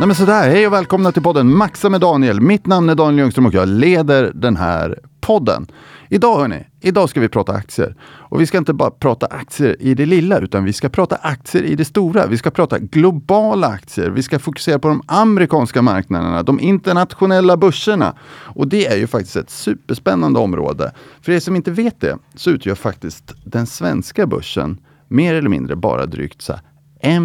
Nej 0.00 0.06
men 0.06 0.16
sådär, 0.16 0.50
hej 0.50 0.66
och 0.66 0.72
välkomna 0.72 1.12
till 1.12 1.22
podden 1.22 1.56
Maxa 1.56 1.88
med 1.88 2.00
Daniel. 2.00 2.40
Mitt 2.40 2.66
namn 2.66 2.88
är 2.88 2.94
Daniel 2.94 3.18
Ljungström 3.18 3.46
och 3.46 3.54
jag 3.54 3.68
leder 3.68 4.32
den 4.34 4.56
här 4.56 4.98
podden. 5.20 5.66
Idag 6.08 6.38
hörni, 6.38 6.66
idag 6.80 7.08
ska 7.08 7.20
vi 7.20 7.28
prata 7.28 7.52
aktier. 7.52 7.96
Och 8.02 8.40
vi 8.40 8.46
ska 8.46 8.58
inte 8.58 8.72
bara 8.72 8.90
prata 8.90 9.26
aktier 9.26 9.76
i 9.80 9.94
det 9.94 10.06
lilla, 10.06 10.38
utan 10.38 10.64
vi 10.64 10.72
ska 10.72 10.88
prata 10.88 11.16
aktier 11.16 11.62
i 11.62 11.74
det 11.74 11.84
stora. 11.84 12.26
Vi 12.26 12.38
ska 12.38 12.50
prata 12.50 12.78
globala 12.78 13.66
aktier. 13.66 14.10
Vi 14.10 14.22
ska 14.22 14.38
fokusera 14.38 14.78
på 14.78 14.88
de 14.88 15.02
amerikanska 15.06 15.82
marknaderna, 15.82 16.42
de 16.42 16.60
internationella 16.60 17.56
börserna. 17.56 18.14
Och 18.44 18.68
det 18.68 18.86
är 18.86 18.96
ju 18.96 19.06
faktiskt 19.06 19.36
ett 19.36 19.50
superspännande 19.50 20.38
område. 20.38 20.92
För 21.22 21.32
er 21.32 21.40
som 21.40 21.56
inte 21.56 21.70
vet 21.70 22.00
det, 22.00 22.18
så 22.34 22.50
utgör 22.50 22.74
faktiskt 22.74 23.34
den 23.44 23.66
svenska 23.66 24.26
börsen 24.26 24.78
mer 25.08 25.34
eller 25.34 25.48
mindre 25.48 25.76
bara 25.76 26.06
drygt 26.06 26.42
så 26.42 26.54
1 27.00 27.22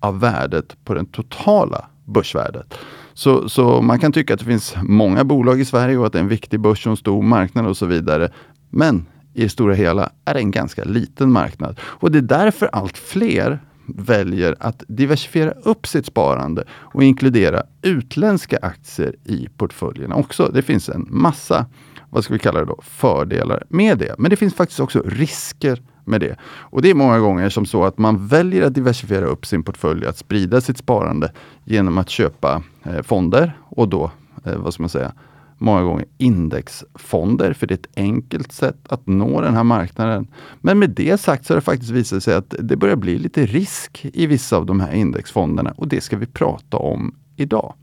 av 0.00 0.20
värdet 0.20 0.84
på 0.84 0.94
det 0.94 1.04
totala 1.12 1.84
börsvärdet. 2.04 2.74
Så, 3.14 3.48
så 3.48 3.82
man 3.82 3.98
kan 3.98 4.12
tycka 4.12 4.34
att 4.34 4.40
det 4.40 4.46
finns 4.46 4.74
många 4.82 5.24
bolag 5.24 5.60
i 5.60 5.64
Sverige 5.64 5.98
och 5.98 6.06
att 6.06 6.12
det 6.12 6.18
är 6.18 6.22
en 6.22 6.28
viktig 6.28 6.60
börs 6.60 6.86
och 6.86 6.90
en 6.90 6.96
stor 6.96 7.22
marknad 7.22 7.66
och 7.66 7.76
så 7.76 7.86
vidare. 7.86 8.32
Men 8.70 9.06
i 9.34 9.42
det 9.42 9.48
stora 9.48 9.74
hela 9.74 10.10
är 10.24 10.34
det 10.34 10.40
en 10.40 10.50
ganska 10.50 10.84
liten 10.84 11.32
marknad. 11.32 11.80
Och 11.82 12.10
det 12.10 12.18
är 12.18 12.22
därför 12.22 12.66
allt 12.72 12.98
fler 12.98 13.58
väljer 13.86 14.56
att 14.60 14.82
diversifiera 14.88 15.50
upp 15.50 15.86
sitt 15.86 16.06
sparande 16.06 16.64
och 16.70 17.02
inkludera 17.02 17.62
utländska 17.82 18.58
aktier 18.62 19.14
i 19.24 19.48
portföljerna 19.56 20.14
också. 20.14 20.50
Det 20.54 20.62
finns 20.62 20.88
en 20.88 21.06
massa, 21.10 21.66
vad 22.10 22.24
ska 22.24 22.32
vi 22.32 22.38
kalla 22.38 22.60
det 22.60 22.66
då, 22.66 22.80
fördelar 22.82 23.64
med 23.68 23.98
det. 23.98 24.14
Men 24.18 24.30
det 24.30 24.36
finns 24.36 24.54
faktiskt 24.54 24.80
också 24.80 25.02
risker 25.06 25.82
med 26.08 26.20
det. 26.20 26.36
Och 26.42 26.82
det 26.82 26.90
är 26.90 26.94
många 26.94 27.18
gånger 27.18 27.48
som 27.48 27.66
så 27.66 27.84
att 27.84 27.98
man 27.98 28.26
väljer 28.26 28.62
att 28.62 28.74
diversifiera 28.74 29.26
upp 29.26 29.46
sin 29.46 29.62
portfölj, 29.62 30.06
att 30.06 30.18
sprida 30.18 30.60
sitt 30.60 30.78
sparande 30.78 31.32
genom 31.64 31.98
att 31.98 32.10
köpa 32.10 32.62
eh, 32.84 33.02
fonder 33.02 33.58
och 33.68 33.88
då, 33.88 34.10
eh, 34.44 34.56
vad 34.56 34.74
ska 34.74 34.82
man 34.82 34.90
säga, 34.90 35.12
många 35.58 35.82
gånger 35.82 36.04
indexfonder, 36.18 37.52
för 37.52 37.66
det 37.66 37.74
är 37.74 37.78
ett 37.78 37.96
enkelt 37.96 38.52
sätt 38.52 38.78
att 38.88 39.06
nå 39.06 39.40
den 39.40 39.54
här 39.54 39.64
marknaden. 39.64 40.26
Men 40.60 40.78
med 40.78 40.90
det 40.90 41.20
sagt 41.20 41.46
så 41.46 41.52
har 41.52 41.56
det 41.56 41.64
faktiskt 41.64 41.90
visat 41.90 42.22
sig 42.22 42.34
att 42.34 42.54
det 42.58 42.76
börjar 42.76 42.96
bli 42.96 43.18
lite 43.18 43.46
risk 43.46 44.06
i 44.12 44.26
vissa 44.26 44.56
av 44.56 44.66
de 44.66 44.80
här 44.80 44.92
indexfonderna 44.92 45.74
och 45.76 45.88
det 45.88 46.00
ska 46.00 46.16
vi 46.16 46.26
prata 46.26 46.76
om 46.76 47.14
idag. 47.36 47.74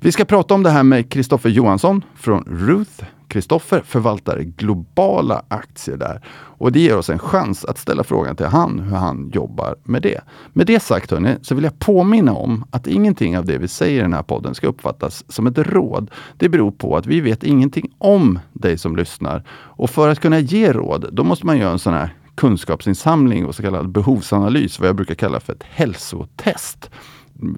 Vi 0.00 0.12
ska 0.12 0.24
prata 0.24 0.54
om 0.54 0.62
det 0.62 0.70
här 0.70 0.82
med 0.82 1.12
Kristoffer 1.12 1.50
Johansson 1.50 2.04
från 2.16 2.44
Ruth 2.46 3.04
Kristoffer 3.28 3.80
förvaltar 3.80 4.38
globala 4.38 5.42
aktier 5.48 5.96
där. 5.96 6.20
Och 6.30 6.72
det 6.72 6.80
ger 6.80 6.96
oss 6.96 7.10
en 7.10 7.18
chans 7.18 7.64
att 7.64 7.78
ställa 7.78 8.04
frågan 8.04 8.36
till 8.36 8.46
han 8.46 8.78
hur 8.78 8.96
han 8.96 9.30
jobbar 9.34 9.76
med 9.84 10.02
det. 10.02 10.20
Med 10.52 10.66
det 10.66 10.82
sagt 10.82 11.10
hörni, 11.10 11.36
så 11.42 11.54
vill 11.54 11.64
jag 11.64 11.78
påminna 11.78 12.32
om 12.32 12.64
att 12.70 12.86
ingenting 12.86 13.38
av 13.38 13.44
det 13.44 13.58
vi 13.58 13.68
säger 13.68 13.98
i 13.98 14.02
den 14.02 14.12
här 14.12 14.22
podden 14.22 14.54
ska 14.54 14.66
uppfattas 14.66 15.24
som 15.28 15.46
ett 15.46 15.58
råd. 15.58 16.10
Det 16.36 16.48
beror 16.48 16.70
på 16.70 16.96
att 16.96 17.06
vi 17.06 17.20
vet 17.20 17.42
ingenting 17.42 17.90
om 17.98 18.38
dig 18.52 18.78
som 18.78 18.96
lyssnar. 18.96 19.44
Och 19.50 19.90
för 19.90 20.08
att 20.08 20.20
kunna 20.20 20.38
ge 20.38 20.72
råd, 20.72 21.08
då 21.12 21.24
måste 21.24 21.46
man 21.46 21.58
göra 21.58 21.72
en 21.72 21.78
sån 21.78 21.94
här 21.94 22.14
kunskapsinsamling 22.34 23.46
och 23.46 23.54
så 23.54 23.62
kallad 23.62 23.88
behovsanalys, 23.88 24.80
vad 24.80 24.88
jag 24.88 24.96
brukar 24.96 25.14
kalla 25.14 25.40
för 25.40 25.52
ett 25.52 25.62
hälsotest 25.62 26.90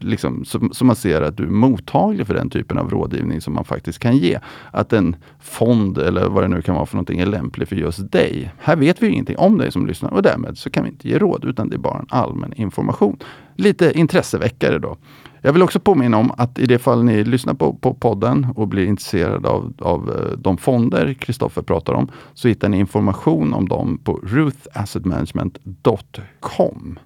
liksom, 0.01 0.45
så, 0.45 0.69
så, 0.73 0.85
man 0.85 0.97
ser 0.97 1.23
att 1.23 1.37
du 1.37 1.43
är 1.43 1.49
mottaglig 1.49 2.27
för 2.27 2.35
den 2.35 2.51
typen 2.51 2.79
av 2.79 2.91
rådgivning 2.91 3.41
som 3.41 3.55
man 3.55 3.65
faktiskt 3.65 3.99
kan 3.99 4.17
ge. 4.17 4.39
Att 4.71 4.93
en 4.93 5.17
fond 5.41 5.99
eller 5.99 6.29
vad 6.29 6.45
det 6.45 6.49
nu 6.49 6.63
kan 6.63 6.75
vara 6.75 6.87
för 6.87 6.97
någonting 6.97 7.21
är 7.21 7.27
lämplig 7.27 7.69
för 7.69 7.77
just 7.77 8.13
dig. 8.13 8.53
Här 8.59 8.77
vet 8.77 9.03
vi 9.03 9.09
ingenting 9.09 9.39
om 9.39 9.59
dig 9.59 9.73
som 9.73 9.87
lyssnar 9.87 10.11
och 10.11 10.23
därmed 10.23 10.59
så 10.59 10.71
kan 10.71 10.85
vi 10.85 10.91
inte 10.91 11.09
ge 11.09 11.19
råd 11.19 11.45
utan 11.45 11.69
det 11.69 11.77
är 11.77 11.79
bara 11.79 11.99
en 11.99 12.07
allmän 12.09 12.53
information. 12.57 13.17
Lite 13.57 13.99
intresseväckare 13.99 14.79
då. 14.79 14.97
Jag 15.43 15.53
vill 15.53 15.63
också 15.63 15.81
påminna 15.81 16.17
om 16.17 16.33
att 16.37 16.59
i 16.59 16.67
det 16.67 16.79
fall 16.79 17.05
ni 17.05 17.25
lyssnar 17.25 17.55
på, 17.55 17.73
på 17.73 17.95
podden 17.95 18.47
och 18.57 18.69
blir 18.69 18.87
intresserade 18.87 19.49
av, 19.49 19.73
av 19.79 20.11
eh, 20.11 20.17
de 20.39 20.57
fonder 20.57 21.15
Kristoffer 21.15 21.63
pratar 21.63 21.93
om, 21.93 22.11
så 22.35 22.49
hittar 22.49 22.69
ni 22.69 22.79
information 22.79 23.55
om 23.55 23.69
dem 23.69 23.99
på 24.05 24.21
ruthassetmanagement.com. 24.23 26.99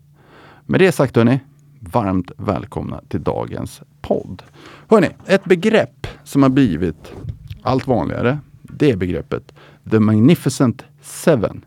Med 0.66 0.80
det 0.80 0.92
sagt 0.92 1.16
hörni, 1.16 1.40
varmt 1.92 2.30
välkomna 2.36 3.00
till 3.08 3.22
dagens 3.22 3.82
podd. 4.02 4.42
Hörrni, 4.88 5.08
ett 5.26 5.44
begrepp 5.44 6.06
som 6.24 6.42
har 6.42 6.50
blivit 6.50 7.12
allt 7.62 7.86
vanligare, 7.86 8.38
det 8.62 8.90
är 8.90 8.96
begreppet 8.96 9.54
The 9.90 10.00
Magnificent 10.00 10.84
Seven. 11.02 11.64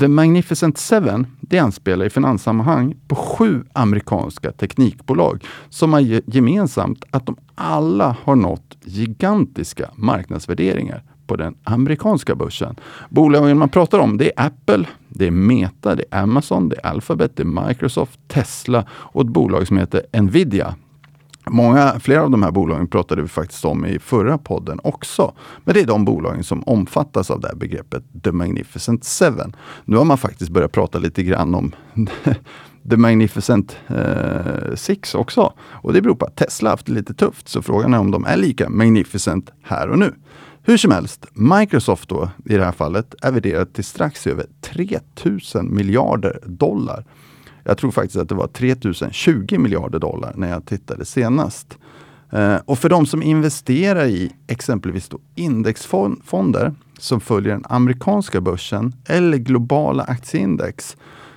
The 0.00 0.08
Magnificent 0.08 0.78
Seven, 0.78 1.26
det 1.40 1.58
anspelar 1.58 2.06
i 2.06 2.10
finanssammanhang 2.10 2.96
på 3.08 3.14
sju 3.14 3.64
amerikanska 3.72 4.52
teknikbolag 4.52 5.44
som 5.68 5.92
har 5.92 6.00
gemensamt 6.34 7.04
att 7.10 7.26
de 7.26 7.36
alla 7.54 8.16
har 8.22 8.36
nått 8.36 8.76
gigantiska 8.84 9.90
marknadsvärderingar 9.94 11.02
på 11.26 11.36
den 11.36 11.54
amerikanska 11.64 12.34
börsen. 12.34 12.76
Bolagen 13.08 13.58
man 13.58 13.68
pratar 13.68 13.98
om 13.98 14.16
det 14.16 14.32
är 14.36 14.46
Apple, 14.46 14.86
det 15.08 15.26
är 15.26 15.30
Meta, 15.30 15.94
det 15.94 16.04
är 16.10 16.22
Amazon, 16.22 16.68
det 16.68 16.76
är 16.76 16.86
Alphabet, 16.86 17.36
det 17.36 17.42
är 17.42 17.68
Microsoft, 17.68 18.20
Tesla 18.28 18.84
och 18.90 19.22
ett 19.22 19.28
bolag 19.28 19.66
som 19.66 19.78
heter 19.78 20.20
Nvidia. 20.20 20.74
Många, 21.50 22.00
flera 22.00 22.22
av 22.22 22.30
de 22.30 22.42
här 22.42 22.50
bolagen 22.50 22.86
pratade 22.88 23.22
vi 23.22 23.28
faktiskt 23.28 23.64
om 23.64 23.86
i 23.86 23.98
förra 23.98 24.38
podden 24.38 24.80
också. 24.82 25.32
Men 25.64 25.74
det 25.74 25.80
är 25.80 25.86
de 25.86 26.04
bolagen 26.04 26.44
som 26.44 26.62
omfattas 26.62 27.30
av 27.30 27.40
det 27.40 27.48
här 27.48 27.54
begreppet 27.54 28.04
The 28.24 28.32
Magnificent 28.32 29.04
Seven. 29.04 29.56
Nu 29.84 29.96
har 29.96 30.04
man 30.04 30.18
faktiskt 30.18 30.50
börjat 30.50 30.72
prata 30.72 30.98
lite 30.98 31.22
grann 31.22 31.54
om 31.54 31.72
The 32.90 32.96
Magnificent 32.96 33.76
eh, 33.86 34.74
Six 34.74 35.14
också. 35.14 35.52
Och 35.58 35.92
det 35.92 36.02
beror 36.02 36.14
på 36.14 36.26
att 36.26 36.36
Tesla 36.36 36.70
haft 36.70 36.86
det 36.86 36.92
lite 36.92 37.14
tufft. 37.14 37.48
Så 37.48 37.62
frågan 37.62 37.94
är 37.94 37.98
om 37.98 38.10
de 38.10 38.24
är 38.24 38.36
lika 38.36 38.68
magnificent 38.68 39.52
här 39.62 39.88
och 39.88 39.98
nu. 39.98 40.14
Hur 40.68 40.76
som 40.76 40.90
helst, 40.90 41.26
Microsoft 41.32 42.08
då 42.08 42.30
i 42.44 42.56
det 42.56 42.64
här 42.64 42.72
fallet 42.72 43.14
är 43.22 43.32
värderat 43.32 43.74
till 43.74 43.84
strax 43.84 44.26
över 44.26 44.46
3000 44.60 45.74
miljarder 45.74 46.40
dollar. 46.44 47.04
Jag 47.64 47.78
tror 47.78 47.90
faktiskt 47.90 48.16
att 48.16 48.28
det 48.28 48.34
var 48.34 48.46
3020 48.46 49.58
miljarder 49.58 49.98
dollar 49.98 50.32
när 50.36 50.50
jag 50.50 50.66
tittade 50.66 51.04
senast. 51.04 51.78
Eh, 52.30 52.56
och 52.64 52.78
för 52.78 52.88
de 52.88 53.06
som 53.06 53.22
investerar 53.22 54.06
i 54.06 54.32
exempelvis 54.46 55.08
då 55.08 55.18
indexfonder 55.34 56.74
som 56.98 57.20
följer 57.20 57.52
den 57.52 57.64
amerikanska 57.68 58.40
börsen 58.40 58.94
eller 59.06 59.38
globala 59.38 60.02
aktieindex 60.02 60.96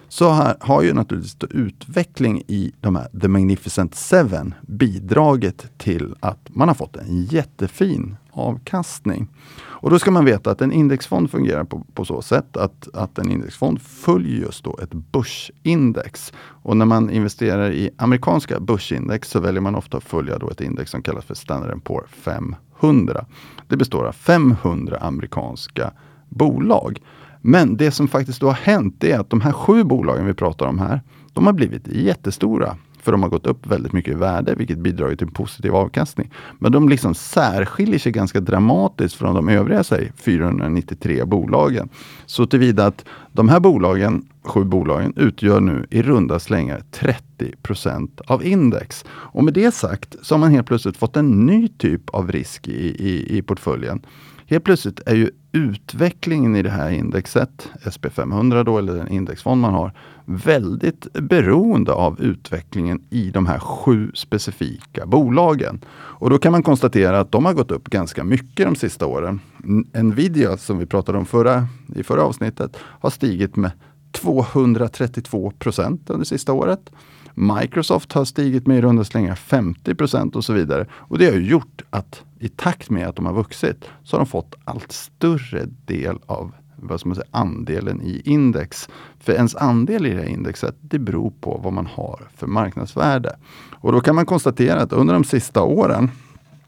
så 0.09 0.30
här 0.30 0.56
har 0.59 0.81
ju 0.81 0.94
naturligtvis 0.94 1.38
utveckling 1.50 2.44
i 2.47 2.72
de 2.81 2.96
här 2.96 3.08
The 3.22 3.28
Magnificent 3.28 3.96
Seven 3.96 4.53
bidragit 4.62 5.66
till 5.78 6.16
att 6.20 6.50
man 6.50 6.68
har 6.68 6.75
fått 6.75 6.96
en 6.96 7.24
jättefin 7.24 8.18
avkastning. 8.31 9.28
Och 9.81 9.90
då 9.90 10.00
ska 10.00 10.12
man 10.12 10.25
veta 10.25 10.52
att 10.52 10.62
en 10.62 10.72
indexfond 10.72 11.31
fungerar 11.31 11.64
på, 11.64 11.86
på 11.94 12.06
så 12.06 12.22
sätt 12.22 12.58
att, 12.58 12.88
att 12.94 13.19
en 13.19 13.31
indexfond 13.31 13.81
följer 13.81 14.42
just 14.42 14.64
då 14.64 14.80
ett 14.84 14.94
börsindex. 14.94 16.34
Och 16.38 16.78
när 16.78 16.86
man 16.86 17.09
investerar 17.09 17.72
i 17.72 17.90
amerikanska 17.98 18.59
börsindex 18.59 19.30
så 19.30 19.40
väljer 19.40 19.62
man 19.62 19.75
ofta 19.75 19.98
att 19.98 20.03
följa 20.03 20.38
då 20.38 20.50
ett 20.50 20.62
index 20.62 20.92
som 20.92 21.02
kallas 21.02 21.25
för 21.25 21.36
Standard 21.36 21.84
Poor 21.84 22.08
500. 22.09 23.25
Det 23.68 23.78
består 23.78 24.06
av 24.06 24.12
500 24.12 24.98
amerikanska 24.98 25.92
bolag. 26.30 27.00
Men 27.41 27.77
det 27.77 27.91
som 27.91 28.07
faktiskt 28.07 28.41
då 28.41 28.47
har 28.47 28.53
hänt 28.53 29.03
är 29.03 29.19
att 29.19 29.29
de 29.29 29.41
här 29.41 29.51
sju 29.51 29.83
bolagen 29.83 30.25
vi 30.25 30.33
pratar 30.33 30.66
om 30.66 30.79
här, 30.79 31.01
de 31.33 31.45
har 31.45 31.53
blivit 31.53 31.88
jättestora. 31.88 32.77
För 33.01 33.11
de 33.11 33.23
har 33.23 33.29
gått 33.29 33.47
upp 33.47 33.67
väldigt 33.67 33.94
mycket 33.94 34.11
i 34.11 34.17
värde, 34.17 34.56
vilket 34.56 34.77
bidrar 34.77 35.15
till 35.15 35.27
en 35.27 35.33
positiv 35.33 35.75
avkastning. 35.75 36.31
Men 36.59 36.71
de 36.71 36.89
liksom 36.89 37.15
särskiljer 37.15 38.00
sig 38.00 38.12
ganska 38.12 38.39
dramatiskt 38.39 39.15
från 39.15 39.36
de 39.36 39.50
övriga 39.50 39.83
säg, 39.83 40.12
493 40.15 41.25
bolagen. 41.25 41.89
Så 42.25 42.45
tillvida 42.45 42.86
att 42.86 43.06
de 43.31 43.50
här 43.50 43.59
bolagen, 43.59 44.25
sju 44.44 44.63
bolagen, 44.63 45.13
utgör 45.15 45.59
nu 45.59 45.88
i 45.89 46.01
runda 46.01 46.39
slängar 46.39 46.83
30% 47.38 48.21
av 48.27 48.45
index. 48.45 49.06
Och 49.09 49.44
med 49.44 49.53
det 49.53 49.71
sagt 49.71 50.15
så 50.21 50.35
har 50.35 50.39
man 50.39 50.51
helt 50.51 50.68
plötsligt 50.68 50.97
fått 50.97 51.18
en 51.18 51.45
ny 51.45 51.68
typ 51.68 52.09
av 52.09 52.31
risk 52.31 52.68
i, 52.68 53.09
i, 53.09 53.38
i 53.38 53.42
portföljen. 53.42 54.01
Helt 54.50 54.63
plötsligt 54.63 55.01
är 55.06 55.16
ju 55.16 55.30
utvecklingen 55.51 56.56
i 56.56 56.62
det 56.62 56.69
här 56.69 56.90
indexet, 56.90 57.69
SP500 57.84 58.63
då, 58.63 58.78
eller 58.78 58.94
den 58.94 59.07
indexfond 59.07 59.62
man 59.62 59.74
har, 59.74 59.94
väldigt 60.25 61.13
beroende 61.13 61.94
av 61.94 62.22
utvecklingen 62.22 63.01
i 63.10 63.30
de 63.30 63.46
här 63.46 63.60
sju 63.60 64.12
specifika 64.13 65.06
bolagen. 65.06 65.81
Och 65.92 66.30
då 66.30 66.38
kan 66.38 66.51
man 66.51 66.63
konstatera 66.63 67.19
att 67.19 67.31
de 67.31 67.46
har 67.46 67.54
gått 67.54 67.72
upp 67.72 67.90
ganska 67.90 68.24
mycket 68.24 68.66
de 68.66 68.75
sista 68.75 69.06
åren. 69.06 69.40
Nvidia, 69.94 70.57
som 70.57 70.78
vi 70.78 70.86
pratade 70.86 71.18
om 71.18 71.25
förra, 71.25 71.68
i 71.95 72.04
förra 72.04 72.24
avsnittet, 72.24 72.78
har 72.81 73.10
stigit 73.10 73.56
med 73.56 73.72
232 74.12 75.52
procent 75.60 76.10
under 76.10 76.25
sista 76.25 76.54
året. 76.54 76.92
Microsoft 77.34 78.14
har 78.14 78.26
stigit 78.26 78.68
med 78.68 78.78
i 78.78 78.81
runda 78.81 79.04
slängar 79.04 79.36
50 79.36 79.96
procent 79.96 80.36
och 80.36 80.46
så 80.46 80.54
vidare. 80.54 80.86
Och 80.92 81.18
det 81.18 81.26
har 81.26 81.34
gjort 81.34 81.81
att 81.90 82.24
i 82.40 82.50
takt 82.50 82.90
med 82.90 83.08
att 83.08 83.16
de 83.16 83.26
har 83.26 83.34
vuxit 83.34 83.86
så 84.04 84.16
har 84.16 84.20
de 84.20 84.30
fått 84.30 84.56
allt 84.66 84.92
större 84.92 85.66
del 85.86 86.18
av 86.26 86.52
vad 86.81 87.00
ska 87.00 87.10
man 87.10 87.16
säga, 87.16 87.28
andelen 87.31 88.02
i 88.02 88.22
index. 88.26 88.90
För 89.20 89.34
ens 89.34 89.56
andel 89.56 90.06
i 90.06 90.10
det 90.10 90.22
här 90.22 90.30
indexet, 90.30 90.76
det 90.81 91.00
beror 91.00 91.34
på 91.42 91.62
vad 91.64 91.74
man 91.74 91.86
har 91.86 92.28
för 92.36 92.48
marknadsvärde. 92.48 93.36
Och 93.74 93.92
då 93.92 94.02
kan 94.02 94.16
man 94.16 94.26
konstatera 94.26 94.81
att 94.81 94.94
under 94.94 95.14
de 95.14 95.24
sista 95.24 95.62
åren 95.62 96.12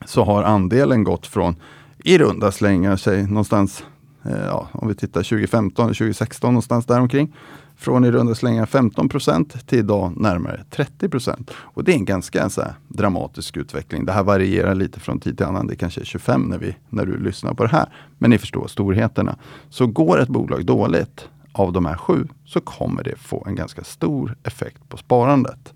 så 0.06 0.24
har 0.24 0.42
andelen 0.42 1.04
gått 1.04 1.26
från 1.26 1.56
i 2.04 2.18
runda 2.18 2.52
slängar 2.52 2.96
säg 2.96 3.26
någonstans, 3.26 3.84
eh, 4.24 4.44
ja, 4.46 4.68
om 4.72 4.88
vi 4.88 4.94
tittar 4.94 5.22
2015, 5.22 5.86
2016 5.86 6.52
någonstans 6.52 6.86
däromkring. 6.86 7.36
Från 7.82 8.04
i 8.04 8.10
runda 8.10 8.34
slängar 8.34 8.66
15% 8.66 9.66
till 9.66 9.78
idag 9.78 10.12
närmare 10.16 10.64
30 10.70 11.08
Och 11.54 11.84
det 11.84 11.92
är 11.92 11.96
en 11.96 12.04
ganska 12.04 12.48
så 12.50 12.60
här, 12.60 12.74
dramatisk 12.88 13.56
utveckling. 13.56 14.04
Det 14.04 14.12
här 14.12 14.22
varierar 14.22 14.74
lite 14.74 15.00
från 15.00 15.20
tid 15.20 15.36
till 15.36 15.46
annan. 15.46 15.66
Det 15.66 15.76
kanske 15.76 16.00
är 16.00 16.04
25 16.04 16.42
när, 16.42 16.58
vi, 16.58 16.76
när 16.88 17.06
du 17.06 17.18
lyssnar 17.18 17.54
på 17.54 17.62
det 17.62 17.70
här. 17.70 17.88
Men 18.18 18.30
ni 18.30 18.38
förstår 18.38 18.66
storheterna. 18.66 19.36
Så 19.70 19.86
går 19.86 20.20
ett 20.20 20.28
bolag 20.28 20.64
dåligt 20.64 21.28
av 21.52 21.72
de 21.72 21.86
här 21.86 21.96
sju 21.96 22.28
så 22.44 22.60
kommer 22.60 23.02
det 23.02 23.16
få 23.16 23.44
en 23.46 23.54
ganska 23.54 23.84
stor 23.84 24.36
effekt 24.42 24.88
på 24.88 24.96
sparandet. 24.96 25.72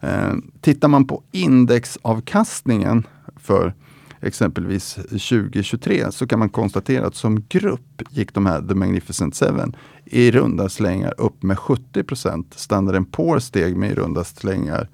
Eh, 0.00 0.32
tittar 0.60 0.88
man 0.88 1.06
på 1.06 1.22
indexavkastningen 1.32 3.06
för 3.36 3.74
exempelvis 4.20 4.94
2023 4.94 6.12
så 6.12 6.26
kan 6.26 6.38
man 6.38 6.48
konstatera 6.48 7.06
att 7.06 7.14
som 7.14 7.42
grupp 7.48 8.02
gick 8.10 8.34
de 8.34 8.46
här 8.46 8.62
The 8.62 8.74
Magnificent 8.74 9.34
Seven 9.34 9.76
i 10.04 10.30
runda 10.30 10.68
slängar 10.68 11.14
upp 11.18 11.42
med 11.42 11.58
70 11.58 12.02
procent. 12.02 12.54
Standard 12.56 13.12
Poor 13.12 13.38
steg 13.38 13.76
med 13.76 13.90
i 13.90 13.94
runda 13.94 14.24
slängar 14.24 14.88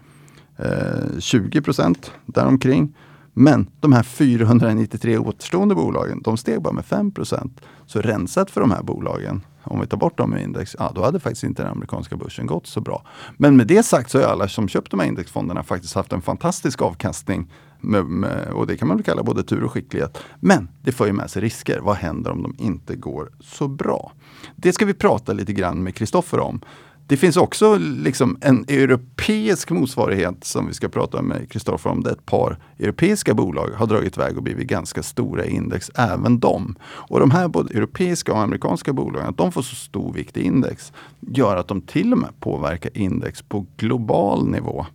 eh, 0.56 1.18
20 1.18 1.62
procent 1.62 2.12
däromkring. 2.26 2.94
Men 3.36 3.70
de 3.80 3.92
här 3.92 4.02
493 4.02 5.18
återstående 5.18 5.74
bolagen, 5.74 6.22
de 6.22 6.36
steg 6.36 6.62
bara 6.62 6.72
med 6.72 6.84
5 6.84 7.10
procent. 7.10 7.60
Så 7.86 8.00
rensat 8.00 8.50
för 8.50 8.60
de 8.60 8.70
här 8.70 8.82
bolagen, 8.82 9.42
om 9.62 9.80
vi 9.80 9.86
tar 9.86 9.96
bort 9.96 10.18
dem 10.18 10.36
i 10.36 10.42
index, 10.42 10.76
ja, 10.78 10.92
då 10.94 11.04
hade 11.04 11.20
faktiskt 11.20 11.44
inte 11.44 11.62
den 11.62 11.72
amerikanska 11.72 12.16
börsen 12.16 12.46
gått 12.46 12.66
så 12.66 12.80
bra. 12.80 13.06
Men 13.36 13.56
med 13.56 13.66
det 13.66 13.82
sagt 13.82 14.10
så 14.10 14.18
har 14.18 14.26
alla 14.26 14.48
som 14.48 14.68
köpt 14.68 14.90
de 14.90 15.00
här 15.00 15.06
indexfonderna 15.06 15.62
faktiskt 15.62 15.94
haft 15.94 16.12
en 16.12 16.22
fantastisk 16.22 16.82
avkastning 16.82 17.50
med, 17.84 18.04
med, 18.04 18.48
och 18.48 18.66
det 18.66 18.76
kan 18.76 18.88
man 18.88 18.96
väl 18.96 19.04
kalla 19.04 19.22
både 19.22 19.42
tur 19.42 19.64
och 19.64 19.72
skicklighet. 19.72 20.18
Men 20.40 20.68
det 20.82 20.92
för 20.92 21.06
ju 21.06 21.12
med 21.12 21.30
sig 21.30 21.42
risker. 21.42 21.80
Vad 21.80 21.96
händer 21.96 22.30
om 22.30 22.42
de 22.42 22.54
inte 22.58 22.96
går 22.96 23.30
så 23.40 23.68
bra? 23.68 24.12
Det 24.56 24.72
ska 24.72 24.86
vi 24.86 24.94
prata 24.94 25.32
lite 25.32 25.52
grann 25.52 25.82
med 25.82 25.94
Kristoffer 25.94 26.40
om. 26.40 26.60
Det 27.06 27.16
finns 27.16 27.36
också 27.36 27.76
liksom 27.78 28.38
en 28.40 28.64
europeisk 28.68 29.70
motsvarighet 29.70 30.44
som 30.44 30.66
vi 30.66 30.74
ska 30.74 30.88
prata 30.88 31.22
med 31.22 31.50
Kristoffer 31.50 31.90
om. 31.90 32.02
Det 32.02 32.10
ett 32.10 32.26
par 32.26 32.58
europeiska 32.78 33.34
bolag 33.34 33.70
har 33.76 33.86
dragit 33.86 34.16
iväg 34.16 34.36
och 34.36 34.42
blivit 34.42 34.68
ganska 34.68 35.02
stora 35.02 35.44
i 35.44 35.50
index, 35.50 35.90
även 35.94 36.40
de. 36.40 36.74
Och 36.84 37.20
de 37.20 37.30
här 37.30 37.48
både 37.48 37.74
europeiska 37.74 38.32
och 38.32 38.38
amerikanska 38.38 38.92
bolagen, 38.92 39.28
att 39.28 39.36
de 39.36 39.52
får 39.52 39.62
så 39.62 39.74
stor 39.74 40.12
vikt 40.12 40.36
i 40.36 40.42
index, 40.42 40.92
gör 41.20 41.56
att 41.56 41.68
de 41.68 41.80
till 41.80 42.12
och 42.12 42.18
med 42.18 42.40
påverkar 42.40 42.90
index 42.94 43.42
på 43.42 43.66
global 43.76 44.48
nivå. 44.48 44.86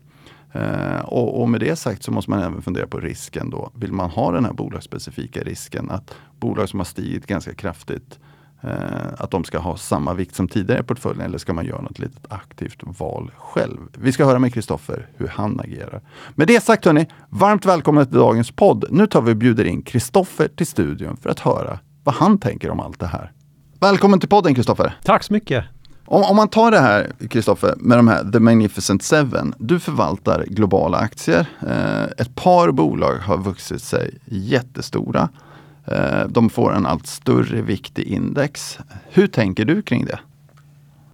Eh, 0.51 0.99
och, 0.99 1.41
och, 1.41 1.49
med 1.49 1.59
det 1.59 1.75
sagt 1.75 2.03
så 2.03 2.11
måste 2.11 2.31
man 2.31 2.39
även 2.39 2.61
fundera 2.61 2.87
på 2.87 2.99
risken 2.99 3.49
då. 3.49 3.71
Vill 3.75 3.91
man 3.91 4.09
ha 4.09 4.31
den 4.31 4.45
här 4.45 4.53
bolagsspecifika 4.53 5.41
risken 5.41 5.89
att 5.89 6.15
bolag 6.39 6.69
som 6.69 6.79
har 6.79 6.85
stigit 6.85 7.27
ganska 7.27 7.53
kraftigt 7.53 8.19
eh, 8.61 8.69
att 9.17 9.31
de 9.31 9.43
ska 9.43 9.59
ha 9.59 9.77
samma 9.77 10.13
vikt 10.13 10.35
som 10.35 10.47
tidigare 10.47 10.79
i 10.79 10.83
portföljen 10.83 11.25
eller 11.25 11.37
ska 11.37 11.53
man 11.53 11.65
göra 11.65 11.81
något 11.81 11.99
litet 11.99 12.25
aktivt 12.29 12.79
val 12.83 13.31
själv? 13.37 13.77
Vi 13.93 14.11
ska 14.11 14.25
höra 14.25 14.39
med 14.39 14.53
Kristoffer 14.53 15.07
hur 15.17 15.27
han 15.27 15.59
agerar. 15.59 16.01
Med 16.35 16.47
det 16.47 16.63
sagt 16.63 16.85
hörni, 16.85 17.07
varmt 17.29 17.65
välkomna 17.65 18.05
till 18.05 18.17
dagens 18.17 18.51
podd. 18.51 18.85
Nu 18.89 19.07
tar 19.07 19.21
vi 19.21 19.31
och 19.31 19.37
bjuder 19.37 19.65
in 19.65 19.81
Kristoffer 19.81 20.47
till 20.47 20.67
studion 20.67 21.17
för 21.17 21.29
att 21.29 21.39
höra 21.39 21.79
vad 22.03 22.15
han 22.15 22.37
tänker 22.37 22.69
om 22.69 22.79
allt 22.79 22.99
det 22.99 23.07
här. 23.07 23.31
Välkommen 23.79 24.19
till 24.19 24.29
podden 24.29 24.55
Kristoffer! 24.55 24.97
Tack 25.03 25.23
så 25.23 25.33
mycket! 25.33 25.78
Om, 26.11 26.23
om 26.23 26.35
man 26.35 26.47
tar 26.47 26.71
det 26.71 26.79
här, 26.79 27.11
Kristoffer, 27.29 27.73
med 27.77 27.97
de 27.97 28.07
här 28.07 28.31
The 28.31 28.39
Magnificent 28.39 29.03
Seven. 29.03 29.53
Du 29.57 29.79
förvaltar 29.79 30.45
globala 30.47 30.97
aktier. 30.97 31.45
Eh, 31.67 32.03
ett 32.03 32.35
par 32.35 32.71
bolag 32.71 33.15
har 33.15 33.37
vuxit 33.37 33.81
sig 33.81 34.17
jättestora. 34.25 35.29
Eh, 35.85 36.27
de 36.29 36.49
får 36.49 36.75
en 36.75 36.85
allt 36.85 37.07
större 37.07 37.61
vikt 37.61 37.99
i 37.99 38.13
index. 38.13 38.79
Hur 39.09 39.27
tänker 39.27 39.65
du 39.65 39.81
kring 39.81 40.05
det? 40.05 40.19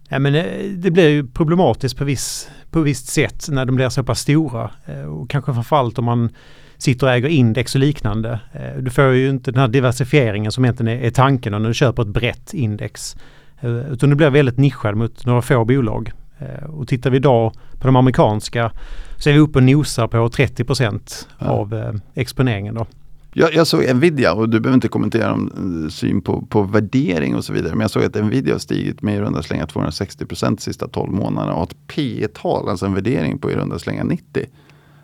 Ja, 0.10 0.20
men 0.20 0.36
eh, 0.36 0.70
det 0.70 0.92
blir 0.92 1.10
ju 1.10 1.28
problematiskt 1.28 1.98
på, 1.98 2.04
viss, 2.04 2.50
på 2.72 2.82
visst 2.82 3.08
sätt 3.08 3.46
när 3.50 3.66
de 3.66 3.76
blir 3.76 3.90
så 3.90 4.04
pass 4.04 4.20
stora. 4.20 4.72
Eh, 4.86 5.02
och 5.02 5.30
kanske 5.30 5.54
framförallt 5.54 6.00
om 6.00 6.06
man 6.06 6.30
sitter 6.78 7.08
och 7.08 7.14
äger 7.14 7.30
index 7.30 7.76
och 7.76 7.82
liknande. 7.82 8.40
Eh, 8.54 8.82
du 8.82 8.92
får 8.92 9.06
ju 9.06 9.30
inte 9.30 9.52
den 9.52 9.62
här 9.62 9.68
diversifieringen 9.68 10.52
som 10.52 10.66
egentligen 10.66 11.00
är, 11.00 11.06
är 11.06 11.12
tanken 11.12 11.52
när 11.52 11.60
du 11.60 11.74
köper 11.74 12.04
ett 12.04 12.08
brett 12.08 12.54
index. 12.54 13.16
Eh, 13.60 13.92
utan 13.92 14.10
det 14.10 14.16
blir 14.16 14.30
väldigt 14.30 14.58
nischad 14.58 14.96
mot 14.96 15.26
några 15.26 15.42
få 15.42 15.66
bolag. 15.66 16.12
Eh, 16.40 16.70
och 16.70 16.88
tittar 16.88 17.10
vi 17.10 17.18
idag 17.18 17.54
på 17.80 17.88
de 17.88 17.96
amerikanska 17.96 18.72
så 19.18 19.30
är 19.30 19.34
vi 19.34 19.40
uppe 19.40 19.60
och 19.60 19.64
nosar 19.64 20.08
på 20.08 20.30
30 20.30 20.64
procent 20.64 21.28
ja. 21.40 21.46
av 21.46 21.74
eh, 21.74 21.94
exponeringen. 22.14 22.76
Då. 22.76 22.86
Jag, 23.34 23.54
jag, 23.54 23.68
såg 23.68 23.96
Nvidia 23.96 24.34
och 24.34 24.50
du 24.50 24.60
behöver 24.60 24.76
inte 24.76 24.88
kommentera 24.88 25.34
om 25.34 25.88
syn 25.92 26.22
på, 26.22 26.42
på 26.42 26.64
värdering 26.64 27.36
och 27.36 27.46
så 27.46 27.54
vidare. 27.54 27.72
Men 27.72 27.82
jag 27.82 27.92
såg 27.92 28.04
att 28.04 28.16
Nvidia 28.16 28.54
har 28.54 28.60
stigit 28.60 29.02
med 29.02 29.16
i 29.16 29.20
runda 29.20 29.44
slängar 29.44 29.66
260 29.66 30.26
procent 30.26 30.60
de 30.60 30.64
sista 30.64 30.88
12 30.88 31.12
månaderna 31.12 31.52
och 31.52 31.58
har 31.58 31.66
ett 31.66 31.88
P 31.88 32.28
tal, 32.34 32.70
alltså 32.70 32.86
en 32.86 32.94
värdering 32.94 33.40
på 33.40 33.52
i 33.52 33.56
runda 33.56 33.80
slängar 33.80 34.04
90. 34.04 34.46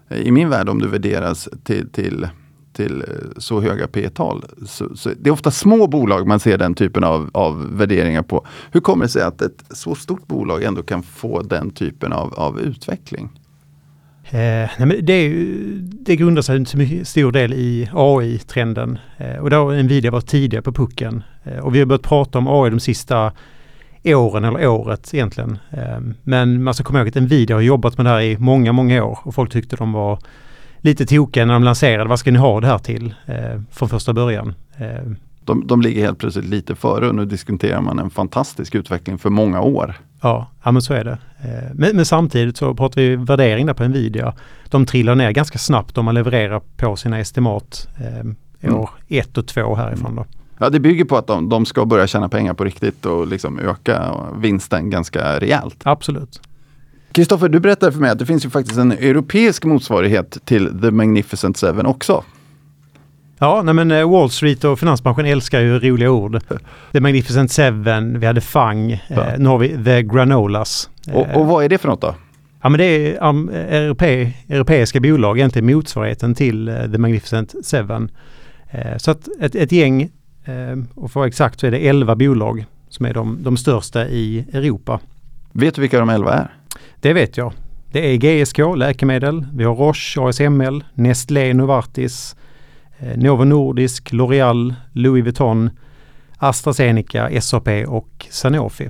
I 0.09 0.31
min 0.31 0.49
värld 0.49 0.69
om 0.69 0.79
du 0.79 0.87
värderas 0.87 1.49
till, 1.63 1.89
till 1.89 2.27
till 2.81 3.01
eh, 3.01 3.15
så 3.37 3.61
höga 3.61 3.87
P 3.87 4.09
tal. 4.09 4.45
Så, 4.65 4.95
så, 4.95 5.09
det 5.19 5.29
är 5.29 5.33
ofta 5.33 5.51
små 5.51 5.87
bolag 5.87 6.27
man 6.27 6.39
ser 6.39 6.57
den 6.57 6.73
typen 6.73 7.03
av, 7.03 7.29
av 7.33 7.77
värderingar 7.77 8.23
på. 8.23 8.47
Hur 8.71 8.79
kommer 8.79 9.05
det 9.05 9.09
sig 9.09 9.21
att 9.21 9.41
ett 9.41 9.63
så 9.69 9.95
stort 9.95 10.27
bolag 10.27 10.63
ändå 10.63 10.83
kan 10.83 11.03
få 11.03 11.41
den 11.41 11.69
typen 11.69 12.13
av, 12.13 12.33
av 12.33 12.59
utveckling? 12.59 13.29
Eh, 14.29 14.69
nej 14.79 15.01
det, 15.01 15.33
det 15.81 16.15
grundar 16.15 16.41
sig 16.41 16.65
till 16.65 17.05
stor 17.05 17.31
del 17.31 17.53
i 17.53 17.89
AI-trenden. 17.93 18.99
Eh, 19.17 19.37
och 19.37 19.49
då 19.49 19.55
har 19.55 19.83
Nvidia 19.83 20.11
varit 20.11 20.27
tidiga 20.27 20.61
på 20.61 20.71
pucken. 20.71 21.23
Eh, 21.43 21.57
och 21.57 21.75
vi 21.75 21.79
har 21.79 21.85
börjat 21.85 22.01
prata 22.01 22.37
om 22.37 22.47
AI 22.47 22.69
de 22.69 22.79
sista 22.79 23.31
åren 24.03 24.43
eller 24.43 24.67
året 24.67 25.13
egentligen. 25.13 25.59
Eh, 25.71 25.99
men 26.23 26.63
man 26.63 26.73
ska 26.73 26.83
komma 26.83 26.99
ihåg 26.99 27.07
att 27.07 27.15
Nvidia 27.15 27.55
har 27.55 27.61
jobbat 27.61 27.97
med 27.97 28.05
det 28.05 28.09
här 28.09 28.21
i 28.21 28.37
många, 28.37 28.71
många 28.71 29.03
år 29.03 29.19
och 29.23 29.35
folk 29.35 29.51
tyckte 29.51 29.75
de 29.75 29.93
var 29.93 30.19
lite 30.81 31.05
tokiga 31.05 31.45
när 31.45 31.53
de 31.53 31.63
lanserade. 31.63 32.09
Vad 32.09 32.19
ska 32.19 32.31
ni 32.31 32.39
ha 32.39 32.59
det 32.61 32.67
här 32.67 32.77
till 32.77 33.13
eh, 33.25 33.61
från 33.71 33.89
första 33.89 34.13
början? 34.13 34.53
Eh. 34.77 35.11
De, 35.45 35.67
de 35.67 35.81
ligger 35.81 36.01
helt 36.01 36.19
plötsligt 36.19 36.45
lite 36.45 36.75
före 36.75 37.09
och 37.09 37.15
nu 37.15 37.25
diskuterar 37.25 37.81
man 37.81 37.99
en 37.99 38.09
fantastisk 38.09 38.75
utveckling 38.75 39.17
för 39.17 39.29
många 39.29 39.61
år. 39.61 39.95
Ja, 40.21 40.47
ja 40.63 40.71
men 40.71 40.81
så 40.81 40.93
är 40.93 41.03
det. 41.03 41.17
Eh, 41.41 41.73
men, 41.73 41.95
men, 41.95 42.05
samtidigt 42.05 42.57
så 42.57 42.73
pratar 42.73 43.01
vi 43.01 43.15
värdering 43.15 43.65
där 43.65 43.73
på 43.73 43.83
Nvidia. 43.83 44.33
De 44.69 44.85
trillar 44.85 45.15
ner 45.15 45.31
ganska 45.31 45.57
snabbt 45.59 45.97
om 45.97 46.05
man 46.05 46.15
levererar 46.15 46.61
på 46.77 46.95
sina 46.95 47.19
estimat 47.19 47.87
eh, 47.99 48.73
år 48.73 48.89
mm. 49.07 49.21
ett 49.21 49.37
och 49.37 49.47
två 49.47 49.75
härifrån. 49.75 50.15
Då. 50.15 50.25
Ja, 50.57 50.69
det 50.69 50.79
bygger 50.79 51.05
på 51.05 51.17
att 51.17 51.27
de, 51.27 51.49
de 51.49 51.65
ska 51.65 51.85
börja 51.85 52.07
tjäna 52.07 52.29
pengar 52.29 52.53
på 52.53 52.63
riktigt 52.63 53.05
och 53.05 53.27
liksom 53.27 53.59
öka 53.59 54.15
vinsten 54.35 54.89
ganska 54.89 55.39
rejält. 55.39 55.77
Absolut. 55.83 56.41
Kristoffer, 57.11 57.49
du 57.49 57.59
berättade 57.59 57.91
för 57.91 57.99
mig 57.99 58.09
att 58.11 58.19
det 58.19 58.25
finns 58.25 58.45
ju 58.45 58.49
faktiskt 58.49 58.77
en 58.77 58.91
europeisk 58.91 59.65
motsvarighet 59.65 60.37
till 60.45 60.81
The 60.81 60.91
Magnificent 60.91 61.57
Seven 61.57 61.85
också. 61.85 62.23
Ja, 63.39 63.61
nej 63.61 63.73
men 63.73 63.91
eh, 63.91 64.09
Wall 64.09 64.29
Street 64.29 64.63
och 64.63 64.79
finansbranschen 64.79 65.25
älskar 65.25 65.59
ju 65.61 65.79
roliga 65.79 66.11
ord. 66.11 66.41
The 66.91 66.99
Magnificent 66.99 67.51
Seven, 67.51 68.19
vi 68.19 68.25
hade 68.25 68.41
FANG, 68.41 69.03
ja. 69.07 69.27
eh, 69.27 69.39
nu 69.39 69.49
har 69.49 69.57
vi 69.57 69.83
The 69.83 70.03
Granolas. 70.03 70.89
Och, 71.13 71.35
och, 71.35 71.45
vad 71.45 71.63
är 71.65 71.69
det 71.69 71.77
för 71.77 71.87
något 71.87 72.01
då? 72.01 72.15
Ja 72.61 72.69
men 72.69 72.77
det 72.77 72.85
är 72.85 73.29
um, 73.29 73.49
europe, 73.49 74.33
europeiska 74.49 74.99
bolag, 74.99 75.37
egentligen 75.37 75.75
motsvarigheten 75.75 76.35
till 76.35 76.69
uh, 76.69 76.91
The 76.91 76.97
Magnificent 76.97 77.65
Seven. 77.65 78.11
Uh, 78.73 78.97
så 78.97 79.11
att 79.11 79.27
ett, 79.41 79.55
ett 79.55 79.71
gäng, 79.71 80.03
uh, 80.03 80.83
och 80.95 80.95
för 80.95 81.05
att 81.05 81.15
vara 81.15 81.27
exakt 81.27 81.59
så 81.59 81.67
är 81.67 81.71
det 81.71 81.87
11 81.87 82.15
bolag 82.15 82.65
som 82.89 83.05
är 83.05 83.13
de, 83.13 83.37
de 83.43 83.57
största 83.57 84.07
i 84.07 84.45
Europa. 84.53 84.99
Vet 85.51 85.75
du 85.75 85.81
vilka 85.81 85.99
de 85.99 86.09
11 86.09 86.33
är? 86.33 86.60
Det 86.99 87.13
vet 87.13 87.37
jag. 87.37 87.53
Det 87.91 88.13
är 88.13 88.17
GSK, 88.17 88.57
läkemedel. 88.75 89.45
Vi 89.53 89.63
har 89.63 89.75
Roche, 89.75 90.21
ASML, 90.21 90.83
Nestlé, 90.93 91.53
Novartis, 91.53 92.35
eh, 92.99 93.17
Novo 93.17 93.43
Nordisk, 93.43 94.13
L'Oreal, 94.13 94.73
Louis 94.91 95.23
Vuitton, 95.23 95.69
AstraZeneca, 96.37 97.41
SAP 97.41 97.67
och 97.87 98.27
Sanofi. 98.29 98.89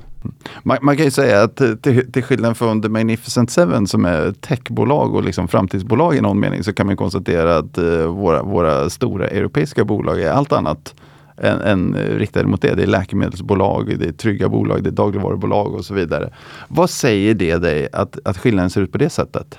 Man, 0.63 0.77
man, 0.81 0.95
kan 0.97 1.05
ju 1.05 1.11
säga 1.11 1.43
att 1.43 1.61
eh, 1.61 1.73
till, 1.73 2.11
till 2.11 2.23
skillnad 2.23 2.57
från 2.57 2.81
The 2.81 2.89
Magnificent 2.89 3.51
Seven 3.51 3.87
som 3.87 4.05
är 4.05 4.31
techbolag 4.31 5.15
och 5.15 5.23
liksom 5.23 5.47
framtidsbolag 5.47 6.15
i 6.15 6.21
någon 6.21 6.39
mening 6.39 6.63
så 6.63 6.73
kan 6.73 6.87
man 6.87 6.97
konstatera 6.97 7.57
att 7.57 7.77
eh, 7.77 8.05
våra, 8.05 8.43
våra 8.43 8.89
stora 8.89 9.27
europeiska 9.27 9.85
bolag 9.85 10.21
är 10.21 10.31
allt 10.31 10.51
annat 10.51 10.95
än, 11.41 11.61
än 11.61 11.95
riktade 11.95 12.47
mot 12.47 12.61
det. 12.61 12.75
Det 12.75 12.83
är 12.83 12.87
läkemedelsbolag, 12.87 13.99
det 13.99 14.07
är 14.07 14.11
trygga 14.11 14.49
bolag, 14.49 14.83
det 14.83 14.89
är 14.89 14.91
dagligvarubolag 14.91 15.73
och 15.73 15.85
så 15.85 15.93
vidare. 15.93 16.29
Vad 16.67 16.89
säger 16.89 17.33
det 17.33 17.57
dig 17.57 17.87
att, 17.93 18.19
att 18.25 18.37
skillnaden 18.37 18.69
ser 18.69 18.81
ut 18.81 18.91
på 18.91 18.97
det 18.97 19.09
sättet? 19.09 19.57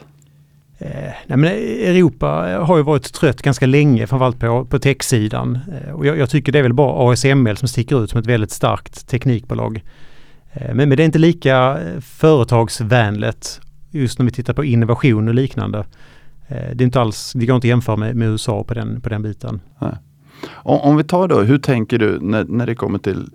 Eh, 0.79 1.12
nej 1.27 1.39
men 1.39 1.45
Europa 1.45 2.59
har 2.61 2.77
ju 2.77 2.83
varit 2.83 3.12
trött 3.12 3.43
ganska 3.43 3.67
länge, 3.67 4.07
framförallt 4.07 4.41
på, 4.41 4.65
på 4.65 4.79
techsidan. 4.79 5.59
Eh, 5.73 5.93
och 5.93 6.07
jag, 6.07 6.19
jag, 6.19 6.31
tycker 6.31 6.53
det 6.53 6.59
är 6.59 6.62
väl 6.62 6.73
bara 6.73 7.12
ASML 7.12 7.57
som 7.57 7.69
sticker 7.69 8.05
ut 8.05 8.11
som 8.11 8.21
ett 8.21 8.27
väldigt 8.27 8.51
starkt 8.51 9.09
teknikbolag. 9.09 9.83
Eh, 10.53 10.75
men, 10.75 10.89
men 10.89 10.97
det 10.97 11.03
är 11.03 11.05
inte 11.05 11.19
lika 11.19 11.79
företagsvänligt 12.01 13.61
just 13.91 14.19
när 14.19 14.27
vi 14.27 14.33
tittar 14.33 14.55
på 14.55 14.65
innovation 14.65 15.29
och 15.29 15.35
liknande. 15.35 15.85
Det 16.49 16.57
är 16.57 16.83
inte 16.83 17.01
alls, 17.01 17.33
det 17.33 17.47
går 17.47 17.57
inte 17.57 17.67
att 17.67 17.69
jämföra 17.69 17.97
med, 17.97 18.17
med 18.17 18.29
USA 18.29 18.65
på 18.65 18.75
den, 18.75 19.01
på 19.01 19.09
den 19.09 19.23
biten. 19.23 19.61
Nej. 19.79 19.93
Om, 20.51 20.81
om, 20.81 20.97
vi 20.97 21.05
tar 21.05 21.29
då, 21.29 21.41
hur 21.41 21.59
tänker 21.59 21.99
du 21.99 22.21
när, 22.21 22.45
när 22.45 22.67
det 22.67 22.75
kommer 22.75 22.99
till, 22.99 23.31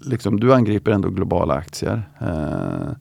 liksom, 0.00 0.40
du 0.40 0.54
angriper 0.54 0.90
ändå 0.90 1.08
globala 1.08 1.54
aktier. 1.54 2.02
Eh, 2.20 2.92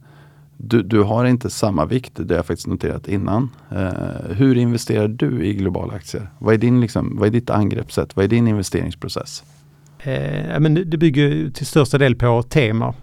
du, 0.58 0.84
du, 0.84 1.04
har 1.04 1.26
inte 1.26 1.50
samma 1.50 1.86
vikt, 1.86 2.12
det 2.16 2.34
har 2.34 2.36
jag 2.36 2.46
faktiskt 2.46 2.68
noterat 2.68 3.08
innan. 3.08 3.50
Eh, 3.72 4.36
hur 4.36 4.58
investerar 4.58 5.08
du 5.08 5.46
i 5.46 5.54
globala 5.54 5.94
aktier? 5.94 6.30
Vad 6.40 6.54
är, 6.54 6.58
din, 6.58 6.82
liksom, 6.82 7.18
vad 7.20 7.28
är 7.28 7.32
ditt 7.32 7.50
angreppssätt? 7.50 8.16
Vad 8.16 8.26
är 8.26 8.30
din 8.30 8.48
investeringsprocess? 8.48 9.44
Eh, 10.00 10.60
men 10.60 10.74
det 10.74 10.98
bygger 10.98 11.50
till 11.50 11.66
största 11.66 11.98
del 11.98 12.16
på 12.16 12.44
tema. 12.44 12.94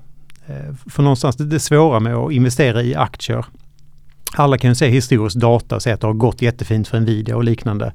Eh, 0.47 0.75
för 0.91 1.03
någonstans 1.03 1.37
det, 1.37 1.45
det 1.45 1.61
svåra 1.61 2.01
med 2.01 2.15
att 2.15 2.33
investera 2.33 2.83
i 2.83 2.95
aktier. 2.95 3.45
Alla 4.37 4.59
kan 4.59 4.71
ju 4.71 4.75
se 4.75 4.89
historisk 4.89 5.37
data 5.37 5.77
och 5.77 5.83
se 5.83 5.93
att 5.93 6.01
det 6.01 6.07
har 6.07 6.15
gått 6.15 6.43
jättefint 6.43 6.89
för 6.89 7.01
Nvidia 7.01 7.37
och 7.37 7.45
liknande. 7.45 7.93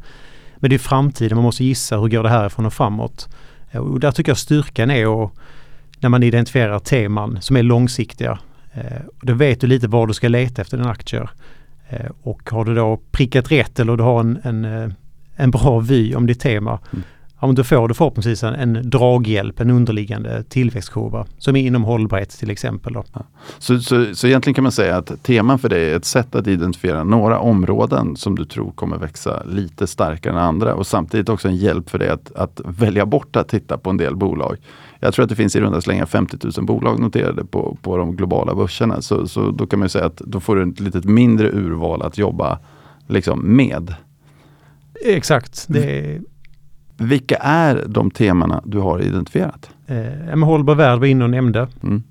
Men 0.60 0.70
det 0.70 0.75
är 0.75 0.80
framtiden, 0.80 1.36
man 1.36 1.46
måste 1.46 1.63
gissa 1.63 1.98
hur 1.98 2.08
går 2.08 2.24
det 2.24 2.30
härifrån 2.30 2.66
och 2.66 2.74
framåt. 2.74 3.30
Eh, 3.72 3.82
och 3.82 4.00
där 4.00 4.12
tycker 4.12 4.30
jag 4.32 4.38
styrkan 4.38 4.92
är 4.92 5.24
att 5.24 5.32
när 6.00 6.10
man 6.10 6.24
identifierar 6.24 6.80
teman 6.80 7.42
som 7.42 7.56
är 7.56 7.63
långsiktiga 7.63 8.39
Eh, 8.74 9.01
då 9.22 9.34
vet 9.34 9.62
du 9.62 9.68
lite 9.68 9.88
var 9.88 10.08
du 10.08 10.13
ska 10.13 10.28
leta 10.28 10.62
efter 10.62 10.78
dina 10.78 10.89
aktier. 10.89 11.30
Eh, 11.89 12.12
och 12.24 12.50
har 12.51 12.66
du 12.66 12.75
då 12.75 13.00
prickat 13.12 13.51
rätt 13.51 13.80
eller 13.80 13.98
du 13.98 14.04
har 14.04 14.20
en, 14.20 14.39
en, 14.44 14.66
eh, 14.66 14.89
en 15.36 15.51
bra 15.51 15.80
vy 15.80 16.16
om 16.16 16.28
ditt 16.28 16.39
tema. 16.39 16.80
Mm. 16.92 17.04
Ja, 17.41 17.48
men 17.48 17.55
då 17.55 17.63
får 17.63 17.88
du 17.88 17.93
förhoppningsvis 17.93 18.43
en, 18.43 18.53
en 18.55 18.89
draghjälp, 18.89 19.60
en 19.60 19.69
underliggande 19.69 20.43
tillväxtkurva 20.43 21.25
som 21.38 21.55
är 21.55 21.62
inom 21.62 21.84
hållbarhet 21.84 22.29
till 22.29 22.51
exempel. 22.51 22.93
Då. 22.93 23.03
Så, 23.60 23.79
så, 23.79 24.15
så 24.15 24.27
egentligen 24.27 24.53
kan 24.53 24.63
man 24.63 24.72
säga 24.72 24.98
att 24.98 25.24
teman 25.24 25.60
för 25.60 25.69
dig 25.69 25.91
är 25.91 25.96
ett 25.96 26.05
sätt 26.05 26.36
att 26.36 26.48
identifiera 26.48 27.03
några 27.03 27.39
områden 27.39 28.15
som 28.15 28.36
du 28.36 28.46
tror 28.46 28.72
kommer 28.72 28.98
växa 28.98 29.43
lite 29.43 29.88
starkare 29.88 30.34
än 30.34 30.39
andra 30.39 30.75
och 30.75 30.88
samtidigt 30.88 31.29
också 31.29 31.48
en 31.48 31.55
hjälp 31.55 31.89
för 31.89 32.00
dig 32.00 32.10
att, 32.10 32.31
att 32.36 32.62
välja 32.65 33.05
bort 33.05 33.36
att 33.36 33.48
titta 33.48 33.77
på 33.77 33.89
en 33.89 33.98
del 33.98 34.15
bolag 34.15 34.58
jag 35.00 35.13
tror 35.13 35.24
att 35.24 35.29
det 35.29 35.36
finns 35.36 35.55
i 35.55 35.62
runda 35.62 35.81
slängar 35.81 36.05
50 36.05 36.38
000 36.58 36.65
bolag 36.65 37.00
noterade 37.00 37.46
på, 37.46 37.77
på 37.81 37.98
de 37.98 38.15
globala 38.15 38.55
börserna. 38.55 39.01
Så, 39.01 39.27
så 39.27 39.51
då 39.51 39.67
kan 39.67 39.79
man 39.79 39.89
säga 39.89 40.05
att 40.05 40.17
då 40.17 40.39
får 40.39 40.55
du 40.55 40.69
ett 40.69 40.79
lite 40.79 41.08
mindre 41.08 41.50
urval 41.51 42.01
att 42.01 42.17
jobba 42.17 42.60
liksom 43.08 43.55
med. 43.55 43.96
Exakt. 45.05 45.65
Det... 45.67 46.19
Vilka 47.00 47.36
är 47.36 47.86
de 47.88 48.12
temana 48.12 48.63
du 48.65 48.79
har 48.79 49.01
identifierat? 49.01 49.70
Eh, 49.88 50.38
hållbar 50.38 50.75
värld 50.75 51.00
var 51.00 51.06
inne 51.08 51.24
och 51.24 51.29
nämnde. 51.29 51.68
Mm. 51.84 52.03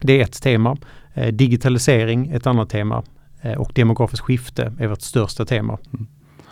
Det 0.00 0.20
är 0.20 0.24
ett 0.24 0.42
tema. 0.42 0.76
Eh, 1.14 1.34
digitalisering 1.34 2.30
ett 2.30 2.46
annat 2.46 2.70
tema. 2.70 3.02
Eh, 3.42 3.52
och 3.52 3.72
demografiskt 3.74 4.24
skifte 4.24 4.72
är 4.78 4.86
vårt 4.86 5.02
största 5.02 5.44
tema. 5.44 5.78
Mm. 5.94 6.06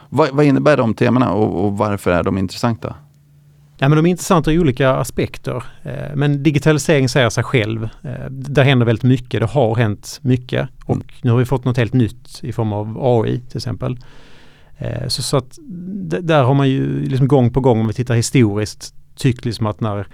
Vad, 0.09 0.31
vad, 0.31 0.45
innebär 0.45 0.77
de 0.77 0.95
temana 0.95 1.33
och, 1.33 1.65
och 1.65 1.79
varför 1.79 2.11
är 2.11 2.23
de 2.23 2.39
intressanta? 2.39 2.95
Ja, 3.79 3.89
men 3.89 3.97
de 3.97 4.07
är 4.07 4.11
intressanta 4.11 4.53
ur 4.53 4.61
olika 4.61 4.91
aspekter. 4.91 5.65
Eh, 5.83 6.15
men 6.15 6.43
digitalisering 6.43 7.09
säger 7.09 7.31
sig 7.31 7.45
själv. 7.45 7.89
Eh, 8.03 8.31
där 8.31 8.65
händer 8.65 8.87
väldigt 8.87 9.03
mycket. 9.03 9.41
Det 9.41 9.47
har 9.47 9.75
hänt 9.75 10.19
mycket 10.23 10.69
och 10.85 10.95
mm. 10.95 11.07
nu 11.23 11.31
har 11.31 11.39
vi 11.39 11.45
fått 11.45 11.65
något 11.65 11.77
helt 11.77 11.93
nytt 11.93 12.41
i 12.43 12.53
form 12.53 12.73
av 12.73 12.99
AI 13.01 13.41
till 13.41 13.57
exempel. 13.57 13.99
Eh, 14.78 15.09
så, 15.09 15.23
så 15.23 15.37
att 15.37 15.59
där 16.23 16.43
har 16.43 16.54
man 16.54 16.69
ju 16.69 17.04
liksom 17.04 17.28
gång 17.28 17.52
på 17.52 17.61
gång 17.61 17.81
om 17.81 17.87
vi 17.87 17.93
tittar 17.93 18.14
historiskt 18.14 18.95
tyckt 19.16 19.45
liksom 19.45 19.66
att 19.66 19.81
när 19.81 20.07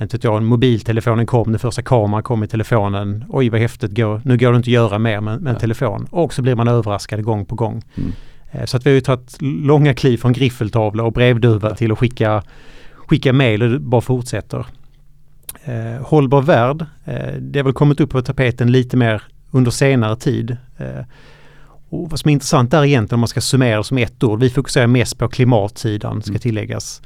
inte 0.00 0.18
jag, 0.22 0.42
mobiltelefonen 0.42 1.26
kom, 1.26 1.52
den 1.52 1.58
första 1.58 1.82
kameran 1.82 2.22
kom 2.22 2.44
i 2.44 2.48
telefonen. 2.48 3.24
Oj 3.28 3.48
vad 3.48 3.60
häftigt, 3.60 3.96
går, 3.96 4.20
nu 4.24 4.36
går 4.36 4.50
det 4.50 4.56
inte 4.56 4.68
att 4.68 4.72
göra 4.72 4.98
mer 4.98 5.20
med, 5.20 5.40
med 5.40 5.54
en 5.54 5.60
telefon. 5.60 6.06
Och 6.10 6.34
så 6.34 6.42
blir 6.42 6.54
man 6.54 6.68
överraskad 6.68 7.24
gång 7.24 7.46
på 7.46 7.54
gång. 7.54 7.82
Mm. 7.94 8.12
Så 8.66 8.76
att 8.76 8.86
vi 8.86 8.90
har 8.90 8.94
ju 8.94 9.00
tagit 9.00 9.36
långa 9.40 9.94
kliv 9.94 10.18
från 10.18 10.32
griffeltavla 10.32 11.02
och 11.02 11.12
brevduva 11.12 11.74
till 11.74 11.92
att 11.92 11.98
skicka 11.98 12.42
skicka 13.06 13.32
mejl 13.32 13.62
och 13.62 13.70
det 13.70 13.78
bara 13.78 14.00
fortsätter. 14.00 14.66
Eh, 15.64 16.02
hållbar 16.06 16.42
värld, 16.42 16.86
eh, 17.04 17.34
det 17.40 17.58
har 17.58 17.64
väl 17.64 17.72
kommit 17.72 18.00
upp 18.00 18.10
på 18.10 18.22
tapeten 18.22 18.72
lite 18.72 18.96
mer 18.96 19.22
under 19.50 19.70
senare 19.70 20.16
tid. 20.16 20.56
Eh, 20.76 21.04
och 21.90 22.10
vad 22.10 22.20
som 22.20 22.28
är 22.28 22.32
intressant 22.32 22.70
där 22.70 22.84
egentligen 22.84 23.16
om 23.16 23.20
man 23.20 23.28
ska 23.28 23.40
summera 23.40 23.82
som 23.82 23.98
ett 23.98 24.24
ord, 24.24 24.40
vi 24.40 24.50
fokuserar 24.50 24.86
mest 24.86 25.18
på 25.18 25.28
klimatsidan 25.28 26.22
ska 26.22 26.30
mm. 26.30 26.40
tilläggas. 26.40 27.02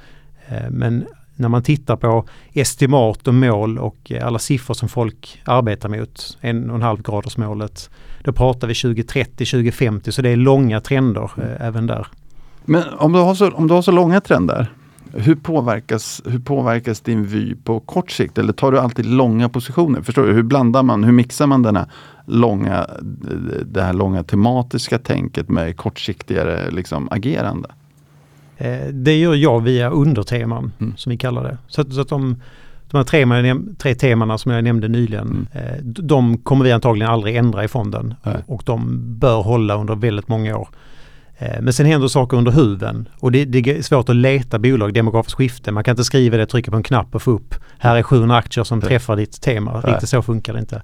Eh, 0.48 0.70
men 0.70 1.06
när 1.36 1.48
man 1.48 1.62
tittar 1.62 1.96
på 1.96 2.24
estimat 2.52 3.28
och 3.28 3.34
mål 3.34 3.78
och 3.78 4.12
alla 4.22 4.38
siffror 4.38 4.74
som 4.74 4.88
folk 4.88 5.40
arbetar 5.44 5.88
mot, 5.88 6.38
en 6.40 6.70
och 6.70 6.76
en 6.76 6.82
halv 6.82 7.02
graders 7.02 7.36
målet, 7.36 7.90
då 8.24 8.32
pratar 8.32 8.68
vi 8.68 8.74
2030, 8.74 9.46
2050 9.46 10.12
så 10.12 10.22
det 10.22 10.30
är 10.30 10.36
långa 10.36 10.80
trender 10.80 11.30
mm. 11.36 11.50
Eh, 11.50 11.66
även 11.66 11.86
där. 11.86 12.06
Men 12.64 12.82
om 12.98 13.12
du, 13.12 13.18
har 13.18 13.34
så, 13.34 13.50
om 13.50 13.66
du 13.68 13.74
har 13.74 13.82
så 13.82 13.90
långa 13.90 14.20
trender, 14.20 14.66
hur 15.12 15.34
påverkas, 15.34 16.22
hur 16.24 16.38
påverkas 16.38 17.00
din 17.00 17.24
vy 17.24 17.54
på 17.54 17.80
kort 17.80 18.10
sikt? 18.10 18.38
Eller 18.38 18.52
tar 18.52 18.72
du 18.72 18.78
alltid 18.78 19.06
långa 19.06 19.48
positioner? 19.48 20.02
Förstår 20.02 20.26
du? 20.26 20.32
Hur 20.32 20.42
blandar 20.42 20.82
man, 20.82 21.04
hur 21.04 21.12
mixar 21.12 21.46
man 21.46 21.62
den 21.62 21.76
här 21.76 21.86
långa, 22.30 22.86
det 23.64 23.82
här 23.82 23.92
långa 23.92 24.22
tematiska 24.22 24.98
tänket 24.98 25.48
med 25.48 25.76
kortsiktigare 25.76 26.70
liksom, 26.70 27.08
agerande? 27.10 27.68
Eh, 28.56 28.88
det 28.92 29.16
gör 29.16 29.34
jag 29.34 29.60
via 29.60 29.90
underteman 29.90 30.72
mm. 30.80 30.96
som 30.96 31.10
vi 31.10 31.16
kallar 31.16 31.44
det. 31.44 31.58
Så, 31.66 31.90
så 31.90 32.00
att 32.00 32.08
de, 32.08 32.36
de 32.90 32.96
här 32.96 33.04
tre, 33.04 33.54
tre 33.78 33.94
temana 33.94 34.38
som 34.38 34.52
jag 34.52 34.64
nämnde 34.64 34.88
nyligen, 34.88 35.26
mm. 35.26 35.46
Eh, 35.52 35.84
de 35.84 36.38
kommer 36.38 36.64
vi 36.64 36.72
antagligen 36.72 37.12
aldrig 37.12 37.36
ändra 37.36 37.64
i 37.64 37.68
fonden. 37.68 38.14
Nej. 38.22 38.36
Och 38.46 38.62
de 38.66 39.00
bör 39.18 39.42
hålla 39.42 39.74
under 39.74 39.94
väldigt 39.94 40.28
många 40.28 40.56
år. 40.56 40.68
Eh, 41.38 41.60
men 41.60 41.72
sen 41.72 41.86
händer 41.86 42.08
saker 42.08 42.36
under 42.36 42.52
huven 42.52 43.08
och 43.20 43.32
det, 43.32 43.44
det, 43.44 43.58
är 43.58 43.82
svårt 43.82 44.08
att 44.08 44.16
leta 44.16 44.58
bolag, 44.58 44.94
demografiskt 44.94 45.36
skifte. 45.36 45.72
Man 45.72 45.84
kan 45.84 45.92
inte 45.92 46.04
skriva 46.04 46.36
det, 46.36 46.46
trycka 46.46 46.70
på 46.70 46.76
en 46.76 46.82
knapp 46.82 47.14
och 47.14 47.22
få 47.22 47.30
upp 47.30 47.54
här 47.78 47.96
är 47.96 48.02
700 48.02 48.36
aktier 48.36 48.64
som 48.64 48.80
träffar 48.80 49.16
ditt 49.16 49.40
tema. 49.40 49.80
Riktigt 49.80 50.08
så 50.08 50.22
funkar 50.22 50.52
det 50.52 50.60
inte. 50.60 50.82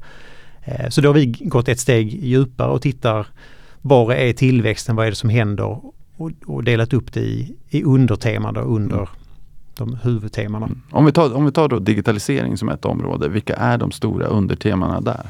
Eh, 0.67 0.89
så 0.89 1.01
då 1.01 1.09
har 1.09 1.15
vi 1.15 1.27
gått 1.27 1.69
ett 1.69 1.81
steg 1.81 2.25
djupare 2.25 2.71
och 2.71 2.83
tittar 2.83 3.27
var 3.83 4.13
är 4.13 4.33
tillväxten, 4.33 4.97
vad 4.97 5.07
är 5.07 5.11
det 5.11 5.17
som 5.17 5.31
händer 5.31 5.79
och, 6.17 6.33
och 6.47 6.65
delat 6.65 6.93
upp 6.93 7.13
det 7.13 7.21
i, 7.21 7.55
i 7.69 7.83
underteman 7.83 8.57
under 8.57 8.97
mm. 8.97 9.09
de 9.77 9.99
huvudtemana. 10.03 10.67
Mm. 10.67 10.83
Om 10.91 11.05
vi 11.05 11.13
tar, 11.13 11.35
om 11.35 11.45
vi 11.45 11.53
tar 11.53 11.69
då 11.69 11.79
digitalisering 11.79 12.57
som 12.57 12.69
ett 12.69 12.85
område, 12.85 13.29
vilka 13.29 13.57
är 13.57 13.79
de 13.79 13.91
stora 13.91 14.27
undertemana 14.27 15.01
där? 15.01 15.27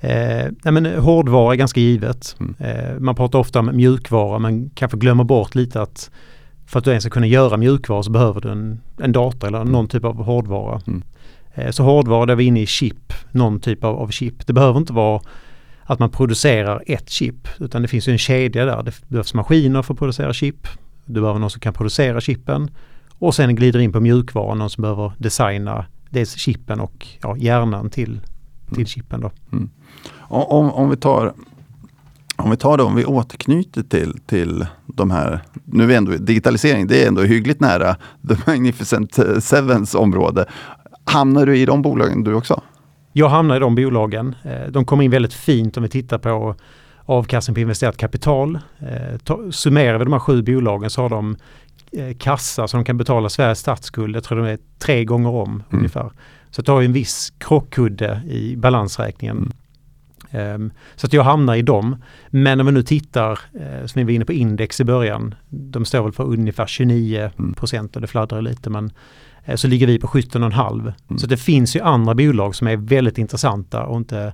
Eh, 0.00 0.52
nej 0.64 0.72
men 0.72 0.86
hårdvara 0.86 1.52
är 1.52 1.56
ganska 1.56 1.80
givet. 1.80 2.36
Mm. 2.40 2.54
Eh, 2.58 3.00
man 3.00 3.14
pratar 3.14 3.38
ofta 3.38 3.58
om 3.58 3.76
mjukvara 3.76 4.38
men 4.38 4.70
kanske 4.74 4.98
glömmer 4.98 5.24
bort 5.24 5.54
lite 5.54 5.82
att 5.82 6.10
för 6.66 6.78
att 6.78 6.84
du 6.84 6.90
ens 6.90 7.04
ska 7.04 7.10
kunna 7.10 7.26
göra 7.26 7.56
mjukvara 7.56 8.02
så 8.02 8.10
behöver 8.10 8.40
du 8.40 8.50
en, 8.50 8.80
en 8.98 9.12
dator 9.12 9.48
eller 9.48 9.60
mm. 9.60 9.72
någon 9.72 9.88
typ 9.88 10.04
av 10.04 10.24
hårdvara. 10.24 10.80
Mm. 10.86 11.02
Eh, 11.60 11.70
så 11.70 11.82
hårdvara, 11.82 12.26
där 12.26 12.32
är 12.32 12.36
vi 12.36 12.44
inne 12.44 12.60
i 12.60 12.66
chip, 12.66 13.12
någon 13.30 13.60
typ 13.60 13.84
av, 13.84 13.96
av, 13.96 14.08
chip. 14.08 14.46
Det 14.46 14.52
behöver 14.52 14.78
inte 14.78 14.92
vara 14.92 15.20
att 15.82 15.98
man 15.98 16.10
producerar 16.10 16.82
ett 16.86 17.10
chip 17.10 17.48
utan 17.58 17.82
det 17.82 17.88
finns 17.88 18.08
ju 18.08 18.12
en 18.12 18.18
kedja 18.18 18.64
där. 18.64 18.82
Det 18.82 19.08
behövs 19.08 19.34
maskiner 19.34 19.82
för 19.82 19.94
att 19.94 19.98
producera 19.98 20.32
chip. 20.32 20.68
Du 21.04 21.20
behöver 21.20 21.40
någon 21.40 21.50
som 21.50 21.60
kan 21.60 21.72
producera 21.72 22.20
chippen 22.20 22.70
och 23.18 23.34
sen 23.34 23.56
glider 23.56 23.78
in 23.78 23.92
på 23.92 24.00
mjukvara, 24.00 24.54
någon 24.54 24.70
som 24.70 24.82
behöver 24.82 25.12
designa 25.18 25.86
dels 26.10 26.36
chippen 26.36 26.80
och 26.80 27.06
ja, 27.22 27.36
hjärnan 27.36 27.90
till, 27.90 28.20
till 28.66 28.76
mm. 28.76 28.86
chippen. 28.86 29.20
Då. 29.20 29.30
Mm. 29.52 29.70
Om, 30.28 30.70
om 30.70 30.90
vi 30.90 30.96
tar 30.96 31.32
om 32.36 32.50
vi 32.50 32.56
tar 32.56 32.76
det, 32.76 32.82
om 32.82 32.94
vi 32.94 33.04
återknyter 33.04 33.82
till, 33.82 34.20
till 34.26 34.66
de 34.86 35.10
här, 35.10 35.40
nu 35.64 35.82
är 35.82 35.88
vi 35.88 35.94
ändå 35.94 36.12
digitalisering, 36.12 36.86
det 36.86 37.04
är 37.04 37.08
ändå 37.08 37.22
hyggligt 37.22 37.60
nära 37.60 37.96
The 38.28 38.36
Magnificent 38.46 39.18
Sevens 39.40 39.94
område. 39.94 40.46
Hamnar 41.10 41.46
du 41.46 41.58
i 41.58 41.66
de 41.66 41.82
bolagen 41.82 42.24
du 42.24 42.34
också? 42.34 42.62
Jag 43.12 43.28
hamnar 43.28 43.56
i 43.56 43.58
de 43.58 43.74
bolagen. 43.74 44.34
Eh, 44.42 44.66
de 44.70 44.84
kommer 44.84 45.04
in 45.04 45.10
väldigt 45.10 45.34
fint 45.34 45.76
om 45.76 45.82
vi 45.82 45.88
tittar 45.88 46.18
på 46.18 46.54
avkastning 47.04 47.54
på 47.54 47.60
investerat 47.60 47.96
kapital. 47.96 48.58
Eh, 48.78 49.50
summerar 49.50 49.98
vi 49.98 50.04
de 50.04 50.12
här 50.12 50.20
sju 50.20 50.42
bolagen 50.42 50.90
så 50.90 51.02
har 51.02 51.08
de 51.08 51.36
eh, 51.92 52.16
kassa 52.18 52.68
som 52.68 52.80
de 52.80 52.84
kan 52.84 52.96
betala 52.96 53.28
Sveriges 53.28 53.58
statsskuld. 53.58 54.16
Jag 54.16 54.24
tror 54.24 54.38
de 54.38 54.46
är 54.46 54.58
tre 54.78 55.04
gånger 55.04 55.30
om 55.30 55.50
mm. 55.50 55.64
ungefär. 55.70 56.10
Så 56.50 56.62
det 56.62 56.72
har 56.72 56.82
en 56.82 56.92
viss 56.92 57.32
krockkudde 57.38 58.22
i 58.28 58.56
balansräkningen. 58.56 59.36
Mm. 59.36 59.52
Um, 60.32 60.70
så 60.96 61.06
att 61.06 61.12
jag 61.12 61.22
hamnar 61.22 61.54
i 61.54 61.62
dem. 61.62 61.96
Men 62.28 62.60
om 62.60 62.66
vi 62.66 62.72
nu 62.72 62.82
tittar, 62.82 63.30
uh, 63.32 63.86
som 63.86 64.00
vi 64.00 64.04
var 64.04 64.10
inne 64.10 64.24
på 64.24 64.32
index 64.32 64.80
i 64.80 64.84
början, 64.84 65.34
de 65.48 65.84
står 65.84 66.02
väl 66.02 66.12
för 66.12 66.24
ungefär 66.24 66.66
29 66.66 67.30
mm. 67.38 67.54
procent 67.54 67.96
och 67.96 68.02
det 68.02 68.08
fladdrar 68.08 68.42
lite 68.42 68.70
men 68.70 68.92
så 69.54 69.68
ligger 69.68 69.86
vi 69.86 69.98
på 69.98 70.06
17,5. 70.06 70.80
Mm. 70.80 71.18
Så 71.18 71.26
det 71.26 71.36
finns 71.36 71.76
ju 71.76 71.80
andra 71.80 72.14
bolag 72.14 72.54
som 72.54 72.66
är 72.66 72.76
väldigt 72.76 73.18
intressanta 73.18 73.84
och 73.84 73.96
inte 73.96 74.32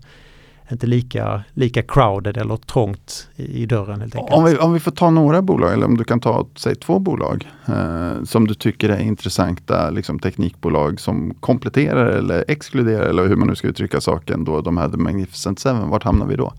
inte 0.71 0.87
lika, 0.87 1.43
lika 1.53 1.83
crowded 1.83 2.37
eller 2.37 2.57
trångt 2.57 3.29
i, 3.37 3.63
i 3.63 3.67
dörren 3.67 4.01
helt 4.01 4.17
enkelt. 4.17 4.39
Om 4.39 4.45
vi, 4.45 4.57
om 4.57 4.73
vi 4.73 4.81
får 4.81 4.91
ta 4.91 5.11
några 5.11 5.43
bolag, 5.43 5.73
eller 5.73 5.87
om 5.87 5.97
du 5.97 6.05
kan 6.05 6.21
ta 6.21 6.47
säg, 6.57 6.75
två 6.75 6.99
bolag 6.99 7.49
eh, 7.67 8.23
som 8.25 8.47
du 8.47 8.55
tycker 8.55 8.89
är 8.89 9.01
intressanta 9.01 9.91
liksom, 9.91 10.19
teknikbolag 10.19 11.01
som 11.01 11.35
kompletterar 11.41 12.07
eller 12.07 12.45
exkluderar 12.49 13.07
eller 13.07 13.27
hur 13.27 13.37
man 13.37 13.49
nu 13.49 13.55
ska 13.55 13.69
uttrycka 13.69 14.01
saken 14.01 14.45
då, 14.45 14.61
de 14.61 14.77
här 14.77 14.89
The 14.89 14.97
Magnificent 14.97 15.59
Seven, 15.59 15.89
vart 15.89 16.03
hamnar 16.03 16.27
vi 16.27 16.37
då? 16.37 16.53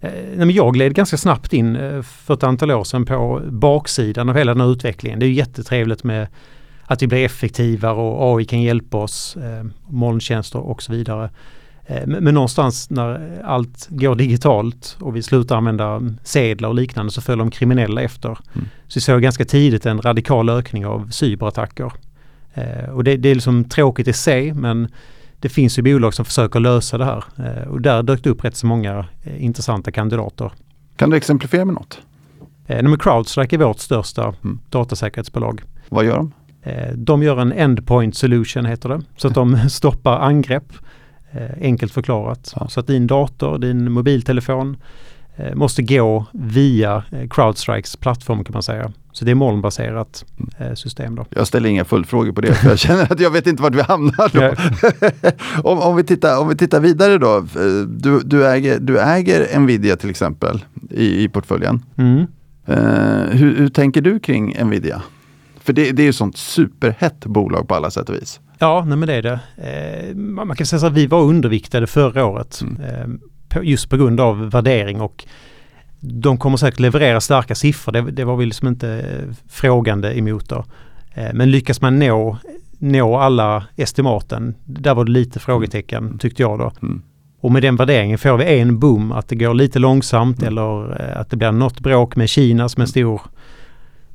Eh, 0.00 0.10
nej, 0.36 0.56
jag 0.56 0.74
gled 0.74 0.94
ganska 0.94 1.16
snabbt 1.16 1.52
in 1.52 1.76
eh, 1.76 2.02
för 2.02 2.34
ett 2.34 2.42
antal 2.42 2.70
år 2.70 2.84
sedan 2.84 3.04
på 3.06 3.40
baksidan 3.50 4.28
av 4.28 4.36
hela 4.36 4.54
den 4.54 4.60
här 4.60 4.72
utvecklingen. 4.72 5.18
Det 5.18 5.26
är 5.26 5.30
jättetrevligt 5.30 6.04
med 6.04 6.28
att 6.90 7.02
vi 7.02 7.06
blir 7.06 7.24
effektivare 7.24 7.92
och 7.92 8.38
AI 8.38 8.44
kan 8.44 8.62
hjälpa 8.62 8.98
oss, 8.98 9.36
eh, 9.36 9.64
molntjänster 9.88 10.58
och 10.58 10.82
så 10.82 10.92
vidare. 10.92 11.30
Eh, 11.86 12.06
men, 12.06 12.24
men 12.24 12.34
någonstans 12.34 12.90
när 12.90 13.40
allt 13.44 13.88
går 13.90 14.14
digitalt 14.14 14.96
och 15.00 15.16
vi 15.16 15.22
slutar 15.22 15.56
använda 15.56 16.02
sedlar 16.22 16.68
och 16.68 16.74
liknande 16.74 17.12
så 17.12 17.20
följer 17.20 17.44
de 17.44 17.50
kriminella 17.50 18.02
efter. 18.02 18.28
Mm. 18.28 18.68
Så 18.88 18.96
vi 18.96 19.00
såg 19.00 19.22
ganska 19.22 19.44
tidigt 19.44 19.86
en 19.86 20.02
radikal 20.02 20.48
ökning 20.48 20.86
av 20.86 21.08
cyberattacker. 21.10 21.92
Eh, 22.54 22.90
och 22.90 23.04
det, 23.04 23.16
det, 23.16 23.28
är 23.28 23.34
liksom 23.34 23.64
tråkigt 23.64 24.08
i 24.08 24.12
sig 24.12 24.54
men 24.54 24.88
det 25.40 25.48
finns 25.48 25.78
ju 25.78 25.82
bolag 25.82 26.14
som 26.14 26.24
försöker 26.24 26.60
lösa 26.60 26.98
det 26.98 27.04
här 27.04 27.24
eh, 27.38 27.68
och 27.68 27.80
där 27.80 28.02
dök 28.02 28.24
det 28.24 28.30
upp 28.30 28.44
rätt 28.44 28.56
så 28.56 28.66
många 28.66 29.06
eh, 29.22 29.44
intressanta 29.44 29.90
kandidater. 29.90 30.52
Kan 30.96 31.10
du 31.10 31.16
exemplifiera 31.16 31.64
med 31.64 31.74
något? 31.74 32.00
Eh, 32.66 32.96
Crowdstrike 32.96 33.56
är 33.56 33.58
vårt 33.58 33.78
största 33.78 34.34
mm. 34.44 34.58
datasäkerhetsbolag. 34.70 35.62
Vad 35.88 36.04
gör 36.04 36.16
de? 36.16 36.32
Eh, 36.62 36.92
de 36.94 37.22
gör 37.22 37.40
en 37.40 37.52
endpoint 37.52 38.16
solution 38.16 38.64
heter 38.64 38.88
det. 38.88 39.02
Så 39.16 39.28
att 39.28 39.34
de 39.34 39.56
stoppar 39.70 40.18
angrepp. 40.18 40.72
Eh, 41.32 41.62
enkelt 41.62 41.92
förklarat. 41.92 42.52
Ja. 42.56 42.68
Så 42.68 42.80
att 42.80 42.86
din 42.86 43.06
dator, 43.06 43.58
din 43.58 43.92
mobiltelefon 43.92 44.76
eh, 45.36 45.54
måste 45.54 45.82
gå 45.82 46.26
via 46.32 47.04
Crowdstrikes 47.30 47.96
plattform 47.96 48.44
kan 48.44 48.52
man 48.52 48.62
säga. 48.62 48.92
Så 49.12 49.24
det 49.24 49.30
är 49.30 49.34
molnbaserat 49.34 50.24
mm. 50.58 50.76
system 50.76 51.14
då. 51.14 51.26
Jag 51.30 51.46
ställer 51.46 51.68
inga 51.68 51.84
följdfrågor 51.84 52.32
på 52.32 52.40
det 52.40 52.54
för 52.54 52.68
jag 52.68 52.78
känner 52.88 53.12
att 53.12 53.20
jag 53.20 53.30
vet 53.30 53.46
inte 53.46 53.62
vart 53.62 53.74
vi 53.74 53.82
hamnar 53.82 54.30
då. 54.32 54.54
om, 55.70 55.78
om, 55.78 55.96
vi 55.96 56.04
tittar, 56.04 56.40
om 56.40 56.48
vi 56.48 56.56
tittar 56.56 56.80
vidare 56.80 57.18
då. 57.18 57.46
Du, 57.88 58.20
du, 58.20 58.46
äger, 58.48 58.78
du 58.78 59.00
äger 59.00 59.58
Nvidia 59.58 59.96
till 59.96 60.10
exempel 60.10 60.64
i, 60.90 61.24
i 61.24 61.28
portföljen. 61.28 61.82
Mm. 61.96 62.26
Uh, 62.68 62.76
hur, 63.30 63.56
hur 63.56 63.68
tänker 63.68 64.00
du 64.00 64.18
kring 64.18 64.56
Nvidia? 64.64 65.02
För 65.60 65.72
det, 65.72 65.92
det 65.92 66.02
är 66.02 66.06
ju 66.06 66.12
sånt 66.12 66.36
superhett 66.36 67.26
bolag 67.26 67.68
på 67.68 67.74
alla 67.74 67.90
sätt 67.90 68.08
och 68.08 68.14
vis. 68.14 68.40
Ja, 68.58 68.84
nej 68.86 68.98
men 68.98 69.08
det 69.08 69.14
är 69.14 69.22
det. 69.22 69.40
Eh, 69.56 70.16
man 70.16 70.56
kan 70.56 70.66
säga 70.66 70.86
att 70.86 70.92
vi 70.92 71.06
var 71.06 71.22
underviktade 71.22 71.86
förra 71.86 72.24
året. 72.24 72.60
Mm. 72.62 73.20
Eh, 73.54 73.62
just 73.62 73.90
på 73.90 73.96
grund 73.96 74.20
av 74.20 74.50
värdering 74.50 75.00
och 75.00 75.24
de 76.00 76.38
kommer 76.38 76.56
säkert 76.56 76.80
leverera 76.80 77.20
starka 77.20 77.54
siffror. 77.54 77.92
Det, 77.92 78.00
det 78.00 78.24
var 78.24 78.36
vi 78.36 78.46
liksom 78.46 78.68
inte 78.68 78.88
eh, 78.88 79.34
frågande 79.48 80.18
emot 80.18 80.48
då. 80.48 80.64
Eh, 81.14 81.30
men 81.34 81.50
lyckas 81.50 81.80
man 81.80 81.98
nå, 81.98 82.36
nå 82.78 83.16
alla 83.16 83.64
estimaten, 83.76 84.54
där 84.64 84.94
var 84.94 85.04
det 85.04 85.10
lite 85.10 85.38
frågetecken 85.38 86.06
mm. 86.06 86.18
tyckte 86.18 86.42
jag 86.42 86.58
då. 86.58 86.72
Mm. 86.82 87.02
Och 87.40 87.52
med 87.52 87.62
den 87.62 87.76
värderingen 87.76 88.18
får 88.18 88.36
vi 88.36 88.60
en 88.60 88.78
boom, 88.78 89.12
att 89.12 89.28
det 89.28 89.36
går 89.36 89.54
lite 89.54 89.78
långsamt 89.78 90.42
mm. 90.42 90.48
eller 90.48 91.00
eh, 91.00 91.20
att 91.20 91.30
det 91.30 91.36
blir 91.36 91.52
något 91.52 91.80
bråk 91.80 92.16
med 92.16 92.28
Kina 92.28 92.68
som 92.68 92.82
är 92.82 92.86
stor 92.86 93.20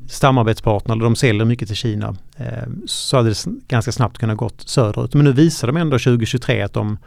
samarbetspartner, 0.08 0.96
de 0.96 1.16
säljer 1.16 1.46
mycket 1.46 1.68
till 1.68 1.78
Kina, 1.78 2.16
eh, 2.38 2.46
så 2.86 3.18
hade 3.18 3.30
det 3.30 3.46
ganska 3.68 3.92
snabbt 3.92 4.18
kunnat 4.18 4.38
gått 4.38 4.70
söderut. 4.70 5.14
Men 5.14 5.26
nu 5.26 5.32
visar 5.32 5.68
de 5.68 5.78
ändå 5.78 6.00
2023 6.00 6.62
att 6.62 6.74
de, 6.74 6.98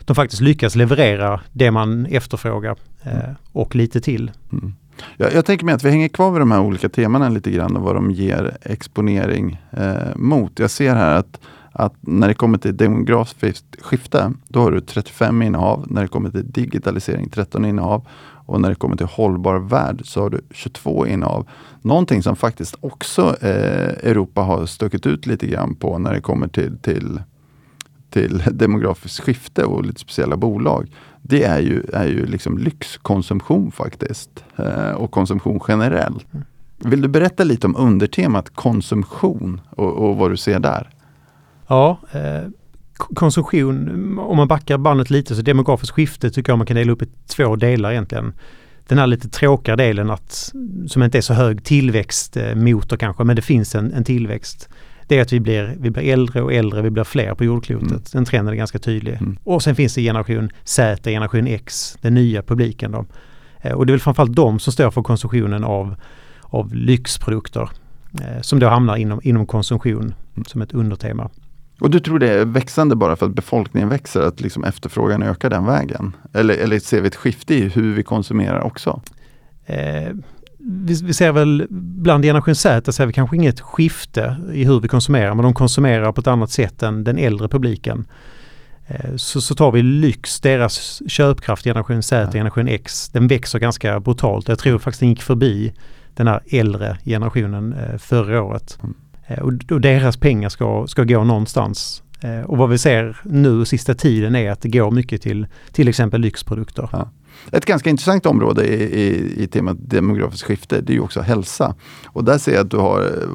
de 0.00 0.16
faktiskt 0.16 0.42
lyckas 0.42 0.74
leverera 0.74 1.40
det 1.52 1.70
man 1.70 2.06
efterfrågar 2.06 2.76
eh, 3.02 3.24
mm. 3.24 3.34
och 3.52 3.74
lite 3.74 4.00
till. 4.00 4.30
Mm. 4.52 4.74
Jag, 5.16 5.34
jag, 5.34 5.46
tänker 5.46 5.64
mig 5.64 5.74
att 5.74 5.84
vi 5.84 5.90
hänger 5.90 6.08
kvar 6.08 6.30
vid 6.30 6.40
de 6.40 6.50
här 6.50 6.60
olika 6.60 6.88
temana 6.88 7.28
lite 7.28 7.50
grann 7.50 7.76
och 7.76 7.82
vad 7.82 7.94
de 7.94 8.10
ger 8.10 8.56
exponering 8.62 9.62
eh, 9.70 10.16
mot. 10.16 10.58
Jag 10.58 10.70
ser 10.70 10.94
här 10.94 11.14
att, 11.14 11.40
att 11.72 11.94
när 12.00 12.28
det 12.28 12.34
kommer 12.34 12.58
till 12.58 12.76
demografiskt 12.76 13.64
skifte, 13.80 14.32
då 14.48 14.60
har 14.60 14.70
du 14.70 14.80
35 14.80 15.42
innehav. 15.42 15.86
När 15.90 16.02
det 16.02 16.08
kommer 16.08 16.30
till 16.30 16.52
digitalisering, 16.52 17.28
13 17.28 17.64
innehav. 17.64 18.06
Och 18.46 18.60
när 18.60 18.68
det 18.68 18.74
kommer 18.74 18.96
till 18.96 19.06
hållbar 19.06 19.58
värld 19.58 20.00
så 20.04 20.20
har 20.20 20.30
du 20.30 20.40
22 20.50 21.06
innehav. 21.06 21.48
Någonting 21.82 22.22
som 22.22 22.36
faktiskt 22.36 22.76
också 22.80 23.36
eh, 23.40 24.10
Europa 24.10 24.40
har 24.40 24.66
stuckit 24.66 25.06
ut 25.06 25.26
lite 25.26 25.46
grann 25.46 25.74
på 25.74 25.98
när 25.98 26.12
det 26.12 26.20
kommer 26.20 26.48
till, 26.48 26.78
till, 26.78 27.20
till 28.10 28.42
demografiskt 28.52 29.20
skifte 29.20 29.64
och 29.64 29.84
lite 29.84 30.00
speciella 30.00 30.36
bolag. 30.36 30.90
Det 31.22 31.44
är 31.44 31.60
ju, 31.60 31.82
är 31.92 32.06
ju 32.06 32.26
liksom 32.26 32.58
lyxkonsumtion 32.58 33.72
faktiskt. 33.72 34.44
Eh, 34.56 34.90
och 34.90 35.10
konsumtion 35.10 35.60
generellt. 35.68 36.26
Vill 36.78 37.02
du 37.02 37.08
berätta 37.08 37.44
lite 37.44 37.66
om 37.66 37.76
undertemat 37.76 38.50
konsumtion 38.50 39.60
och, 39.70 39.92
och 39.92 40.16
vad 40.16 40.30
du 40.30 40.36
ser 40.36 40.60
där? 40.60 40.90
Ja, 41.66 41.98
eh, 42.12 42.48
konsumtion, 42.96 44.18
om 44.18 44.36
man 44.36 44.48
backar 44.48 44.78
bandet 44.78 45.10
lite 45.10 45.34
så 45.34 45.42
demografiskt 45.42 45.94
skifte 45.94 46.30
tycker 46.30 46.52
jag 46.52 46.58
man 46.58 46.66
kan 46.66 46.76
dela 46.76 46.92
upp 46.92 47.02
i 47.02 47.06
två 47.26 47.56
delar 47.56 47.90
egentligen. 47.92 48.32
Den 48.88 48.98
här 48.98 49.06
lite 49.06 49.28
tråkiga 49.28 49.76
delen 49.76 50.10
att, 50.10 50.52
som 50.86 51.02
inte 51.02 51.18
är 51.18 51.22
så 51.22 51.34
hög 51.34 51.64
tillväxtmotor 51.64 52.96
kanske, 52.96 53.24
men 53.24 53.36
det 53.36 53.42
finns 53.42 53.74
en, 53.74 53.92
en 53.92 54.04
tillväxt. 54.04 54.68
Det 55.08 55.18
är 55.18 55.22
att 55.22 55.32
vi 55.32 55.40
blir, 55.40 55.76
vi 55.80 55.90
blir 55.90 56.02
äldre 56.02 56.42
och 56.42 56.52
äldre, 56.52 56.82
vi 56.82 56.90
blir 56.90 57.04
fler 57.04 57.34
på 57.34 57.44
jordklotet. 57.44 57.90
Mm. 57.90 58.02
Den 58.12 58.24
trenden 58.24 58.52
är 58.52 58.56
ganska 58.56 58.78
tydlig. 58.78 59.12
Mm. 59.12 59.36
Och 59.44 59.62
sen 59.62 59.74
finns 59.74 59.94
det 59.94 60.02
generation 60.02 60.50
Z, 60.64 61.10
generation 61.10 61.46
X, 61.46 61.98
den 62.00 62.14
nya 62.14 62.42
publiken 62.42 62.92
då. 62.92 63.04
Eh, 63.60 63.72
och 63.72 63.86
det 63.86 63.90
är 63.90 63.92
väl 63.92 64.00
framförallt 64.00 64.36
de 64.36 64.58
som 64.58 64.72
står 64.72 64.90
för 64.90 65.02
konsumtionen 65.02 65.64
av, 65.64 65.96
av 66.42 66.74
lyxprodukter. 66.74 67.70
Eh, 68.20 68.40
som 68.40 68.58
då 68.58 68.68
hamnar 68.68 68.96
inom, 68.96 69.20
inom 69.22 69.46
konsumtion 69.46 70.14
mm. 70.34 70.44
som 70.44 70.62
ett 70.62 70.72
undertema. 70.72 71.30
Och 71.80 71.90
du 71.90 72.00
tror 72.00 72.18
det 72.18 72.30
är 72.30 72.44
växande 72.44 72.96
bara 72.96 73.16
för 73.16 73.26
att 73.26 73.34
befolkningen 73.34 73.88
växer, 73.88 74.20
att 74.20 74.40
liksom 74.40 74.64
efterfrågan 74.64 75.22
ökar 75.22 75.50
den 75.50 75.66
vägen? 75.66 76.16
Eller, 76.32 76.54
eller 76.54 76.78
ser 76.78 77.00
vi 77.00 77.06
ett 77.06 77.16
skifte 77.16 77.54
i 77.54 77.68
hur 77.68 77.94
vi 77.94 78.02
konsumerar 78.02 78.60
också? 78.60 79.02
Eh, 79.66 80.12
vi, 80.58 81.02
vi, 81.04 81.14
ser 81.14 81.32
väl 81.32 81.66
bland 81.70 82.24
generation 82.24 82.54
Z 82.54 82.92
ser 82.92 83.06
vi 83.06 83.12
kanske 83.12 83.36
inget 83.36 83.60
skifte 83.60 84.36
i 84.52 84.64
hur 84.64 84.80
vi 84.80 84.88
konsumerar, 84.88 85.34
men 85.34 85.44
de 85.44 85.54
konsumerar 85.54 86.12
på 86.12 86.20
ett 86.20 86.26
annat 86.26 86.50
sätt 86.50 86.82
än 86.82 87.04
den 87.04 87.18
äldre 87.18 87.48
publiken. 87.48 88.06
Eh, 88.86 89.16
så, 89.16 89.40
så 89.40 89.54
tar 89.54 89.72
vi 89.72 89.82
lyx, 89.82 90.40
deras 90.40 91.02
köpkraft, 91.08 91.64
generation 91.64 92.02
Z, 92.02 92.22
ja. 92.22 92.32
generation 92.32 92.68
X, 92.68 93.08
den 93.08 93.26
växer 93.26 93.58
ganska 93.58 94.00
brutalt. 94.00 94.48
Jag 94.48 94.58
tror 94.58 94.78
faktiskt 94.78 95.00
den 95.00 95.08
gick 95.08 95.22
förbi 95.22 95.72
den 96.14 96.26
här 96.26 96.40
äldre 96.50 96.98
generationen 97.04 97.72
eh, 97.72 97.98
förra 97.98 98.42
året. 98.42 98.78
Mm. 98.82 98.94
Eh, 99.26 99.38
och, 99.38 99.52
och 99.70 99.80
deras 99.80 100.16
pengar 100.16 100.48
ska, 100.48 100.86
ska 100.86 101.04
gå 101.04 101.24
någonstans. 101.24 102.02
Eh, 102.20 102.40
och 102.40 102.58
vad 102.58 102.70
vi 102.70 102.78
ser 102.78 103.16
nu 103.24 103.64
sista 103.64 103.94
tiden 103.94 104.36
är 104.36 104.50
att 104.50 104.60
det 104.60 104.68
går 104.68 104.90
mycket 104.90 105.22
till 105.22 105.46
till 105.72 105.88
exempel 105.88 106.20
lyxprodukter. 106.20 106.88
Ja. 106.92 107.10
Ett 107.52 107.66
ganska 107.66 107.90
intressant 107.90 108.26
område 108.26 108.66
i, 108.66 109.00
i, 109.00 109.42
i 109.42 109.46
temat 109.46 109.76
demografiskt 109.80 110.44
skifte, 110.44 110.80
det 110.80 110.92
är 110.92 110.94
ju 110.94 111.00
också 111.00 111.20
hälsa. 111.20 111.74
Och 112.06 112.24
där 112.24 112.38
ser 112.38 112.52
jag 112.52 112.60
att 112.60 112.70
du 112.70 112.76
har, 112.76 113.02
eh, 113.02 113.28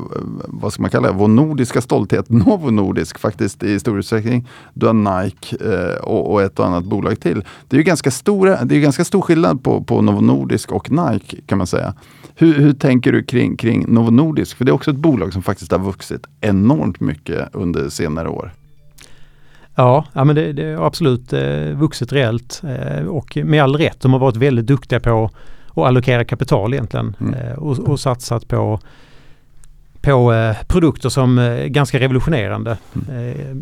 vad 0.47 0.73
ska 0.73 0.81
man 0.81 0.91
kalla 0.91 1.07
det, 1.07 1.13
vår 1.13 1.27
nordiska 1.27 1.81
stolthet, 1.81 2.29
Novo 2.29 2.71
Nordisk 2.71 3.19
faktiskt 3.19 3.63
i 3.63 3.79
stor 3.79 3.99
utsträckning. 3.99 4.47
Du 4.73 4.85
har 4.85 4.93
Nike 4.93 5.57
eh, 5.73 5.95
och, 5.95 6.31
och, 6.31 6.41
ett 6.41 6.59
och 6.59 6.65
annat 6.65 6.83
bolag 6.83 7.19
till. 7.19 7.43
Det 7.67 7.75
är 7.75 7.77
ju 7.77 7.83
ganska, 7.83 8.11
stora, 8.11 8.65
det 8.65 8.75
är 8.75 8.79
ganska 8.79 9.05
stor 9.05 9.21
skillnad 9.21 9.63
på, 9.63 9.83
på 9.83 10.01
Novo 10.01 10.21
Nordisk 10.21 10.71
och 10.71 10.91
Nike 10.91 11.37
kan 11.45 11.57
man 11.57 11.67
säga. 11.67 11.93
Hur, 12.35 12.53
hur 12.53 12.73
tänker 12.73 13.11
du 13.11 13.23
kring, 13.23 13.57
kring 13.57 13.85
Novo 13.93 14.11
Nordisk? 14.11 14.57
För 14.57 14.65
det 14.65 14.71
är 14.71 14.73
också 14.73 14.91
ett 14.91 14.97
bolag 14.97 15.33
som 15.33 15.43
faktiskt 15.43 15.71
har 15.71 15.79
vuxit 15.79 16.27
enormt 16.41 16.99
mycket 16.99 17.49
under 17.53 17.89
senare 17.89 18.29
år. 18.29 18.53
Ja, 19.75 20.05
ja 20.13 20.23
men 20.23 20.35
det, 20.35 20.53
det 20.53 20.75
har 20.75 20.85
absolut 20.85 21.33
eh, 21.33 21.65
vuxit 21.75 22.13
rejält 22.13 22.61
eh, 22.63 23.05
och 23.05 23.37
med 23.43 23.63
all 23.63 23.75
rätt. 23.75 24.01
De 24.01 24.13
har 24.13 24.19
varit 24.19 24.37
väldigt 24.37 24.67
duktiga 24.67 24.99
på 24.99 25.29
att 25.69 25.77
allokera 25.77 26.25
kapital 26.25 26.73
egentligen 26.73 27.15
mm. 27.19 27.33
eh, 27.33 27.53
och, 27.53 27.79
och 27.79 27.99
satsat 27.99 28.47
på, 28.47 28.79
på 30.01 30.33
eh, 30.33 30.55
produkter 30.67 31.09
som 31.09 31.37
är 31.37 31.61
eh, 31.61 31.67
ganska 31.67 31.99
revolutionerande. 31.99 32.77
Mm. 32.93 33.29
Eh, 33.29 33.55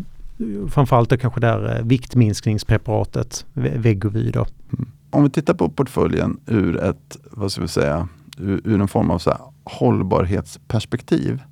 framförallt 0.68 1.10
då 1.10 1.16
kanske 1.16 1.40
där 1.40 1.76
eh, 1.76 1.84
viktminskningspreparatet 1.84 3.46
Vegovi 3.52 4.30
då. 4.30 4.46
Mm. 4.72 4.90
Om 5.10 5.22
vi 5.22 5.30
tittar 5.30 5.54
på 5.54 5.68
portföljen 5.68 6.40
ur 6.46 6.76
ett, 6.76 7.16
vad 7.30 7.52
ska 7.52 7.62
vi 7.62 7.68
säga, 7.68 8.08
ur, 8.38 8.60
ur 8.64 8.80
en 8.80 8.88
form 8.88 9.10
av 9.10 9.18
så 9.18 9.52
hållbarhetsperspektiv. 9.64 11.42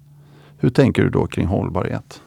Hur 0.58 0.70
tänker 0.70 1.02
du 1.02 1.10
då 1.10 1.26
kring 1.26 1.46
hållbarhet? 1.46 2.22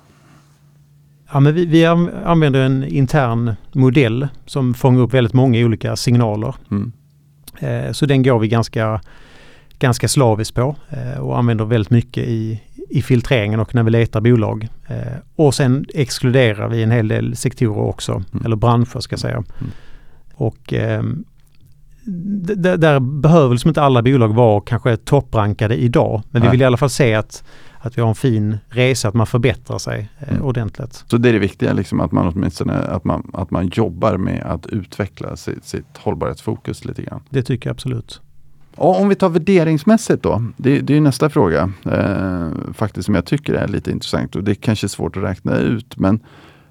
Ja, 1.33 1.39
men 1.39 1.53
vi, 1.53 1.65
vi 1.65 1.85
använder 1.85 2.59
en 2.59 2.83
intern 2.83 3.55
modell 3.71 4.27
som 4.45 4.73
fångar 4.73 5.01
upp 5.01 5.13
väldigt 5.13 5.33
många 5.33 5.59
olika 5.59 5.95
signaler. 5.95 6.55
Mm. 6.71 6.91
Eh, 7.59 7.91
så 7.91 8.05
den 8.05 8.23
går 8.23 8.39
vi 8.39 8.47
ganska, 8.47 9.01
ganska 9.79 10.07
slaviskt 10.07 10.55
på 10.55 10.75
eh, 10.89 11.19
och 11.19 11.37
använder 11.37 11.65
väldigt 11.65 11.89
mycket 11.89 12.27
i, 12.27 12.61
i 12.89 13.01
filtreringen 13.01 13.59
och 13.59 13.75
när 13.75 13.83
vi 13.83 13.91
letar 13.91 14.21
bolag. 14.21 14.67
Eh, 14.87 15.17
och 15.35 15.53
sen 15.53 15.85
exkluderar 15.93 16.69
vi 16.69 16.83
en 16.83 16.91
hel 16.91 17.07
del 17.07 17.35
sektorer 17.35 17.81
också, 17.81 18.11
mm. 18.11 18.45
eller 18.45 18.55
branscher 18.55 18.99
ska 18.99 19.13
jag 19.13 19.19
säga. 19.19 19.43
Mm. 19.59 19.71
och 20.33 20.73
eh, 20.73 21.03
där 22.03 22.99
behöver 22.99 23.53
liksom 23.53 23.69
inte 23.69 23.81
alla 23.81 24.01
bolag 24.01 24.33
vara 24.33 24.61
kanske 24.61 24.97
topprankade 24.97 25.75
idag. 25.75 26.21
Men 26.29 26.41
Nej. 26.41 26.49
vi 26.49 26.51
vill 26.51 26.61
i 26.61 26.65
alla 26.65 26.77
fall 26.77 26.89
se 26.89 27.13
att, 27.13 27.43
att 27.81 27.97
vi 27.97 28.01
har 28.01 28.09
en 28.09 28.15
fin 28.15 28.57
resa, 28.69 29.07
att 29.07 29.13
man 29.13 29.27
förbättrar 29.27 29.77
sig 29.77 30.09
eh, 30.19 30.29
mm. 30.33 30.43
ordentligt. 30.43 31.03
Så 31.07 31.17
det 31.17 31.29
är 31.29 31.33
det 31.33 31.39
viktiga, 31.39 31.73
liksom, 31.73 31.99
att 31.99 32.11
man 32.11 32.27
åtminstone 32.27 32.73
att 32.73 33.03
man, 33.03 33.31
att 33.33 33.51
man 33.51 33.67
jobbar 33.73 34.17
med 34.17 34.43
att 34.43 34.65
utveckla 34.67 35.35
sitt, 35.35 35.65
sitt 35.65 35.97
hållbarhetsfokus 35.97 36.85
lite 36.85 37.01
grann. 37.01 37.21
Det 37.29 37.43
tycker 37.43 37.69
jag 37.69 37.73
absolut. 37.73 38.21
Och 38.75 39.01
om 39.01 39.09
vi 39.09 39.15
tar 39.15 39.29
värderingsmässigt 39.29 40.23
då, 40.23 40.43
det, 40.57 40.79
det 40.79 40.97
är 40.97 41.01
nästa 41.01 41.29
fråga 41.29 41.71
eh, 41.85 42.49
faktiskt 42.73 43.05
som 43.05 43.15
jag 43.15 43.25
tycker 43.25 43.53
är 43.53 43.67
lite 43.67 43.91
intressant 43.91 44.35
och 44.35 44.43
det 44.43 44.51
är 44.51 44.55
kanske 44.55 44.89
svårt 44.89 45.17
att 45.17 45.23
räkna 45.23 45.57
ut 45.57 45.97
men 45.97 46.19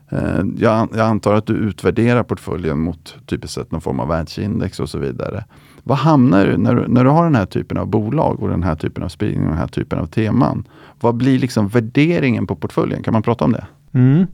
eh, 0.08 0.42
jag, 0.58 0.88
jag, 0.92 1.00
antar 1.00 1.34
att 1.34 1.46
du 1.46 1.52
utvärderar 1.52 2.22
portföljen 2.22 2.78
mot 2.78 3.16
typiskt 3.26 3.54
sett 3.54 3.72
någon 3.72 3.80
form 3.80 4.00
av 4.00 4.08
världsindex 4.08 4.80
och 4.80 4.88
så 4.88 4.98
vidare. 4.98 5.44
Vad 5.82 5.98
hamnar 5.98 6.46
du 6.46 6.56
när, 6.56 6.74
du 6.74 6.88
när 6.88 7.04
du 7.04 7.10
har 7.10 7.24
den 7.24 7.34
här 7.34 7.46
typen 7.46 7.78
av 7.78 7.86
bolag 7.86 8.42
och 8.42 8.48
den 8.48 8.62
här 8.62 8.74
typen 8.74 9.02
av 9.02 9.08
spridning 9.08 9.42
och 9.42 9.50
den 9.50 9.58
här 9.58 9.66
typen 9.66 9.98
av 9.98 10.06
teman? 10.06 10.64
Vad 11.00 11.14
blir 11.14 11.38
liksom 11.38 11.68
värderingen 11.68 12.46
på 12.46 12.56
portföljen? 12.56 13.02
Kan 13.02 13.12
man 13.12 13.22
prata 13.22 13.44
om 13.44 13.52
det? 13.52 13.66
Mm. 13.92 14.26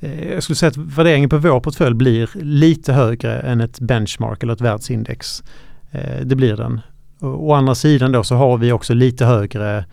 Eh, 0.00 0.32
jag 0.32 0.42
skulle 0.42 0.56
säga 0.56 0.70
att 0.70 0.76
värderingen 0.76 1.28
på 1.28 1.38
vår 1.38 1.60
portfölj 1.60 1.94
blir 1.94 2.30
lite 2.34 2.92
högre 2.92 3.40
än 3.40 3.60
ett 3.60 3.80
benchmark 3.80 4.42
eller 4.42 4.52
ett 4.52 4.60
världsindex. 4.60 5.42
Eh, 5.90 6.20
det 6.24 6.36
blir 6.36 6.56
den. 6.56 6.80
Å 7.20 7.52
andra 7.52 7.74
sidan 7.74 8.12
då 8.12 8.24
så 8.24 8.34
har 8.34 8.58
vi 8.58 8.72
också 8.72 8.94
lite 8.94 9.24
högre 9.24 9.84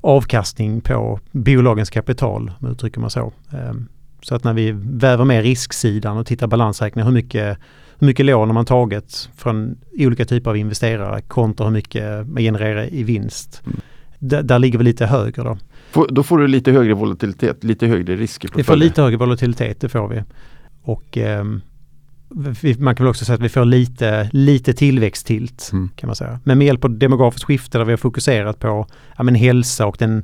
avkastning 0.00 0.80
på 0.80 1.20
bolagens 1.30 1.90
kapital, 1.90 2.52
om 2.60 2.68
uttrycker 2.68 3.00
man 3.00 3.10
så. 3.10 3.32
Ehm, 3.52 3.88
så 4.22 4.34
att 4.34 4.44
när 4.44 4.52
vi 4.52 4.72
väver 4.76 5.24
med 5.24 5.42
risksidan 5.42 6.16
och 6.16 6.26
tittar 6.26 6.46
balansräkningar, 6.46 7.06
hur 7.06 7.12
mycket, 7.12 7.58
hur 7.98 8.06
mycket 8.06 8.26
lån 8.26 8.48
har 8.48 8.54
man 8.54 8.64
tagit 8.64 9.30
från 9.36 9.76
olika 9.92 10.24
typer 10.24 10.50
av 10.50 10.56
investerare 10.56 11.20
kontra 11.20 11.66
hur 11.66 11.72
mycket 11.72 12.26
man 12.26 12.42
genererar 12.42 12.94
i 12.94 13.02
vinst. 13.02 13.62
Mm. 13.66 13.80
Där, 14.22 14.58
ligger 14.58 14.78
vi 14.78 14.84
lite 14.84 15.06
högre 15.06 15.42
då. 15.42 15.58
då 16.08 16.22
får 16.22 16.38
du 16.38 16.46
lite 16.46 16.72
högre 16.72 16.94
volatilitet, 16.94 17.64
lite 17.64 17.86
högre 17.86 18.16
risk 18.16 18.44
i 18.44 18.48
Vi 18.56 18.62
får 18.62 18.76
lite 18.76 19.02
högre 19.02 19.16
volatilitet, 19.16 19.80
det 19.80 19.88
får 19.88 20.08
vi. 20.08 20.22
Och 20.82 21.16
um, 21.16 21.60
man 22.78 22.94
kan 22.94 23.04
väl 23.04 23.10
också 23.10 23.24
säga 23.24 23.34
att 23.34 23.42
vi 23.42 23.48
får 23.48 23.64
lite, 23.64 24.30
lite 24.32 24.72
tillväxttilt 24.72 25.70
mm. 25.72 25.90
kan 25.96 26.06
man 26.06 26.16
säga. 26.16 26.40
Men 26.44 26.58
med 26.58 26.66
hjälp 26.66 26.84
av 26.84 26.98
demografiskt 26.98 27.44
skifte 27.44 27.78
där 27.78 27.84
vi 27.84 27.92
har 27.92 27.96
fokuserat 27.96 28.58
på 28.58 28.86
ja, 29.16 29.22
men 29.22 29.34
hälsa 29.34 29.86
och 29.86 29.96
den, 29.98 30.22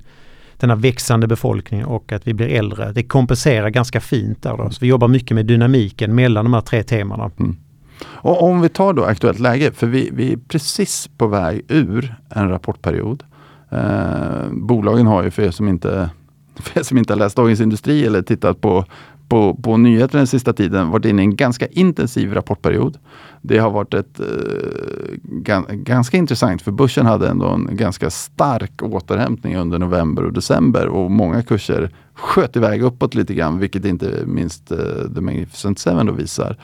den 0.57 0.71
här 0.71 0.77
växande 0.77 1.27
befolkningen 1.27 1.87
och 1.87 2.13
att 2.13 2.27
vi 2.27 2.35
blir 2.35 2.49
äldre. 2.49 2.93
Det 2.93 3.03
kompenserar 3.03 3.69
ganska 3.69 4.01
fint 4.01 4.43
där 4.43 4.51
då. 4.51 4.61
Mm. 4.61 4.73
Så 4.73 4.79
vi 4.81 4.87
jobbar 4.87 5.09
mycket 5.09 5.35
med 5.35 5.47
dynamiken 5.47 6.15
mellan 6.15 6.45
de 6.45 6.55
här 6.55 6.61
tre 6.61 6.83
temana. 6.83 7.31
Mm. 7.39 7.57
Och 8.05 8.43
om 8.43 8.61
vi 8.61 8.69
tar 8.69 8.93
då 8.93 9.05
aktuellt 9.05 9.39
läge, 9.39 9.73
för 9.73 9.87
vi, 9.87 10.11
vi 10.13 10.33
är 10.33 10.37
precis 10.37 11.11
på 11.19 11.27
väg 11.27 11.65
ur 11.69 12.15
en 12.29 12.49
rapportperiod. 12.49 13.23
Eh, 13.71 14.49
bolagen 14.51 15.07
har 15.07 15.23
ju 15.23 15.31
för 15.31 15.43
er 15.43 15.51
som 15.51 15.69
inte 15.69 16.11
för 16.57 16.81
er 16.81 16.85
som 16.85 16.99
inte 16.99 17.13
har 17.13 17.19
läst 17.19 17.37
Dagens 17.37 17.61
Industri 17.61 18.07
eller 18.07 18.23
tittat 18.23 18.61
på 18.61 18.85
på, 19.29 19.55
på 19.63 19.77
nyheter 19.77 20.19
den 20.19 20.27
sista 20.27 20.53
tiden 20.53 20.91
varit 20.91 21.05
inne 21.05 21.23
i 21.23 21.25
en 21.25 21.37
ganska 21.37 21.67
intensiv 21.67 22.35
rapportperiod. 22.35 22.99
Det 23.43 23.59
har 23.59 23.71
varit 23.71 23.95
ett 23.95 24.21
eh, 24.21 25.67
ganska 25.73 26.17
intressant 26.17 26.63
för 26.63 26.73
börsen 26.73 27.07
hade 27.07 27.29
ändå 27.29 27.47
en 27.47 27.77
ganska 27.77 28.11
stark 28.11 28.83
återhämtning 28.83 29.57
under 29.57 29.79
november 29.79 30.25
och 30.25 30.33
december 30.33 30.87
och 30.87 31.11
många 31.11 31.43
kurser 31.43 31.91
sköt 32.15 32.57
iväg 32.57 32.83
uppåt 32.83 33.15
lite 33.15 33.35
grann, 33.35 33.59
vilket 33.59 33.85
inte 33.85 34.23
minst 34.27 34.73
eh, 34.73 34.79
The 35.15 35.21
Magnificent 35.21 35.79
Seven 35.79 36.07
då 36.07 36.13
visar. 36.13 36.57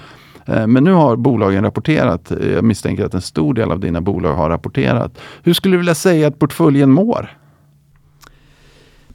Eh, 0.46 0.66
men 0.66 0.84
nu 0.84 0.92
har 0.92 1.16
bolagen 1.16 1.64
rapporterat. 1.64 2.32
Jag 2.54 2.64
misstänker 2.64 3.04
att 3.04 3.14
en 3.14 3.20
stor 3.20 3.54
del 3.54 3.72
av 3.72 3.80
dina 3.80 4.00
bolag 4.00 4.34
har 4.34 4.50
rapporterat. 4.50 5.18
Hur 5.42 5.54
skulle 5.54 5.74
du 5.74 5.78
vilja 5.78 5.94
säga 5.94 6.28
att 6.28 6.38
portföljen 6.38 6.90
mår? 6.90 7.38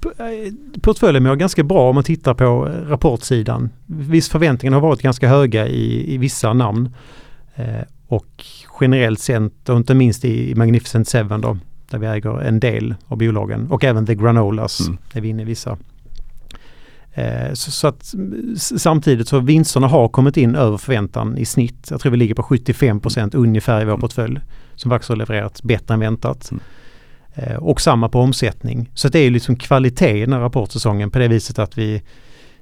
Eh, 0.05 0.53
portföljen 0.81 1.23
mår 1.23 1.35
ganska 1.35 1.63
bra 1.63 1.89
om 1.89 1.95
man 1.95 2.03
tittar 2.03 2.33
på 2.33 2.67
eh, 2.67 2.89
rapportsidan. 2.89 3.69
Viss 3.85 4.29
förväntningarna 4.29 4.75
har 4.75 4.81
varit 4.81 5.01
ganska 5.01 5.27
höga 5.27 5.67
i, 5.67 6.13
i 6.13 6.17
vissa 6.17 6.53
namn. 6.53 6.95
Eh, 7.55 7.81
och 8.07 8.45
generellt 8.81 9.19
sett 9.19 9.69
och 9.69 9.77
inte 9.77 9.93
minst 9.93 10.25
i 10.25 10.55
Magnificent 10.55 11.07
Seven 11.07 11.41
då, 11.41 11.57
där 11.89 11.97
vi 11.97 12.07
äger 12.07 12.41
en 12.41 12.59
del 12.59 12.95
av 13.07 13.17
bolagen 13.17 13.67
och 13.71 13.83
även 13.83 14.05
The 14.05 14.15
Granolas 14.15 14.79
mm. 14.79 14.97
är 15.13 15.21
vi 15.21 15.29
inne 15.29 15.41
i 15.41 15.45
vissa. 15.45 15.77
Eh, 17.17 17.53
så, 17.53 17.71
så, 17.71 17.87
att 17.87 18.13
samtidigt 18.55 19.27
så 19.27 19.39
vinsterna 19.39 19.87
har 19.87 20.07
kommit 20.07 20.37
in 20.37 20.55
över 20.55 20.77
förväntan 20.77 21.37
i 21.37 21.45
snitt. 21.45 21.87
Jag 21.89 22.01
tror 22.01 22.11
vi 22.11 22.17
ligger 22.17 22.35
på 22.35 22.41
75% 22.41 23.35
ungefär 23.35 23.81
i 23.81 23.85
vår 23.85 23.91
mm. 23.91 24.01
portfölj 24.01 24.39
som 24.75 24.91
faktiskt 24.91 25.09
har 25.09 25.15
levererat 25.15 25.63
bättre 25.63 25.93
än 25.93 25.99
väntat. 25.99 26.51
Mm. 26.51 26.63
Eh, 27.33 27.55
och 27.55 27.81
samma 27.81 28.09
på 28.09 28.19
omsättning. 28.19 28.89
Så 28.93 29.09
det 29.09 29.19
är 29.19 29.29
liksom 29.29 29.55
kvalitet 29.55 30.17
i 30.17 30.19
den 30.19 30.33
här 30.33 30.39
rapportsäsongen 30.39 31.11
på 31.11 31.19
det 31.19 31.27
viset 31.27 31.59
att 31.59 31.77
vi, 31.77 32.01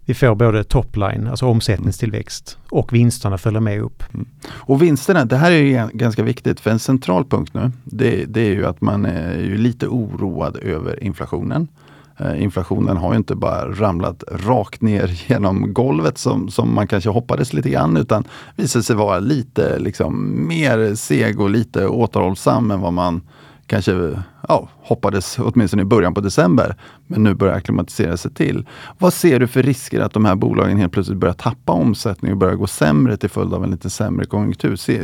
vi 0.06 0.14
får 0.14 0.36
både 0.36 0.64
topline, 0.64 1.28
alltså 1.28 1.46
omsättningstillväxt 1.46 2.58
och 2.70 2.94
vinsterna 2.94 3.38
följer 3.38 3.62
med 3.62 3.82
upp. 3.82 4.04
Mm. 4.14 4.26
Och 4.48 4.82
vinsterna, 4.82 5.26
det 5.26 5.38
här 5.38 5.52
är 5.52 5.62
ju 5.62 5.90
ganska 5.94 6.24
viktigt 6.24 6.60
för 6.60 6.72
en 6.72 6.80
central 6.80 7.26
punkt 7.26 7.54
nu. 7.54 7.72
Det, 7.84 8.26
det 8.26 8.42
är 8.42 8.54
ju 8.54 8.66
att 8.66 8.82
man 8.82 9.06
är 9.06 9.58
lite 9.58 9.88
oroad 9.88 10.58
över 10.58 11.04
inflationen. 11.04 11.68
Eh, 12.18 12.44
inflationen 12.44 12.98
har 12.98 13.12
ju 13.12 13.18
inte 13.18 13.36
bara 13.36 13.72
ramlat 13.72 14.24
rakt 14.32 14.82
ner 14.82 15.24
genom 15.28 15.74
golvet 15.74 16.18
som, 16.18 16.50
som 16.50 16.76
man 16.76 16.88
kanske 16.88 17.10
hoppades 17.10 17.54
lite 17.54 17.70
grann 17.70 17.98
utan 17.98 18.24
visar 18.56 18.82
sig 18.82 18.96
vara 18.96 19.20
lite 19.20 19.80
liksom, 19.80 20.36
mer 20.48 20.96
seg 20.96 21.42
och 21.42 21.50
lite 21.50 21.88
återhållsam 21.88 22.72
än 22.72 22.82
vad 22.82 22.94
man 22.94 23.22
kanske 23.68 24.22
ja, 24.48 24.70
hoppades 24.82 25.40
åtminstone 25.40 25.82
i 25.82 25.86
början 25.86 26.14
på 26.14 26.22
december, 26.22 26.76
men 27.08 27.24
nu 27.24 27.34
börjar 27.34 27.56
akklimatisera 27.56 28.18
sig 28.18 28.34
till. 28.34 28.66
Vad 28.98 29.14
ser 29.14 29.40
du 29.40 29.48
för 29.48 29.64
risker 29.64 30.00
att 30.00 30.14
de 30.14 30.26
här 30.26 30.36
bolagen 30.36 30.78
helt 30.78 30.94
plötsligt 30.94 31.18
börjar 31.18 31.34
tappa 31.34 31.74
omsättning 31.74 32.32
och 32.32 32.38
börjar 32.38 32.56
gå 32.56 32.68
sämre 32.68 33.18
till 33.18 33.30
följd 33.30 33.54
av 33.54 33.64
en 33.64 33.72
lite 33.72 33.90
sämre 33.90 34.26
konjunktur? 34.26 34.76
Se, 34.76 35.02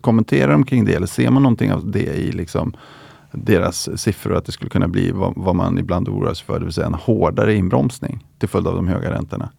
kommenterar 0.00 0.52
de 0.52 0.64
kring 0.64 0.84
det 0.84 0.94
eller 0.94 1.06
ser 1.06 1.30
man 1.30 1.42
någonting 1.42 1.72
av 1.72 1.90
det 1.90 2.16
i 2.16 2.32
liksom 2.32 2.74
deras 3.32 4.00
siffror 4.00 4.36
att 4.36 4.44
det 4.44 4.52
skulle 4.52 4.70
kunna 4.70 4.88
bli 4.88 5.10
vad, 5.10 5.32
vad 5.36 5.56
man 5.56 5.78
ibland 5.78 6.08
oroar 6.08 6.34
sig 6.34 6.46
för, 6.46 6.58
det 6.58 6.64
vill 6.64 6.74
säga 6.74 6.86
en 6.86 6.94
hårdare 6.94 7.54
inbromsning 7.54 8.24
till 8.38 8.48
följd 8.48 8.66
av 8.66 8.74
de 8.74 8.88
höga 8.88 9.10
räntorna? 9.10 9.50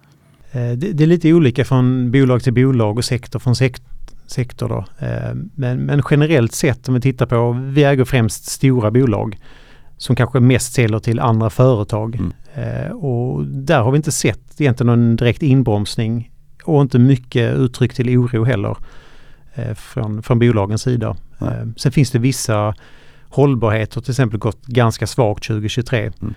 Eh, 0.51 0.71
det, 0.71 0.91
det 0.93 1.03
är 1.03 1.07
lite 1.07 1.33
olika 1.33 1.65
från 1.65 2.11
bolag 2.11 2.43
till 2.43 2.53
bolag 2.53 2.97
och 2.97 3.05
sektor 3.05 3.39
från 3.39 3.55
sektor 3.55 3.85
sektor. 4.31 4.69
Då. 4.69 5.05
Eh, 5.05 5.35
men, 5.55 5.77
men 5.85 6.01
generellt 6.11 6.53
sett 6.53 6.87
om 6.87 6.93
vi 6.93 7.01
tittar 7.01 7.25
på, 7.25 7.51
vi 7.51 7.83
äger 7.83 8.05
främst 8.05 8.45
stora 8.45 8.91
bolag 8.91 9.37
som 9.97 10.15
kanske 10.15 10.39
mest 10.39 10.73
säljer 10.73 10.99
till 10.99 11.19
andra 11.19 11.49
företag. 11.49 12.15
Mm. 12.15 12.31
Eh, 12.53 12.91
och 12.91 13.45
där 13.45 13.81
har 13.81 13.91
vi 13.91 13.97
inte 13.97 14.11
sett 14.11 14.61
egentligen 14.61 14.87
någon 14.87 15.15
direkt 15.15 15.43
inbromsning 15.43 16.31
och 16.63 16.81
inte 16.81 16.99
mycket 16.99 17.55
uttryck 17.55 17.93
till 17.93 18.17
oro 18.17 18.43
heller 18.43 18.77
från, 19.75 20.23
från 20.23 20.39
bolagens 20.39 20.81
sida. 20.81 21.17
Mm. 21.41 21.73
Sen 21.77 21.91
finns 21.91 22.11
det 22.11 22.19
vissa 22.19 22.73
hållbarheter 23.29 24.01
till 24.01 24.11
exempel 24.11 24.39
gått 24.39 24.65
ganska 24.65 25.07
svagt 25.07 25.47
2023. 25.47 26.11
Mm. 26.21 26.33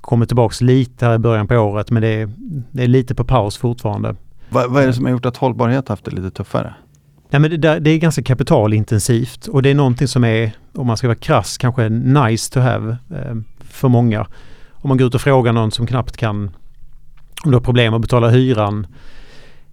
Kommer 0.00 0.26
tillbaks 0.26 0.60
lite 0.60 1.06
här 1.06 1.14
i 1.14 1.18
början 1.18 1.48
på 1.48 1.56
året 1.56 1.90
men 1.90 2.02
det 2.02 2.08
är, 2.08 2.30
det 2.70 2.82
är 2.82 2.86
lite 2.86 3.14
på 3.14 3.24
paus 3.24 3.56
fortfarande. 3.56 4.16
Vad, 4.48 4.70
vad 4.70 4.82
är 4.82 4.86
det 4.86 4.92
som 4.92 5.04
har 5.04 5.12
gjort 5.12 5.26
att 5.26 5.36
hållbarhet 5.36 5.88
haft 5.88 6.04
det 6.04 6.10
lite 6.10 6.30
tuffare? 6.30 6.74
Nej, 7.30 7.40
men 7.40 7.60
det, 7.60 7.78
det, 7.78 7.90
är 7.90 7.98
ganska 7.98 8.22
kapitalintensivt 8.22 9.46
och 9.46 9.62
det 9.62 9.70
är 9.70 9.74
någonting 9.74 10.08
som 10.08 10.24
är, 10.24 10.52
om 10.74 10.86
man 10.86 10.96
ska 10.96 11.06
vara 11.06 11.18
krass, 11.18 11.58
kanske 11.58 11.88
nice 11.88 12.52
to 12.52 12.60
have 12.60 12.96
eh, 13.10 13.34
för 13.60 13.88
många. 13.88 14.26
Om 14.72 14.88
man 14.88 14.98
går 14.98 15.06
ut 15.06 15.14
och 15.14 15.20
frågar 15.20 15.52
någon 15.52 15.70
som 15.70 15.86
knappt 15.86 16.16
kan, 16.16 16.36
om 17.44 17.50
du 17.50 17.56
har 17.56 17.60
problem 17.60 17.94
att 17.94 18.00
betala 18.00 18.28
hyran 18.28 18.86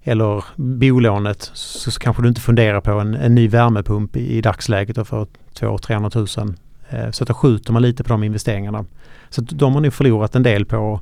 eller 0.04 0.44
bolånet 0.56 1.52
så, 1.54 1.92
så 1.92 2.00
kanske 2.00 2.22
du 2.22 2.30
inte 2.30 2.42
funderar 2.42 2.82
på 2.82 2.92
en, 2.92 3.14
en 3.14 3.36
ny 3.36 3.48
värmepump 3.48 4.16
i, 4.16 4.38
i 4.38 4.42
dagsläget 4.42 5.08
för 5.08 5.28
200-300 5.60 6.46
000. 6.46 6.56
Eh, 6.90 7.12
så 7.12 7.26
då 7.26 7.34
skjuter 7.34 7.74
man 7.74 7.82
lite 7.82 8.04
på 8.04 8.10
de 8.10 8.24
investeringarna. 8.24 8.86
Så 9.30 9.42
de 9.42 9.74
har 9.74 9.82
nu 9.82 9.92
förlorat 9.92 10.36
en 10.36 10.44
del 10.44 10.66
på 10.66 11.02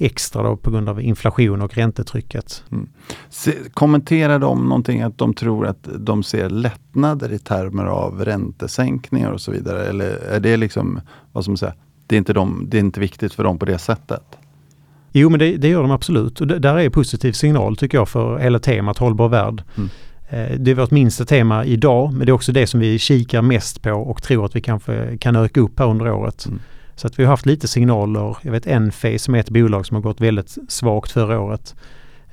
extra 0.00 0.42
då 0.42 0.56
på 0.56 0.70
grund 0.70 0.88
av 0.88 1.00
inflation 1.00 1.62
och 1.62 1.74
räntetrycket. 1.74 2.64
Mm. 2.72 2.88
Se, 3.28 3.54
kommenterar 3.74 4.38
de 4.38 4.68
någonting 4.68 5.02
att 5.02 5.18
de 5.18 5.34
tror 5.34 5.66
att 5.66 5.88
de 5.98 6.22
ser 6.22 6.50
lättnader 6.50 7.32
i 7.32 7.38
termer 7.38 7.84
av 7.84 8.24
räntesänkningar 8.24 9.32
och 9.32 9.40
så 9.40 9.50
vidare? 9.50 9.86
Eller 9.86 10.06
är 10.06 10.40
det 10.40 10.56
liksom, 10.56 11.00
vad 11.32 11.44
som 11.44 11.56
säger, 11.56 11.74
det 12.06 12.16
är 12.16 12.18
inte, 12.18 12.32
de, 12.32 12.66
det 12.68 12.76
är 12.76 12.80
inte 12.80 13.00
viktigt 13.00 13.34
för 13.34 13.44
dem 13.44 13.58
på 13.58 13.64
det 13.64 13.78
sättet? 13.78 14.24
Jo 15.12 15.30
men 15.30 15.38
det, 15.38 15.56
det 15.56 15.68
gör 15.68 15.82
de 15.82 15.90
absolut 15.90 16.40
och 16.40 16.46
det, 16.46 16.58
där 16.58 16.74
är 16.74 16.84
en 16.84 16.90
positiv 16.90 17.32
signal 17.32 17.76
tycker 17.76 17.98
jag 17.98 18.08
för 18.08 18.38
hela 18.38 18.58
temat 18.58 18.98
hållbar 18.98 19.28
värld. 19.28 19.62
Mm. 19.76 19.90
Eh, 20.30 20.58
det 20.58 20.70
är 20.70 20.74
vårt 20.74 20.90
minsta 20.90 21.24
tema 21.24 21.64
idag 21.64 22.12
men 22.12 22.26
det 22.26 22.30
är 22.30 22.34
också 22.34 22.52
det 22.52 22.66
som 22.66 22.80
vi 22.80 22.98
kikar 22.98 23.42
mest 23.42 23.82
på 23.82 23.92
och 23.92 24.22
tror 24.22 24.44
att 24.44 24.56
vi 24.56 24.60
kanske 24.60 25.18
kan 25.18 25.36
öka 25.36 25.60
upp 25.60 25.78
här 25.78 25.86
under 25.86 26.12
året. 26.12 26.46
Mm. 26.46 26.60
Så 26.94 27.06
att 27.06 27.18
vi 27.18 27.24
har 27.24 27.30
haft 27.30 27.46
lite 27.46 27.68
signaler. 27.68 28.36
Jag 28.42 28.52
vet 28.52 28.66
Enphase 28.66 29.18
som 29.18 29.34
är 29.34 29.38
ett 29.38 29.50
bolag 29.50 29.86
som 29.86 29.94
har 29.94 30.02
gått 30.02 30.20
väldigt 30.20 30.56
svagt 30.68 31.12
förra 31.12 31.40
året. 31.40 31.74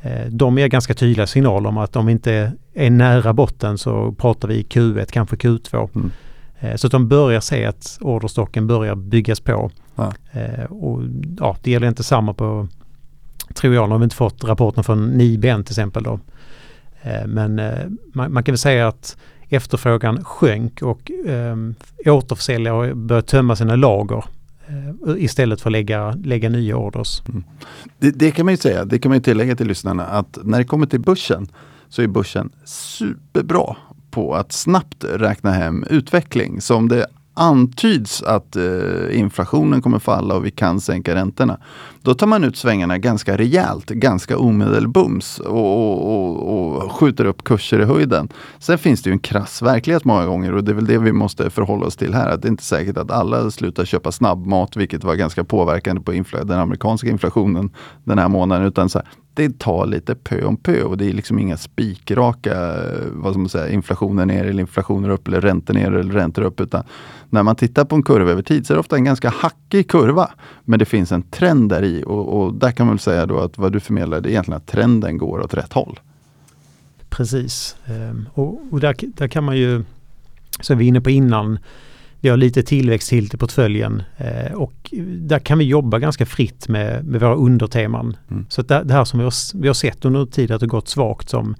Eh, 0.01 0.25
de 0.29 0.57
är 0.57 0.67
ganska 0.67 0.93
tydliga 0.93 1.27
signaler 1.27 1.69
om 1.69 1.77
att 1.77 1.95
om 1.95 2.05
vi 2.05 2.11
inte 2.11 2.51
är 2.73 2.89
nära 2.89 3.33
botten 3.33 3.77
så 3.77 4.11
pratar 4.11 4.47
vi 4.47 4.63
Q1, 4.63 5.07
kanske 5.11 5.35
Q2. 5.35 5.89
Mm. 5.95 6.11
Eh, 6.59 6.75
så 6.75 6.87
att 6.87 6.91
de 6.91 7.07
börjar 7.07 7.39
se 7.39 7.65
att 7.65 7.97
orderstocken 8.01 8.67
börjar 8.67 8.95
byggas 8.95 9.39
på. 9.39 9.71
Ja. 9.95 10.13
Och 10.69 11.01
ja, 11.39 11.57
det 11.63 11.71
gäller 11.71 11.87
inte 11.87 12.03
samma 12.03 12.33
på, 12.33 12.67
tror 13.53 13.75
jag, 13.75 13.89
nu 13.89 13.93
har 13.93 13.99
vi 13.99 14.03
inte 14.03 14.15
fått 14.15 14.43
rapporten 14.43 14.83
från 14.83 15.07
Nibe 15.07 15.49
än 15.49 15.63
till 15.63 15.71
exempel 15.71 16.03
då. 16.03 16.19
Eh, 17.01 17.27
men 17.27 17.59
eh, 17.59 17.85
man, 18.13 18.33
man 18.33 18.43
kan 18.43 18.53
väl 18.53 18.59
säga 18.59 18.87
att 18.87 19.17
efterfrågan 19.49 20.23
sjönk 20.23 20.81
och 20.81 21.11
ehm, 21.27 21.75
återförsäljare 22.05 22.95
började 22.95 23.27
tömma 23.27 23.55
sina 23.55 23.75
lager 23.75 24.25
eh, 24.67 25.23
istället 25.23 25.61
för 25.61 25.69
att 25.69 25.71
lägga, 25.71 26.11
lägga 26.11 26.49
nya 26.49 26.77
orders. 26.77 27.21
Mm. 27.29 27.43
Det, 27.97 28.11
det, 28.11 28.31
kan 28.31 28.45
man 28.45 28.53
ju 28.53 28.57
säga, 28.57 28.85
det 28.85 28.99
kan 28.99 29.09
man 29.09 29.17
ju 29.17 29.23
tillägga 29.23 29.55
till 29.55 29.67
lyssnarna 29.67 30.05
att 30.05 30.37
när 30.43 30.57
det 30.57 30.63
kommer 30.63 30.85
till 30.85 30.99
börsen 30.99 31.47
så 31.89 32.01
är 32.01 32.07
börsen 32.07 32.49
superbra 32.65 33.75
på 34.11 34.35
att 34.35 34.51
snabbt 34.51 35.03
räkna 35.03 35.51
hem 35.51 35.85
utveckling. 35.89 36.61
Som 36.61 36.87
det 36.87 37.07
antyds 37.37 38.23
att 38.23 38.55
eh, 38.55 39.19
inflationen 39.19 39.81
kommer 39.81 39.99
falla 39.99 40.35
och 40.35 40.45
vi 40.45 40.51
kan 40.51 40.81
sänka 40.81 41.15
räntorna. 41.15 41.57
Då 42.01 42.13
tar 42.13 42.27
man 42.27 42.43
ut 42.43 42.57
svängarna 42.57 42.97
ganska 42.97 43.37
rejält, 43.37 43.89
ganska 43.89 44.37
omedelbums 44.37 45.39
och, 45.39 45.77
och, 45.77 46.13
och, 46.13 46.83
och, 46.83 46.91
skjuter 46.91 47.25
upp 47.25 47.43
kurser 47.43 47.79
i 47.79 47.85
höjden. 47.85 48.29
Sen 48.59 48.77
finns 48.77 49.01
det 49.01 49.09
ju 49.09 49.11
en 49.11 49.19
krass 49.19 49.61
verklighet 49.61 50.05
många 50.05 50.25
gånger 50.25 50.53
och 50.53 50.63
det 50.63 50.71
är 50.71 50.75
väl 50.75 50.85
det 50.85 50.97
vi 50.97 51.11
måste 51.11 51.49
förhålla 51.49 51.85
oss 51.85 51.95
till 51.95 52.13
här. 52.13 52.29
Att 52.29 52.41
det 52.41 52.47
är 52.47 52.51
inte 52.51 52.63
säkert 52.63 52.97
att 52.97 53.11
alla 53.11 53.51
slutar 53.51 53.85
köpa 53.85 54.11
snabbmat, 54.11 54.75
vilket 54.75 55.03
var 55.03 55.15
ganska 55.15 55.43
påverkande 55.43 56.01
på 56.01 56.11
den 56.43 56.59
amerikanska 56.59 57.09
inflationen 57.09 57.69
den 58.03 58.19
här 58.19 58.29
månaden. 58.29 58.67
Utan 58.67 58.89
så 58.89 58.99
här, 58.99 59.07
det 59.37 59.59
tar 59.59 59.85
lite 59.85 60.15
pö 60.15 60.45
om 60.45 60.57
pö 60.57 60.83
och 60.83 60.97
det 60.97 61.05
är 61.05 61.13
liksom 61.13 61.39
inga 61.39 61.57
spikraka, 61.57 62.53
eh, 62.53 63.03
vad 63.11 63.33
ska 63.33 63.39
man 63.39 63.49
säga, 63.49 63.69
inflationen 63.69 64.27
ner 64.27 64.45
eller 64.45 64.59
inflationen 64.59 65.11
upp 65.11 65.27
eller 65.27 65.41
räntor 65.41 65.73
ner 65.73 65.91
eller 65.91 66.13
räntor 66.13 66.41
upp. 66.41 66.61
Utan 66.61 66.83
när 67.29 67.43
man 67.43 67.55
tittar 67.55 67.85
på 67.85 67.95
en 67.95 68.03
kurva 68.03 68.31
över 68.31 68.41
tid 68.41 68.67
så 68.67 68.73
är 68.73 68.75
det 68.75 68.79
ofta 68.79 68.95
en 68.95 69.03
ganska 69.03 69.29
hackig 69.29 69.89
kurva. 69.89 70.31
Men 70.65 70.79
det 70.79 70.85
finns 70.85 71.11
en 71.11 71.21
trend 71.21 71.69
där 71.69 71.83
i 71.83 72.03
och, 72.03 72.41
och 72.41 72.53
där 72.53 72.71
kan 72.71 72.85
man 72.85 72.95
väl 72.95 72.99
säga 72.99 73.25
då 73.25 73.39
att 73.39 73.57
vad 73.57 73.73
du 73.73 73.79
förmedlar 73.79 74.17
är 74.17 74.27
egentligen 74.27 74.57
att 74.57 74.67
trenden 74.67 75.17
går 75.17 75.39
åt 75.39 75.53
rätt 75.53 75.73
håll. 75.73 75.99
Precis, 77.09 77.75
ehm, 77.85 78.29
och, 78.33 78.61
och 78.71 78.79
där, 78.79 78.95
där 79.01 79.27
kan 79.27 79.43
man 79.43 79.57
ju, 79.57 79.83
som 80.59 80.77
vi 80.77 80.85
var 80.85 80.87
inne 80.87 81.01
på 81.01 81.09
innan, 81.09 81.59
vi 82.21 82.29
har 82.29 82.37
lite 82.37 82.63
tillväxt 82.63 83.09
till 83.09 83.25
i 83.33 83.37
portföljen 83.37 84.03
eh, 84.17 84.53
och 84.53 84.93
där 85.07 85.39
kan 85.39 85.57
vi 85.57 85.65
jobba 85.65 85.99
ganska 85.99 86.25
fritt 86.25 86.67
med, 86.67 87.05
med 87.05 87.21
våra 87.21 87.35
underteman. 87.35 88.17
Mm. 88.31 88.45
Så 88.49 88.61
det, 88.61 88.83
det, 88.83 88.93
här 88.93 89.05
som 89.05 89.19
vi 89.19 89.23
har, 89.23 89.33
vi 89.61 89.67
har 89.67 89.73
sett 89.73 90.05
under 90.05 90.25
tid 90.25 90.51
att 90.51 90.61
det 90.61 90.67
gått 90.67 90.87
svagt 90.87 91.29
som 91.29 91.55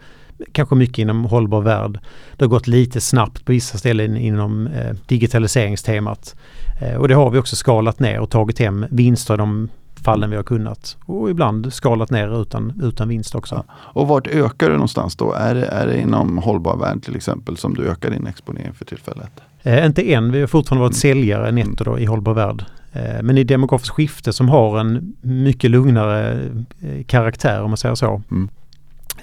kanske 0.52 0.76
mycket 0.76 0.98
inom 0.98 1.26
hållbar 1.26 1.62
värld. 1.62 2.00
Det 2.38 2.46
har 2.46 2.50
gått 2.50 2.68
lite 2.68 3.02
snabbt 3.02 3.46
på 3.46 3.52
vissa 3.52 3.78
ställen 3.78 4.18
inom 4.18 4.68
eh, 4.68 4.96
digitaliseringstemat. 5.06 6.36
Eh, 6.82 6.96
och 6.96 7.08
det 7.08 7.16
har 7.16 7.30
vi 7.30 7.40
också 7.40 7.56
skalat 7.56 8.00
ner 8.00 8.20
och 8.20 8.30
tagit 8.30 8.60
hem 8.60 8.86
vinster 8.90 9.34
i 9.34 9.38
de 9.38 9.70
fallen 10.04 10.30
vi 10.30 10.36
har 10.36 10.44
kunnat. 10.44 10.98
Och 11.06 11.30
ibland 11.30 11.74
skalat 11.74 12.12
ner 12.12 12.42
utan, 12.42 12.82
utan 12.84 13.10
vinst 13.10 13.36
också. 13.36 13.56
Ja. 13.68 13.74
Och 13.78 14.08
vart 14.08 14.28
ökar 14.28 14.68
du 14.70 14.74
någonstans 14.74 15.16
då? 15.16 15.34
Är 15.34 15.56
det, 15.56 15.66
är 15.66 15.88
det 15.88 16.02
inom 16.02 16.38
hållbar 16.38 16.78
värld 16.78 17.04
till 17.04 17.16
exempel 17.16 17.58
som 17.58 17.74
du 17.74 17.88
ökar 17.88 18.12
din 18.12 18.28
exponering 18.28 18.74
för 18.74 18.86
tillfället? 18.86 19.32
Eh, 19.68 19.86
inte 19.86 20.14
än, 20.14 20.32
vi 20.32 20.40
har 20.40 20.48
fortfarande 20.48 20.84
varit 20.84 20.96
säljare 20.96 21.52
netto 21.52 21.84
då, 21.84 22.00
i 22.00 22.06
hållbar 22.06 22.34
värld. 22.34 22.66
Eh, 22.94 23.22
men 23.24 23.38
i 23.38 23.44
demografiskt 23.44 23.94
skifte 23.96 24.34
som 24.34 24.50
har 24.50 24.80
en 24.80 25.16
mycket 25.22 25.72
lugnare 25.72 26.50
eh, 26.82 27.04
karaktär 27.04 27.62
om 27.62 27.70
man 27.70 27.78
säger 27.78 27.96
så. 27.96 28.22
Mm. 28.32 28.50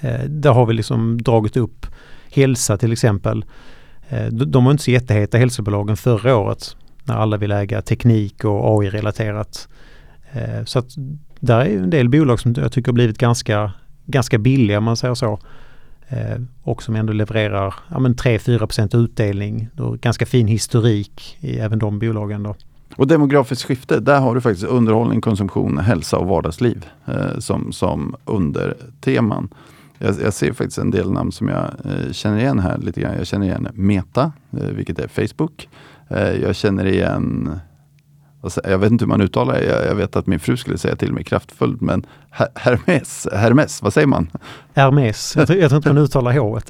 Eh, 0.01 0.25
där 0.25 0.51
har 0.51 0.65
vi 0.65 0.73
liksom 0.73 1.21
dragit 1.21 1.57
upp 1.57 1.85
hälsa 2.31 2.77
till 2.77 2.91
exempel. 2.91 3.45
Eh, 4.09 4.25
de 4.27 4.65
var 4.65 4.71
inte 4.71 4.83
så 4.83 4.91
jätteheta 4.91 5.37
hälsobolagen 5.37 5.97
förra 5.97 6.35
året 6.35 6.75
när 7.03 7.15
alla 7.15 7.37
vill 7.37 7.51
äga 7.51 7.81
teknik 7.81 8.43
och 8.43 8.79
AI-relaterat. 8.79 9.67
Eh, 10.31 10.63
så 10.65 10.79
att 10.79 10.89
där 11.39 11.59
är 11.59 11.77
en 11.77 11.89
del 11.89 12.09
bolag 12.09 12.39
som 12.39 12.53
jag 12.57 12.71
tycker 12.71 12.91
har 12.91 12.93
blivit 12.93 13.17
ganska, 13.17 13.71
ganska 14.05 14.37
billiga 14.37 14.77
om 14.77 14.83
man 14.83 14.97
säger 14.97 15.15
så. 15.15 15.39
Eh, 16.09 16.41
och 16.63 16.83
som 16.83 16.95
ändå 16.95 17.13
levererar 17.13 17.75
ja, 17.89 17.97
3-4% 17.97 18.97
utdelning. 18.97 19.67
Då 19.73 19.91
ganska 20.01 20.25
fin 20.25 20.47
historik 20.47 21.37
i 21.39 21.59
även 21.59 21.79
de 21.79 21.99
bolagen. 21.99 22.43
Då. 22.43 22.55
Och 22.95 23.07
demografiskt 23.07 23.63
skifte, 23.63 23.99
där 23.99 24.19
har 24.19 24.35
du 24.35 24.41
faktiskt 24.41 24.67
underhållning, 24.67 25.21
konsumtion, 25.21 25.77
hälsa 25.77 26.17
och 26.17 26.27
vardagsliv 26.27 26.85
eh, 27.05 27.39
som, 27.39 27.71
som 27.71 28.15
underteman. 28.25 29.49
Jag, 29.97 30.15
jag, 30.21 30.33
ser 30.33 30.53
faktiskt 30.53 30.77
en 30.77 30.91
del 30.91 31.11
namn 31.11 31.31
som 31.31 31.47
jag 31.47 31.63
eh, 31.63 32.11
känner 32.11 32.37
igen 32.37 32.59
här 32.59 32.77
lite 32.77 33.01
grann. 33.01 33.17
Jag 33.17 33.27
känner 33.27 33.45
igen 33.45 33.67
Meta, 33.73 34.31
eh, 34.51 34.67
vilket 34.67 34.99
är 34.99 35.07
Facebook. 35.07 35.69
Eh, 36.07 36.31
jag 36.31 36.55
känner 36.55 36.85
igen 36.85 37.59
jag 38.63 38.77
vet 38.77 38.91
inte 38.91 39.05
hur 39.05 39.09
man 39.09 39.21
uttalar 39.21 39.53
det. 39.53 39.85
Jag 39.87 39.95
vet 39.95 40.15
att 40.15 40.27
min 40.27 40.39
fru 40.39 40.57
skulle 40.57 40.77
säga 40.77 40.95
till 40.95 41.13
mig 41.13 41.23
kraftfullt, 41.23 41.81
men 41.81 42.05
Hermes, 42.55 43.27
Hermes, 43.33 43.81
vad 43.81 43.93
säger 43.93 44.07
man? 44.07 44.29
Hermes, 44.73 45.35
jag 45.37 45.47
tror, 45.47 45.59
jag 45.59 45.69
tror 45.69 45.77
inte 45.77 45.93
man 45.93 46.03
uttalar 46.03 46.37
H. 46.37 46.59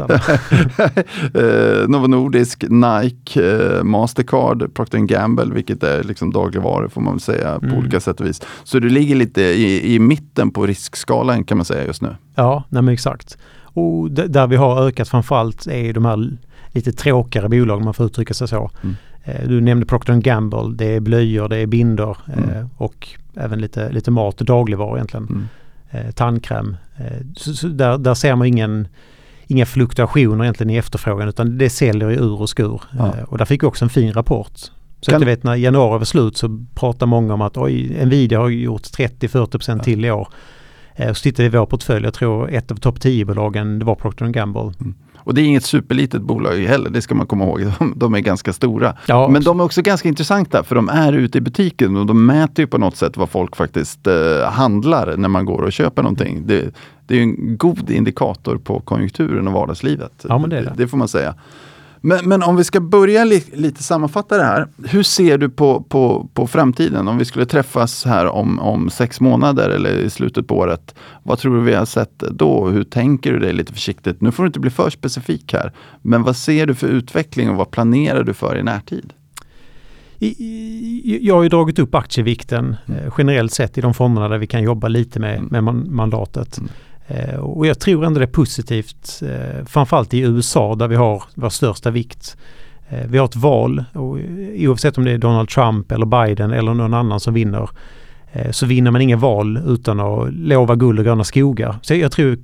eh, 1.34 1.88
Novo 1.88 2.08
Nordisk, 2.08 2.64
Nike, 2.70 3.42
eh, 3.42 3.84
Mastercard, 3.84 4.74
Procter 4.74 4.98
Gamble, 4.98 5.54
vilket 5.54 5.84
är 5.84 6.04
liksom 6.04 6.32
dagligvaror 6.32 6.88
får 6.88 7.02
man 7.02 7.14
väl 7.14 7.22
säga 7.22 7.60
på 7.60 7.66
mm. 7.66 7.78
olika 7.78 8.00
sätt 8.00 8.20
och 8.20 8.28
vis. 8.28 8.42
Så 8.64 8.80
du 8.80 8.90
ligger 8.90 9.16
lite 9.16 9.42
i, 9.42 9.96
i 9.96 10.00
mitten 10.00 10.52
på 10.52 10.66
riskskalan 10.66 11.44
kan 11.44 11.58
man 11.58 11.66
säga 11.66 11.86
just 11.86 12.02
nu. 12.02 12.16
Ja, 12.36 12.64
nej 12.70 12.94
exakt. 12.94 13.38
Och 13.58 14.12
där 14.12 14.48
vi 14.48 14.56
har 14.56 14.88
ökat 14.88 15.10
framförallt 15.10 15.68
är 15.68 15.94
de 15.94 16.06
här 16.06 16.38
lite 16.68 16.92
tråkigare 16.92 17.50
bolag, 17.50 17.78
om 17.78 17.86
man 17.86 17.94
får 17.94 18.06
uttrycka 18.06 18.34
sig 18.34 18.48
så. 18.48 18.72
Mm. 18.84 18.96
Eh, 19.26 19.48
du 19.48 19.62
nämnde 19.62 19.86
Procter 19.86 20.16
Gamble, 20.16 20.74
det 20.76 20.96
är 20.96 21.00
blöjor, 21.00 21.50
det 21.50 21.58
är 21.58 21.66
binder 21.66 22.18
mm. 22.34 22.50
Eh, 22.50 22.66
och 22.78 23.08
även 23.36 23.62
lite, 23.62 23.92
lite 23.92 24.12
mat 24.12 24.40
och 24.40 24.46
dagligvaror 24.46 24.98
egentligen. 24.98 25.28
Mm. 25.30 25.48
Eh, 25.92 26.12
tandkräm. 26.12 26.78
Så, 27.36 27.54
så 27.54 27.68
där, 27.68 27.98
där 27.98 28.14
ser 28.14 28.36
man 28.36 28.48
ingen, 28.48 28.88
inga 29.48 29.66
fluktuationer 29.66 30.44
egentligen 30.44 30.70
i 30.70 30.78
efterfrågan 30.78 31.30
utan 31.30 31.58
det 31.58 31.70
säljer 31.70 32.12
i 32.12 32.16
ur 32.16 32.42
och 32.42 32.50
skur. 32.50 32.82
Ja. 32.98 33.14
Och 33.28 33.38
där 33.38 33.46
fick 33.46 33.64
vi 33.64 33.68
också 33.68 33.86
en 33.86 33.90
fin 33.90 34.14
rapport. 34.14 34.58
Så 35.02 35.12
kan... 35.12 35.16
att 35.16 35.22
du 35.22 35.26
vet 35.26 35.44
när 35.44 35.56
januari 35.56 35.98
var 35.98 36.06
slut 36.06 36.38
så 36.38 36.66
pratar 36.74 37.06
många 37.06 37.34
om 37.34 37.42
att 37.42 37.58
oj, 37.58 38.06
Nvidia 38.06 38.40
har 38.40 38.50
gjort 38.50 38.82
30-40% 38.82 39.78
ja. 39.78 39.84
till 39.84 40.06
i 40.06 40.12
år. 40.12 40.28
Så 40.98 41.24
tittar 41.24 41.44
vi 41.44 41.48
i 41.48 41.50
vår 41.50 41.66
portfölj, 41.66 42.06
jag 42.06 42.14
tror 42.14 42.50
ett 42.52 42.72
av 42.72 42.76
topp 42.76 42.98
10-bolagen 42.98 43.80
det 43.80 43.86
var 43.86 43.96
Procter 43.96 44.28
Gamble. 44.28 44.62
Mm. 44.62 44.96
Och 45.26 45.34
det 45.34 45.42
är 45.42 45.46
inget 45.46 45.66
superlitet 45.66 46.22
bolag 46.22 46.56
heller, 46.58 46.90
det 46.90 47.02
ska 47.02 47.16
man 47.16 47.28
komma 47.28 47.46
ihåg. 47.46 47.60
De, 47.80 47.94
de 47.96 48.16
är 48.16 48.20
ganska 48.20 48.54
stora. 48.54 48.96
Ja, 49.06 49.28
Men 49.28 49.44
de 49.44 49.60
är 49.60 49.64
också 49.64 49.82
ganska 49.82 50.08
intressanta 50.08 50.64
för 50.64 50.76
de 50.76 50.90
är 50.90 51.14
ute 51.14 51.38
i 51.38 51.42
butiken 51.42 51.98
och 51.98 52.06
de 52.06 52.26
mäter 52.26 52.64
ju 52.64 52.68
på 52.68 52.78
något 52.78 52.96
sätt 52.98 53.18
vad 53.18 53.30
folk 53.30 53.56
faktiskt 53.56 54.08
eh, 54.08 54.50
handlar 54.52 55.18
när 55.18 55.30
man 55.30 55.46
går 55.46 55.62
och 55.62 55.74
köper 55.74 56.04
någonting. 56.04 56.44
Det, 56.48 56.76
det 57.08 57.18
är 57.18 57.22
en 57.22 57.58
god 57.58 57.92
indikator 57.92 58.58
på 58.58 58.80
konjunkturen 58.80 59.48
och 59.48 59.54
vardagslivet. 59.54 60.26
Ja, 60.30 60.38
det, 60.38 60.62
det. 60.62 60.74
det 60.78 60.88
får 60.88 60.98
man 60.98 61.08
säga. 61.08 61.36
Men, 62.06 62.30
men, 62.30 62.44
om 62.44 62.56
vi 62.56 62.64
ska 62.64 62.80
börja 62.80 63.24
li 63.24 63.44
lite 63.54 63.84
sammanfatta 63.84 64.38
det 64.38 64.44
här. 64.44 64.68
Hur 64.86 65.04
ser 65.04 65.38
du 65.38 65.50
på, 65.50 65.82
på, 65.82 66.30
på 66.34 66.48
framtiden? 66.48 67.08
Om 67.08 67.18
vi 67.18 67.26
skulle 67.26 67.46
träffas 67.46 68.06
här 68.06 68.26
om, 68.26 68.60
om 68.60 68.90
sex 68.90 69.20
månader 69.20 69.70
eller 69.70 69.98
i 69.98 70.10
slutet 70.10 70.48
på 70.48 70.58
året. 70.58 70.96
Vad 71.24 71.40
tror 71.40 71.56
du 71.56 71.62
vi 71.62 71.74
har 71.74 71.86
sett 71.86 72.18
då? 72.18 72.68
Hur 72.68 72.84
tänker 72.84 73.34
du 73.34 73.40
dig 73.40 73.54
lite 73.54 73.74
försiktigt? 73.74 74.22
Nu 74.22 74.32
får 74.32 74.44
du 74.44 74.48
inte 74.48 74.60
bli 74.60 74.70
för 74.70 74.90
specifik 74.90 75.54
här. 75.54 75.72
Men 76.02 76.24
vad 76.24 76.36
ser 76.36 76.66
du 76.66 76.76
för 76.76 76.88
utveckling 76.88 77.50
och 77.50 77.56
vad 77.56 77.72
planerar 77.72 78.24
du 78.24 78.34
för 78.34 78.58
i 78.58 78.64
närtid? 78.64 79.14
jag 81.22 81.36
har 81.36 81.44
ju 81.44 81.50
dragit 81.50 81.80
upp 81.80 81.96
aktievikten 81.96 82.76
mm. 82.86 83.00
Eh, 83.00 83.14
generellt 83.18 83.54
sett 83.54 83.78
i 83.78 83.82
de 83.82 83.94
fonderna 83.94 84.30
där 84.30 84.38
vi 84.38 84.48
kan 84.48 84.64
jobba 84.64 84.88
lite 84.88 85.20
med, 85.20 85.38
mm. 85.38 85.66
med 85.66 85.76
mandatet. 85.92 86.60
Eh, 87.08 87.36
och 87.36 87.68
jag 87.68 87.80
tror 87.80 88.06
ändå 88.06 88.20
det 88.20 88.26
är 88.26 88.28
positivt, 88.28 89.22
eh, 89.22 89.66
framförallt 89.66 90.14
i 90.14 90.20
USA 90.20 90.76
där 90.76 90.88
vi 90.88 90.96
har 90.96 91.24
vår 91.34 91.50
största 91.50 91.92
vikt. 91.92 92.38
Eh, 92.90 93.08
vi 93.08 93.18
har 93.18 93.26
ett 93.26 93.36
val 93.36 93.84
och 93.94 94.18
oavsett 94.58 94.98
om 94.98 95.06
det 95.06 95.12
är 95.12 95.18
Donald 95.18 95.50
Trump 95.50 95.92
eller 95.92 96.06
Biden 96.06 96.52
eller 96.52 96.74
någon 96.74 96.94
annan 96.94 97.20
som 97.20 97.34
vinner 97.34 97.70
så 98.52 98.66
vinner 98.66 98.92
man 98.92 99.02
inga 99.02 99.18
val 99.18 99.60
utan 99.68 100.00
att 100.00 100.34
lova 100.34 100.76
guld 100.76 101.00
och 101.00 101.06
gröna 101.06 101.24
skogar. 101.24 101.76
Så 101.82 101.96
jag 101.96 102.12
tror, 102.12 102.38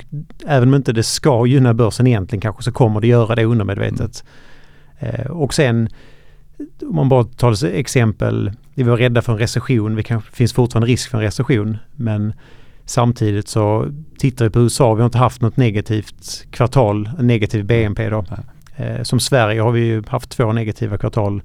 även 0.47 0.69
om 0.69 0.75
inte 0.75 0.93
det 0.93 1.03
ska 1.03 1.45
gynna 1.45 1.73
börsen 1.73 2.07
egentligen 2.07 2.41
kanske, 2.41 2.63
så 2.63 2.71
kommer 2.71 3.01
det 3.01 3.07
göra 3.07 3.35
det 3.35 3.45
undermedvetet. 3.45 4.23
Mm. 4.99 5.31
Och 5.31 5.53
sen, 5.53 5.89
om 6.81 6.95
man 6.95 7.09
bara 7.09 7.23
tar 7.23 7.51
ett 7.51 7.63
exempel, 7.63 8.51
vi 8.73 8.83
var 8.83 8.97
rädda 8.97 9.21
för 9.21 9.33
en 9.33 9.39
recession, 9.39 9.95
det 9.95 10.21
finns 10.31 10.53
fortfarande 10.53 10.87
risk 10.87 11.09
för 11.09 11.17
en 11.17 11.23
recession, 11.23 11.77
men 11.95 12.33
Samtidigt 12.85 13.47
så 13.47 13.87
tittar 14.17 14.45
vi 14.45 14.51
på 14.51 14.59
USA, 14.59 14.93
vi 14.93 15.01
har 15.01 15.05
inte 15.05 15.17
haft 15.17 15.41
något 15.41 15.57
negativt 15.57 16.45
kvartal, 16.51 17.09
negativ 17.19 17.65
BNP 17.65 18.09
då. 18.09 18.25
Eh, 18.75 19.03
som 19.03 19.19
Sverige 19.19 19.61
har 19.61 19.71
vi 19.71 20.01
haft 20.07 20.29
två 20.29 20.53
negativa 20.53 20.97
kvartal 20.97 21.41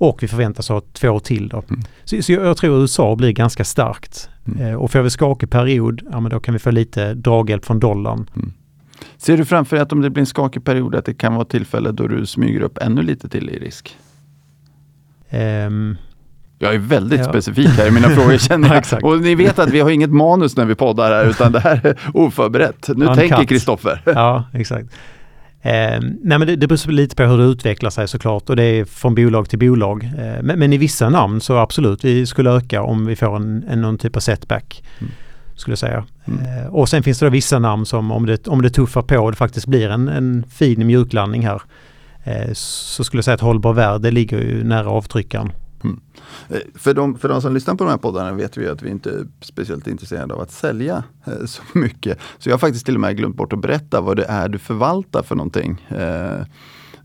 Och 0.00 0.22
vi 0.22 0.28
förväntas 0.28 0.68
ha 0.68 0.82
två 0.92 1.20
till 1.20 1.48
då. 1.48 1.62
Mm. 1.68 1.82
Så, 2.04 2.22
så 2.22 2.32
jag, 2.32 2.56
tror 2.56 2.80
USA 2.80 3.16
blir 3.16 3.32
ganska 3.32 3.64
starkt. 3.64 4.30
Mm. 4.46 4.66
Eh, 4.66 4.74
och 4.74 4.90
får 4.90 5.02
vi 5.02 5.10
skakig 5.10 5.50
period, 5.50 6.02
ja 6.10 6.20
men 6.20 6.30
då 6.30 6.40
kan 6.40 6.54
vi 6.54 6.58
få 6.58 6.70
lite 6.70 7.14
draghjälp 7.14 7.64
från 7.64 7.80
dollarn. 7.80 8.30
Ser 9.16 9.36
du 9.36 9.44
framför 9.44 9.76
dig 9.76 9.82
att 9.82 9.92
om 9.92 10.00
det 10.00 10.10
blir 10.10 10.20
en 10.20 10.26
skakig 10.26 10.64
period 10.64 10.94
att 10.94 11.04
det 11.04 11.14
kan 11.14 11.34
vara 11.34 11.44
tillfälle 11.44 11.92
då 11.92 12.06
du 12.06 12.26
smyger 12.26 12.60
upp 12.60 12.78
ännu 12.78 13.02
lite 13.02 13.28
till 13.28 13.50
i 13.50 13.58
risk? 13.58 13.96
Ehm, 15.30 15.96
Jag 16.58 16.74
är 16.74 16.78
väldigt 16.78 17.20
Ja. 17.20 17.24
specifik 17.28 17.68
här 17.68 17.86
i 17.86 17.90
mina 17.90 18.08
frågor 18.08 18.38
känner 18.48 18.74
Ja, 18.74 18.82
jag. 18.90 19.04
Och 19.04 19.20
ni 19.20 19.34
vet 19.34 19.58
att 19.58 19.70
vi 19.70 19.80
har 19.80 19.90
inget 19.90 20.10
manus 20.10 20.56
när 20.56 20.64
vi 20.64 20.74
poddar 20.74 21.10
här 21.10 21.30
utan 21.30 21.52
det 21.52 21.60
här 21.60 21.80
är 21.86 21.96
oförberett. 22.14 22.88
Nu 22.96 23.04
Uncut. 23.06 23.18
tänker 23.18 23.44
Kristoffer. 23.44 24.02
ja, 24.06 24.44
exakt. 24.54 24.88
Ehm, 25.62 26.04
nej 26.22 26.38
men 26.38 26.46
det, 26.48 26.56
det 26.56 26.66
beror 26.66 26.92
lite 26.92 27.16
på 27.16 27.22
hur 27.22 27.38
det 27.38 27.44
utvecklar 27.44 27.90
sig 27.90 28.08
såklart 28.08 28.50
och 28.50 28.56
det 28.56 28.62
är 28.64 28.84
från 28.84 29.14
bolag 29.14 29.48
till 29.48 29.58
bolag. 29.58 30.04
Ehm, 30.18 30.46
men, 30.46 30.58
men 30.58 30.72
i 30.72 30.76
vissa 30.78 31.08
namn 31.08 31.40
så 31.40 31.56
absolut, 31.56 32.04
vi 32.04 32.26
skulle 32.26 32.50
öka 32.50 32.82
om 32.82 33.06
vi 33.06 33.16
får 33.16 33.36
en, 33.36 33.64
en 33.70 33.80
någon 33.80 33.98
typ 33.98 34.16
av 34.16 34.20
setback. 34.20 34.82
Mm. 35.00 35.12
Skulle 35.54 35.72
jag 35.72 35.78
säga. 35.78 36.04
Mm. 36.26 36.40
Ehm, 36.40 36.70
och 36.74 36.88
sen 36.88 37.02
finns 37.02 37.18
det 37.18 37.26
då 37.26 37.30
vissa 37.30 37.58
namn 37.58 37.86
som 37.86 38.10
om 38.10 38.26
det, 38.26 38.48
om 38.48 38.62
det 38.62 38.70
tuffar 38.70 39.02
på 39.02 39.16
och 39.18 39.30
det 39.30 39.36
faktiskt 39.36 39.66
blir 39.66 39.88
en, 39.90 40.08
en 40.08 40.44
fin 40.50 40.86
mjuklandning 40.86 41.46
här. 41.46 41.62
eh, 42.24 42.52
så 42.52 43.04
skulle 43.04 43.18
jag 43.18 43.24
säga 43.24 43.34
att 43.34 43.40
hållbar 43.40 43.72
värde 43.72 44.10
ligger 44.10 44.38
ju 44.40 44.64
nära 44.64 44.88
avtryckaren. 44.88 45.52
Eh, 46.48 46.58
För 46.74 46.94
de, 46.94 47.18
för 47.18 47.28
de 47.28 47.42
som 47.42 47.54
lyssnar 47.54 47.74
på 47.74 47.84
de 47.84 47.90
här 47.90 47.98
poddarna 47.98 48.32
vet 48.32 48.56
vi 48.56 48.68
att 48.68 48.82
vi 48.82 48.90
inte 48.90 49.10
är 49.10 49.26
speciellt 49.40 49.86
intresserade 49.86 50.34
av 50.34 50.40
att 50.40 50.50
sälja 50.50 51.02
eh, 51.26 51.44
så 51.46 51.62
mycket. 51.78 52.18
Så 52.38 52.48
jag 52.48 52.54
har 52.54 52.58
faktiskt 52.58 52.86
till 52.86 52.94
och 52.94 53.00
med 53.00 53.16
glömt 53.16 53.36
bort 53.36 53.52
att 53.52 53.60
berätta 53.62 54.00
vad 54.00 54.16
det 54.16 54.24
är 54.24 54.48
du 54.48 54.58
förvaltar 54.58 55.22
för 55.22 55.34
någonting. 55.34 55.86
Eh, 55.88 56.46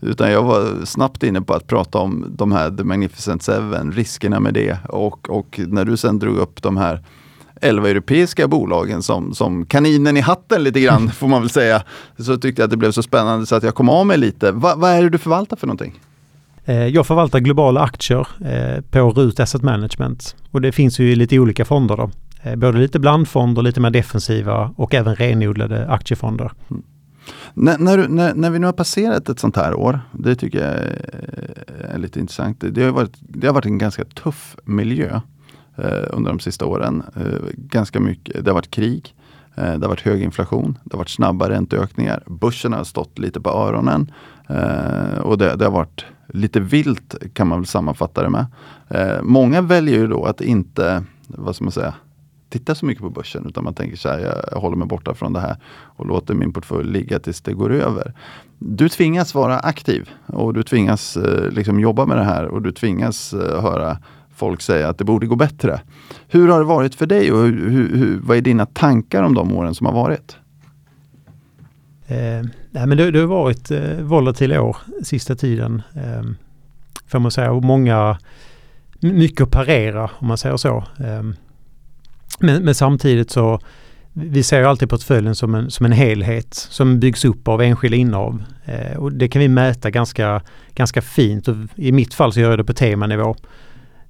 utan 0.00 0.30
jag 0.30 0.42
var 0.42 0.84
snabbt 0.84 1.22
inne 1.22 1.42
på 1.42 1.54
att 1.54 1.66
prata 1.66 1.98
om 1.98 2.26
de 2.36 2.52
här 2.52 2.70
The 2.70 2.84
Magnificent 2.84 3.42
Seven, 3.42 3.92
riskerna 3.92 4.40
med 4.40 4.54
det 4.54 4.78
och, 4.88 5.30
och 5.30 5.60
när 5.68 5.84
du 5.84 5.96
sen 5.96 6.18
drog 6.18 6.36
upp 6.36 6.62
de 6.62 6.76
här 6.76 7.04
11 7.60 7.88
europeiska 7.88 8.48
bolagen 8.48 9.02
som, 9.02 9.34
som 9.34 9.66
kaninen 9.66 10.16
i 10.16 10.20
hatten 10.20 10.62
lite 10.62 10.80
grann 10.80 11.10
får 11.16 11.28
man 11.28 11.40
väl 11.40 11.50
säga. 11.50 11.82
Så 12.18 12.36
tyckte 12.36 12.62
jag 12.62 12.64
att 12.66 12.70
det 12.70 12.76
blev 12.76 12.92
så 12.92 13.02
spännande 13.02 13.46
så 13.46 13.54
att 13.54 13.62
jag 13.62 13.74
kom 13.74 13.88
av 13.88 14.06
mig 14.06 14.18
lite. 14.18 14.52
Va, 14.52 14.74
vad 14.76 14.90
är 14.90 15.02
det 15.02 15.08
du 15.10 15.18
förvaltar 15.18 15.56
för 15.56 15.66
någonting? 15.66 16.00
Eh, 16.64 16.86
jag 16.86 17.06
förvaltar 17.06 17.38
globala 17.38 17.80
aktier 17.80 18.26
eh, 18.44 18.80
på 18.80 19.10
RUT 19.10 19.40
Asset 19.40 19.62
Management 19.62 20.36
och 20.50 20.60
det 20.60 20.72
finns 20.72 20.98
ju 20.98 21.12
i 21.12 21.16
lite 21.16 21.38
olika 21.38 21.64
fonder 21.64 21.96
då. 21.96 22.10
Eh, 22.42 22.56
både 22.56 22.78
lite 22.78 22.98
blandfonder, 23.00 23.62
lite 23.62 23.80
mer 23.80 23.90
defensiva 23.90 24.74
och 24.76 24.94
även 24.94 25.16
renodlade 25.16 25.88
aktiefonder. 25.88 26.52
Mm. 26.70 26.82
När, 27.54 27.78
när, 27.78 28.08
när, 28.08 28.34
när 28.34 28.50
vi 28.50 28.58
nu 28.58 28.66
har 28.66 28.72
passerat 28.72 29.28
ett 29.28 29.38
sånt 29.38 29.56
här 29.56 29.74
år, 29.74 30.00
det 30.12 30.36
tycker 30.36 30.58
jag 30.58 30.74
är, 30.74 31.94
är 31.94 31.98
lite 31.98 32.20
intressant. 32.20 32.64
Det 32.70 32.82
har, 32.82 32.92
varit, 32.92 33.16
det 33.20 33.46
har 33.46 33.54
varit 33.54 33.66
en 33.66 33.78
ganska 33.78 34.04
tuff 34.04 34.56
miljö 34.64 35.20
eh, 35.76 36.04
under 36.10 36.30
de 36.30 36.40
sista 36.40 36.66
åren. 36.66 37.02
Eh, 37.16 37.48
ganska 37.56 38.00
mycket, 38.00 38.44
det 38.44 38.50
har 38.50 38.54
varit 38.54 38.70
krig, 38.70 39.14
eh, 39.54 39.64
det 39.64 39.86
har 39.86 39.88
varit 39.88 40.00
hög 40.00 40.22
inflation, 40.22 40.78
det 40.84 40.94
har 40.94 40.98
varit 40.98 41.08
snabba 41.08 41.48
ränteökningar. 41.48 42.22
Börsen 42.26 42.72
har 42.72 42.84
stått 42.84 43.18
lite 43.18 43.40
på 43.40 43.50
öronen 43.50 44.12
eh, 44.48 45.18
och 45.18 45.38
det, 45.38 45.56
det 45.56 45.64
har 45.64 45.72
varit 45.72 46.04
lite 46.28 46.60
vilt 46.60 47.14
kan 47.32 47.48
man 47.48 47.58
väl 47.58 47.66
sammanfatta 47.66 48.22
det 48.22 48.30
med. 48.30 48.46
Eh, 48.88 49.22
många 49.22 49.60
väljer 49.60 49.98
ju 49.98 50.06
då 50.06 50.24
att 50.24 50.40
inte, 50.40 51.04
vad 51.26 51.56
ska 51.56 51.64
man 51.64 51.72
säga, 51.72 51.94
titta 52.48 52.74
så 52.74 52.86
mycket 52.86 53.02
på 53.02 53.10
börsen 53.10 53.46
utan 53.46 53.64
man 53.64 53.74
tänker 53.74 53.96
så 53.96 54.08
här, 54.08 54.18
jag, 54.18 54.34
jag 54.50 54.60
håller 54.60 54.76
mig 54.76 54.88
borta 54.88 55.14
från 55.14 55.32
det 55.32 55.40
här 55.40 55.56
och 55.66 56.06
låter 56.06 56.34
min 56.34 56.52
portfölj 56.52 56.92
ligga 56.92 57.18
tills 57.18 57.40
det 57.40 57.52
går 57.52 57.72
över. 57.72 58.12
Du 58.58 58.88
tvingas 58.88 59.34
vara 59.34 59.58
aktiv 59.58 60.10
och 60.26 60.54
du 60.54 60.62
tvingas 60.62 61.16
eh, 61.16 61.50
liksom 61.50 61.80
jobba 61.80 62.06
med 62.06 62.16
det 62.16 62.24
här 62.24 62.44
och 62.44 62.62
du 62.62 62.72
tvingas 62.72 63.32
eh, 63.32 63.62
höra 63.62 63.98
folk 64.34 64.60
säga 64.60 64.88
att 64.88 64.98
det 64.98 65.04
borde 65.04 65.26
gå 65.26 65.36
bättre. 65.36 65.80
Hur 66.28 66.48
har 66.48 66.58
det 66.58 66.64
varit 66.64 66.94
för 66.94 67.06
dig 67.06 67.32
och 67.32 67.38
hur, 67.38 67.70
hur, 67.70 67.96
hur, 67.96 68.20
vad 68.22 68.36
är 68.36 68.40
dina 68.40 68.66
tankar 68.66 69.22
om 69.22 69.34
de 69.34 69.52
åren 69.52 69.74
som 69.74 69.86
har 69.86 69.92
varit? 69.92 70.36
Eh, 72.06 72.46
Nej, 72.74 72.86
men 72.86 72.98
det, 72.98 73.10
det 73.10 73.18
har 73.18 73.26
varit 73.26 73.70
eh, 73.70 73.96
volatila 73.96 74.62
år 74.62 74.76
sista 75.02 75.34
tiden. 75.34 75.82
Eh, 75.94 76.22
får 77.06 77.18
man 77.18 77.30
säga. 77.30 77.52
Och 77.52 77.64
många, 77.64 78.18
mycket 79.00 79.40
att 79.40 79.50
parera 79.50 80.10
om 80.18 80.28
man 80.28 80.38
säger 80.38 80.56
så. 80.56 80.76
Eh, 80.76 81.22
men, 82.38 82.64
men 82.64 82.74
samtidigt 82.74 83.30
så 83.30 83.60
vi 84.12 84.42
ser 84.42 84.58
ju 84.58 84.66
alltid 84.66 84.90
portföljen 84.90 85.34
som 85.34 85.54
en, 85.54 85.70
som 85.70 85.86
en 85.86 85.92
helhet 85.92 86.54
som 86.54 87.00
byggs 87.00 87.24
upp 87.24 87.48
av 87.48 87.62
enskilda 87.62 87.96
innehav. 87.96 88.42
Eh, 88.64 88.96
och 88.96 89.12
det 89.12 89.28
kan 89.28 89.40
vi 89.40 89.48
mäta 89.48 89.90
ganska, 89.90 90.42
ganska 90.74 91.02
fint 91.02 91.48
och 91.48 91.56
i 91.74 91.92
mitt 91.92 92.14
fall 92.14 92.32
så 92.32 92.40
gör 92.40 92.50
jag 92.50 92.58
det 92.58 92.64
på 92.64 92.72
temanivå. 92.72 93.36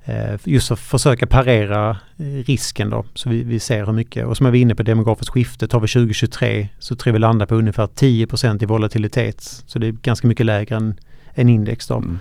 Eh, 0.04 0.34
just 0.44 0.70
att 0.70 0.78
försöka 0.78 1.26
parera 1.26 1.90
eh, 2.16 2.24
risken 2.24 2.90
då 2.90 3.04
så 3.14 3.30
vi, 3.30 3.42
vi 3.42 3.60
ser 3.60 3.86
hur 3.86 3.92
mycket. 3.92 4.26
Och 4.26 4.36
som 4.36 4.46
jag 4.46 4.50
var 4.50 4.58
inne 4.58 4.74
på 4.74 4.82
demografiskt 4.82 5.30
skifte 5.30 5.68
tar 5.68 5.80
vi 5.80 5.88
2023 5.88 6.68
så 6.78 6.96
tror 6.96 7.12
vi 7.12 7.18
landar 7.18 7.46
på 7.46 7.54
ungefär 7.54 7.86
10% 7.86 8.62
i 8.62 8.66
volatilitet. 8.66 9.42
Så 9.66 9.78
det 9.78 9.86
är 9.86 9.92
ganska 9.92 10.28
mycket 10.28 10.46
lägre 10.46 10.76
än, 10.76 10.94
än 11.34 11.48
index 11.48 11.86
då. 11.86 11.96
Mm. 11.96 12.18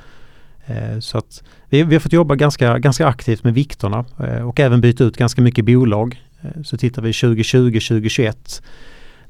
Eh, 0.65 0.99
Så 0.99 1.17
att 1.17 1.43
vi, 1.69 1.83
vi 1.83 1.95
har 1.95 1.99
fått 1.99 2.13
jobba 2.13 2.35
ganska, 2.35 2.79
ganska 2.79 3.07
aktivt 3.07 3.43
med 3.43 3.53
vikterna 3.53 4.05
och 4.45 4.59
även 4.59 4.81
byta 4.81 5.03
ut 5.03 5.17
ganska 5.17 5.41
mycket 5.41 5.65
bolag. 5.65 6.21
Så 6.63 6.77
tittar 6.77 7.01
vi 7.01 7.11
2020-2021 7.11 8.61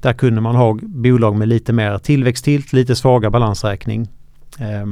där 0.03 0.13
kunde 0.13 0.41
man 0.41 0.55
ha 0.55 0.79
bolag 0.81 1.35
med 1.35 1.47
lite 1.47 1.73
mer 1.73 1.97
tillväxttilt, 1.97 2.73
lite 2.73 2.95
svagare 2.95 3.31
balansräkning 3.31 4.07
eh, 4.59 4.85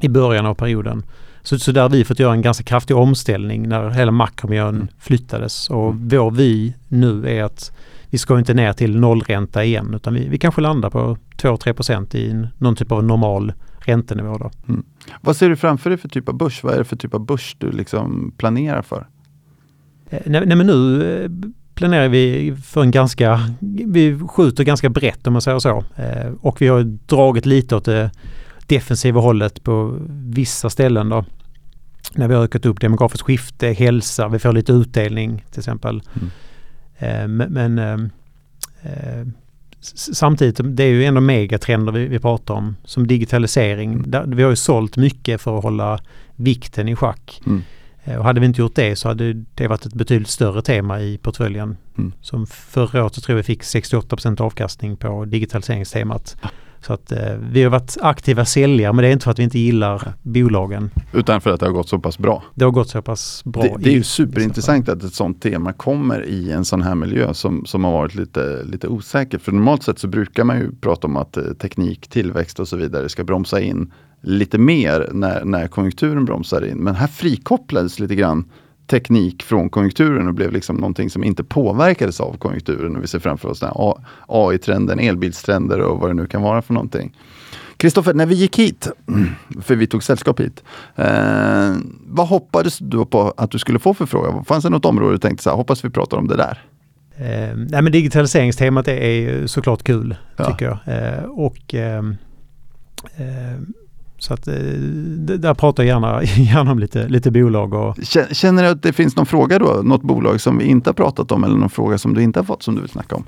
i 0.00 0.08
början 0.08 0.46
av 0.46 0.54
perioden. 0.54 1.02
Så, 1.48 1.58
så 1.58 1.72
där 1.72 1.82
har 1.82 1.88
vi 1.88 2.04
fått 2.04 2.18
göra 2.18 2.32
en 2.32 2.42
ganska 2.42 2.64
kraftig 2.64 2.96
omställning 2.96 3.68
när 3.68 3.90
hela 3.90 4.12
makromiljön 4.12 4.74
Mm. 4.74 4.88
flyttades. 4.98 5.70
Och 5.70 5.94
vår 5.94 6.30
vi 6.30 6.74
nu 6.88 7.28
är 7.38 7.44
att 7.44 7.72
vi 8.10 8.18
ska 8.18 8.38
inte 8.38 8.54
ner 8.54 8.72
till 8.72 8.98
nollränta 9.00 9.64
igen 9.64 9.94
utan 9.94 10.14
vi, 10.14 10.28
vi 10.28 10.38
kanske 10.38 10.60
landar 10.60 10.90
på 10.90 11.16
2-3% 11.36 12.16
i 12.16 12.46
någon 12.58 12.76
typ 12.76 12.92
av 12.92 13.04
normal 13.04 13.52
räntenivå. 13.78 14.38
Då. 14.38 14.50
Vad 15.20 15.36
ser 15.36 15.48
du 15.48 15.56
framför 15.56 15.90
dig 15.90 15.98
för 15.98 16.08
typ 16.08 16.28
av 16.28 16.34
börs? 16.36 16.62
Vad 16.62 16.74
är 16.74 16.78
det 16.78 16.84
för 16.84 16.96
typ 16.96 17.14
av 17.14 17.20
börs 17.26 17.56
du 17.58 17.70
liksom 17.72 18.32
planerar 18.36 18.82
för? 18.82 19.06
Eh, 20.10 20.18
Nej, 20.26 20.42
nej 20.46 20.56
men 20.56 20.66
nu 20.66 21.02
eh, 21.24 21.30
planerar 21.74 22.08
vi 22.08 22.54
för 22.64 22.82
en 22.82 22.90
ganska, 22.90 23.40
vi 23.86 24.18
skjuter 24.28 24.64
ganska 24.64 24.88
brett 24.88 25.26
om 25.26 25.32
man 25.32 25.42
säger 25.42 25.58
så. 25.58 25.84
Eh, 25.96 26.32
Och 26.40 26.60
vi 26.62 26.68
har 26.68 26.82
dragit 27.06 27.46
lite 27.46 27.76
åt 27.76 27.84
det 27.84 28.10
defensiva 28.66 29.20
hållet 29.20 29.62
på 29.64 29.96
vissa 30.08 30.70
ställen 30.70 31.08
då. 31.08 31.24
När 32.14 32.28
vi 32.28 32.34
har 32.34 32.44
ökat 32.44 32.66
upp 32.66 32.80
demografiskt 32.80 33.22
skifte, 33.22 33.68
hälsa, 33.68 34.28
vi 34.28 34.38
får 34.38 34.52
lite 34.52 34.72
utdelning 34.72 35.44
till 35.50 35.60
exempel. 35.60 36.02
Mm. 36.14 36.30
Eh, 36.98 37.48
Men, 37.48 37.78
eh, 37.78 38.10
eh, 38.92 39.26
samtidigt, 40.12 40.60
det 40.64 40.84
är 40.84 40.88
ju 40.88 41.04
ändå 41.04 41.20
megatrender 41.20 41.92
vi, 41.92 42.06
vi 42.06 42.18
pratar 42.18 42.54
om 42.54 42.76
som 42.84 43.06
digitalisering. 43.06 44.10
Där, 44.10 44.24
vi 44.26 44.42
har 44.42 44.50
ju 44.50 44.56
sålt 44.56 44.96
mycket 44.96 45.40
för 45.40 45.58
att 45.58 45.62
hålla 45.64 45.98
vikten 46.36 46.88
i 46.88 46.96
schack. 46.96 47.40
Mm. 47.46 47.62
Eh, 48.04 48.16
Och 48.16 48.24
hade 48.24 48.40
vi 48.40 48.46
inte 48.46 48.60
gjort 48.60 48.74
det 48.74 48.96
så 48.96 49.08
hade 49.08 49.32
det 49.32 49.68
varit 49.68 49.86
ett 49.86 49.94
betydligt 49.94 50.28
större 50.28 50.62
tema 50.62 51.00
i 51.00 51.18
portföljen. 51.18 51.76
Mm. 51.98 52.12
Som 52.20 52.46
förra 52.46 53.02
året 53.04 53.14
så 53.14 53.20
tror 53.20 53.32
jag 53.38 53.42
vi 53.42 53.46
fick 53.46 53.62
68% 53.62 54.40
avkastning 54.40 54.96
på 54.96 55.24
digitaliseringstemat. 55.24 56.36
Så 56.80 56.92
att 56.92 57.12
eh, 57.12 57.18
vi 57.52 57.62
har 57.62 57.70
varit 57.70 57.96
aktiva 58.00 58.44
säljare 58.44 58.92
men 58.92 59.02
det 59.02 59.08
är 59.08 59.12
inte 59.12 59.24
för 59.24 59.30
att 59.30 59.38
vi 59.38 59.42
inte 59.42 59.58
gillar 59.58 60.12
bolagen. 60.22 60.90
Utan 61.12 61.40
för 61.40 61.50
att 61.50 61.60
det 61.60 61.66
har 61.66 61.72
gått 61.72 61.88
så 61.88 61.98
pass 61.98 62.18
bra. 62.18 62.42
Det 62.54 62.64
har 62.64 62.72
gått 62.72 62.88
så 62.88 63.02
pass 63.02 63.44
bra. 63.44 63.62
Det, 63.62 63.76
det 63.78 63.90
är 63.90 63.94
ju 63.94 64.02
superintressant 64.02 64.88
att 64.88 65.02
ett 65.02 65.14
sånt 65.14 65.42
tema 65.42 65.72
kommer 65.72 66.24
i 66.24 66.52
en 66.52 66.64
sån 66.64 66.82
här 66.82 66.94
miljö 66.94 67.34
som, 67.34 67.66
som 67.66 67.84
har 67.84 67.92
varit 67.92 68.14
lite, 68.14 68.62
lite 68.64 68.88
osäker. 68.88 69.38
För 69.38 69.52
normalt 69.52 69.82
sett 69.82 69.98
så 69.98 70.08
brukar 70.08 70.44
man 70.44 70.58
ju 70.58 70.72
prata 70.80 71.06
om 71.06 71.16
att 71.16 71.36
eh, 71.36 71.44
teknik, 71.44 72.08
tillväxt 72.08 72.60
och 72.60 72.68
så 72.68 72.76
vidare 72.76 73.08
ska 73.08 73.24
bromsa 73.24 73.60
in 73.60 73.92
lite 74.22 74.58
mer 74.58 75.08
när, 75.12 75.44
när 75.44 75.68
konjunkturen 75.68 76.24
bromsar 76.24 76.64
in. 76.64 76.78
Men 76.78 76.94
här 76.94 77.06
frikopplades 77.06 78.00
lite 78.00 78.14
grann 78.14 78.44
teknik 78.88 79.42
från 79.42 79.70
konjunkturen 79.70 80.28
och 80.28 80.34
blev 80.34 80.52
liksom 80.52 80.76
någonting 80.76 81.10
som 81.10 81.24
inte 81.24 81.44
påverkades 81.44 82.20
av 82.20 82.36
konjunkturen. 82.36 82.96
Och 82.96 83.02
vi 83.02 83.06
ser 83.06 83.18
framför 83.18 83.48
oss 83.48 83.62
AI-trenden, 84.28 84.98
elbilstrender 85.00 85.80
och 85.80 86.00
vad 86.00 86.10
det 86.10 86.14
nu 86.14 86.26
kan 86.26 86.42
vara 86.42 86.62
för 86.62 86.74
någonting. 86.74 87.16
Kristoffer, 87.76 88.14
när 88.14 88.26
vi 88.26 88.34
gick 88.34 88.58
hit, 88.58 88.88
för 89.62 89.76
vi 89.76 89.86
tog 89.86 90.02
sällskap 90.02 90.40
hit, 90.40 90.62
eh, 90.96 91.74
vad 92.06 92.28
hoppades 92.28 92.78
du 92.78 93.06
på 93.06 93.34
att 93.36 93.50
du 93.50 93.58
skulle 93.58 93.78
få 93.78 93.94
för 93.94 94.06
fråga? 94.06 94.44
Fanns 94.44 94.64
det 94.64 94.70
något 94.70 94.84
område 94.84 95.12
du 95.14 95.18
tänkte 95.18 95.42
så 95.42 95.50
här, 95.50 95.56
hoppas 95.56 95.84
vi 95.84 95.90
pratar 95.90 96.16
om 96.16 96.28
det 96.28 96.36
där? 96.36 96.62
Eh, 97.16 97.56
nej 97.56 97.82
men 97.82 97.92
digitaliseringstemat 97.92 98.88
är, 98.88 99.46
såklart 99.46 99.82
kul 99.82 100.16
Ja. 100.36 100.44
tycker 100.44 100.64
jag. 100.64 100.78
Eh, 101.18 101.24
och 101.24 101.74
ehm, 101.74 102.16
eh, 103.16 103.60
så 104.18 104.34
att 104.34 104.48
eh, 104.48 104.54
där 104.54 105.54
pratar 105.54 105.82
jag 105.82 105.88
gärna, 105.94 106.22
gärna 106.36 106.72
om 106.72 106.78
lite, 106.78 107.08
lite 107.08 107.30
bolag 107.30 107.74
och 107.74 107.96
Kä- 107.96 108.34
Känner 108.34 108.62
du 108.62 108.68
att 108.68 108.82
det 108.82 108.92
finns 108.92 109.16
någon 109.16 109.26
fråga 109.26 109.58
då, 109.58 109.80
något 109.84 110.02
bolag 110.02 110.40
som 110.40 110.58
vi 110.58 110.64
inte 110.64 110.90
har 110.90 110.94
pratat 110.94 111.32
om 111.32 111.44
eller 111.44 111.56
någon 111.56 111.70
fråga 111.70 111.98
som 111.98 112.14
du 112.14 112.22
inte 112.22 112.38
har 112.38 112.44
fått 112.44 112.62
som 112.62 112.74
du 112.74 112.80
vill 112.80 112.90
snacka 112.90 113.16
om? 113.16 113.24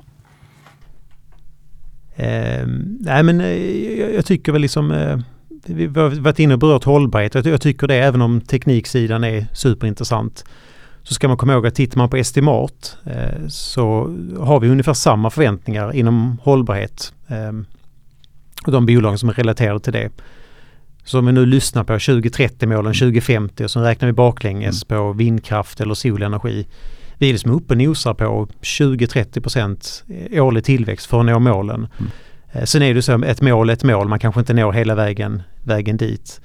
Eh, 2.15 2.67
nej 2.99 3.23
men 3.23 3.41
eh, 3.41 3.99
jag, 3.99 4.13
jag 4.13 4.25
tycker 4.25 4.51
väl 4.51 4.61
liksom 4.61 4.91
eh, 4.91 5.19
vi 5.65 5.85
har 5.87 6.21
varit 6.21 6.39
inne 6.39 6.53
och 6.53 6.59
berört 6.59 6.83
hållbarhet. 6.83 7.45
Jag 7.45 7.61
tycker 7.61 7.87
det, 7.87 7.95
även 7.95 8.21
om 8.21 8.41
tekniksidan 8.41 9.23
är 9.23 9.47
superintressant, 9.53 10.45
så 11.03 11.13
ska 11.13 11.27
man 11.27 11.37
komma 11.37 11.53
ihåg 11.53 11.67
att 11.67 11.75
tittar 11.75 11.97
man 11.97 12.09
på 12.09 12.17
estimat 12.17 12.97
eh, 13.05 13.47
så 13.47 14.15
har 14.39 14.59
vi 14.59 14.69
ungefär 14.69 14.93
samma 14.93 15.29
förväntningar 15.29 15.95
inom 15.95 16.37
hållbarhet. 16.43 17.13
Eh, 17.27 17.51
och 18.65 18.71
de 18.71 18.85
bolag 18.85 19.19
som 19.19 19.29
är 19.29 19.33
relaterade 19.33 19.79
till 19.79 19.93
det. 19.93 20.09
Så 21.03 21.19
om 21.19 21.25
vi 21.25 21.31
nu 21.31 21.45
lyssnar 21.45 21.83
på 21.83 21.93
2030-målen, 21.93 22.93
2050 22.93 23.63
och 23.63 23.71
så 23.71 23.81
räknar 23.81 24.07
vi 24.07 24.13
baklänges 24.13 24.85
mm. 24.89 24.97
på 24.97 25.13
vindkraft 25.13 25.81
eller 25.81 25.93
solenergi. 25.93 26.67
Vi 27.17 27.29
är 27.29 27.33
liksom 27.33 27.51
uppe 27.51 27.73
och 27.73 27.77
nosar 27.77 28.13
på 28.13 28.47
20-30% 28.61 30.39
årlig 30.41 30.63
tillväxt 30.63 31.05
för 31.05 31.19
att 31.19 31.25
nå 31.25 31.39
målen. 31.39 31.87
Mm. 31.99 32.11
Eh, 32.51 32.63
sen 32.63 32.81
är 32.81 32.93
det 32.93 33.01
så 33.01 33.23
ett 33.23 33.41
mål 33.41 33.69
ett 33.69 33.83
mål, 33.83 34.07
man 34.07 34.19
kanske 34.19 34.39
inte 34.39 34.53
når 34.53 34.71
hela 34.71 34.95
vägen, 34.95 35.41
vägen 35.63 35.97
dit. 35.97 36.41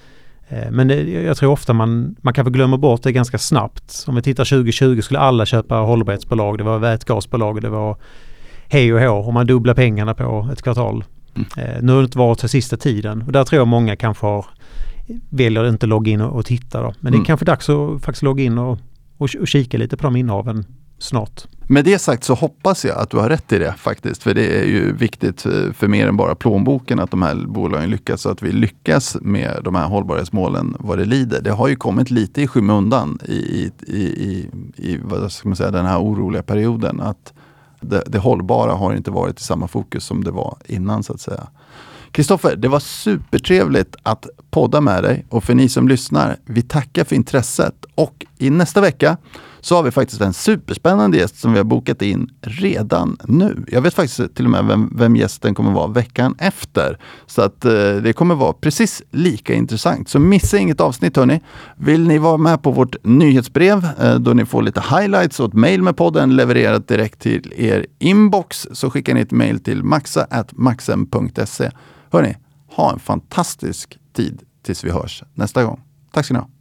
Eh, 0.49 0.71
men 0.71 0.89
det, 0.89 1.03
jag 1.03 1.37
tror 1.37 1.53
ofta 1.53 1.73
man, 1.73 2.17
man 2.21 2.35
kanske 2.35 2.51
glömmer 2.51 2.77
bort 2.77 3.03
det 3.03 3.13
ganska 3.13 3.39
snabbt. 3.39 4.05
Om 4.07 4.15
vi 4.15 4.23
tittar 4.23 4.45
2020 4.45 5.01
skulle 5.01 5.21
alla 5.21 5.47
köpa 5.47 5.75
hållbarhetsbolag, 5.75 6.59
det 6.59 6.65
var 6.65 6.79
vätgasbolag, 6.79 7.63
det 7.63 7.69
var 7.69 7.97
hej 8.69 8.95
och 8.95 9.01
hå 9.01 9.19
och 9.19 9.33
man 9.33 9.47
dubblar 9.47 9.75
pengarna 9.75 10.15
på 10.15 10.49
ett 10.53 10.63
kvartal. 10.63 11.05
Mm. 11.37 11.76
Eh, 11.76 11.82
nu 11.82 11.93
har 11.93 11.99
det 11.99 12.05
inte 12.05 12.18
varit 12.18 12.41
så 12.41 12.49
sista 12.49 12.76
tiden 12.76 13.22
och 13.22 13.32
där 13.32 13.45
tror 13.45 13.59
jag 13.59 13.68
många 13.68 13.97
kanske 13.97 14.26
har 14.26 14.47
väljer 15.30 15.68
inte 15.68 15.87
logga 15.87 16.12
in 16.12 16.20
och, 16.20 16.39
och 16.39 16.47
titta 16.47 16.82
då. 16.82 16.87
Men 16.87 16.93
mm. 16.93 17.01
det 17.01 17.09
är 17.09 17.14
mm. 17.14 17.24
kanske 17.24 17.47
dags 17.47 17.68
att 17.68 18.03
faktiskt 18.03 18.22
logga 18.22 18.45
in 18.45 18.59
och, 18.59 18.78
och, 19.18 19.30
och 19.41 19.49
kika 19.49 19.78
lite 19.78 19.97
på 19.97 20.03
de 20.03 20.16
innehaven 20.16 20.64
snart. 20.99 21.47
Med 21.68 21.84
det 21.84 21.99
sagt 21.99 22.24
så 22.24 22.34
hoppas 22.34 22.84
jag 22.84 22.99
att 22.99 23.11
du 23.11 23.16
har 23.16 23.28
rätt 23.28 23.53
i 23.53 23.59
det 23.59 23.74
faktiskt. 23.78 24.22
För 24.22 24.34
det 24.34 24.61
är 24.61 24.64
ju 24.64 24.93
viktigt 24.93 25.41
för 25.74 25.89
mer 25.89 26.09
än 26.09 26.16
bara 26.16 26.34
plånboken 26.34 27.01
att 27.01 27.11
de 27.11 27.22
här 27.22 27.34
bolagen 27.34 27.91
lyckas. 27.91 28.20
Så 28.20 28.30
att 28.30 28.43
vi 28.43 28.53
lyckas 28.53 29.16
med 29.20 29.61
de 29.64 29.74
här 29.74 29.87
hållbarhetsmålen 29.87 30.76
vad 30.78 30.99
det 30.99 31.05
lider. 31.05 31.43
Det 31.43 31.51
har 31.51 31.68
ju 31.68 31.76
kommit 31.76 32.11
lite 32.11 32.43
i 32.43 32.47
skymundan 32.47 33.18
i, 33.24 33.70
i, 33.87 33.97
i, 33.97 34.49
i 34.76 34.99
vad 35.03 35.32
ska 35.32 35.49
man 35.49 35.57
säga, 35.57 35.70
den 35.70 35.87
här 35.87 35.99
oroliga 35.99 36.43
perioden. 36.43 37.01
Att 37.01 37.32
det, 37.81 38.03
det 38.07 38.18
hållbara 38.18 38.72
har 38.72 38.95
inte 38.95 39.11
varit 39.11 39.41
i 39.41 39.43
samma 39.43 39.68
fokus 39.68 40.05
som 40.05 40.24
det 40.24 40.31
var 40.31 40.57
innan 40.66 41.03
så 41.03 41.12
att 41.12 41.20
säga. 41.20 41.47
Kristoffer, 42.11 42.57
det 42.57 42.68
var 42.68 42.81
supertrevligt 42.81 43.97
att 44.03 44.27
podda 44.51 44.81
med 44.81 45.03
dig 45.03 45.27
och 45.29 45.45
för 45.45 45.55
ni 45.55 45.68
som 45.68 45.89
lyssnar, 45.89 46.37
vi 46.45 46.62
tackar 46.62 47.05
för 47.05 47.16
intresset 47.16 47.85
och 47.95 48.27
i 48.39 48.51
nästa 48.51 48.81
vecka 48.81 49.16
så 49.67 49.77
har 49.77 49.83
vi 49.83 49.91
faktiskt 49.91 50.21
en 50.21 50.33
superspännande 50.33 51.19
gäst 51.19 51.41
som 51.41 51.53
vi 51.53 51.59
har 51.59 51.64
bokat 51.64 52.03
in 52.03 52.31
redan 52.41 53.17
nu. 53.25 53.64
Jag 53.69 53.81
vet 53.81 53.95
faktiskt 53.95 54.35
till 54.35 54.45
och 54.45 54.51
med 54.51 54.64
vem, 54.64 54.97
vem 54.97 55.17
gästen 55.17 55.55
kommer 55.55 55.73
vara 55.73 55.87
veckan 55.87 56.35
efter. 56.39 56.99
Så 57.27 57.43
att 57.43 57.64
eh, 57.64 57.73
det 57.73 58.12
kommer 58.17 58.35
vara 58.35 58.53
precis 58.53 59.03
lika 59.11 59.55
intressant. 59.55 60.09
Så 60.09 60.19
missa 60.19 60.59
inget 60.59 60.81
avsnitt 60.81 61.17
hörni. 61.17 61.41
Vill 61.77 62.09
ni 62.09 62.19
vara 62.19 62.37
med 62.37 62.62
på 62.62 62.71
vårt 62.71 63.05
nyhetsbrev 63.05 63.89
eh, 64.01 64.14
då 64.14 64.33
ni 64.33 64.45
får 64.45 64.62
lite 64.62 64.81
highlights 64.81 65.41
och 65.41 65.49
ett 65.49 65.55
mail 65.55 65.83
med 65.83 65.97
podden 65.97 66.37
levererat 66.37 66.89
direkt 66.89 67.21
till 67.21 67.53
er 67.57 67.87
inbox 67.99 68.67
så 68.73 68.91
skickar 68.91 69.14
ni 69.14 69.21
ett 69.21 69.33
mail 69.33 69.61
till 69.61 69.83
maxa.maxen.se. 69.83 71.71
Hörni, 72.12 72.37
ha 72.71 72.93
en 72.93 72.99
fantastisk 72.99 73.99
tid 74.12 74.43
tills 74.62 74.85
vi 74.85 74.91
hörs 74.91 75.23
nästa 75.35 75.64
gång. 75.64 75.81
Tack 76.12 76.25
ska 76.25 76.35
ni 76.35 76.41
ha. 76.41 76.56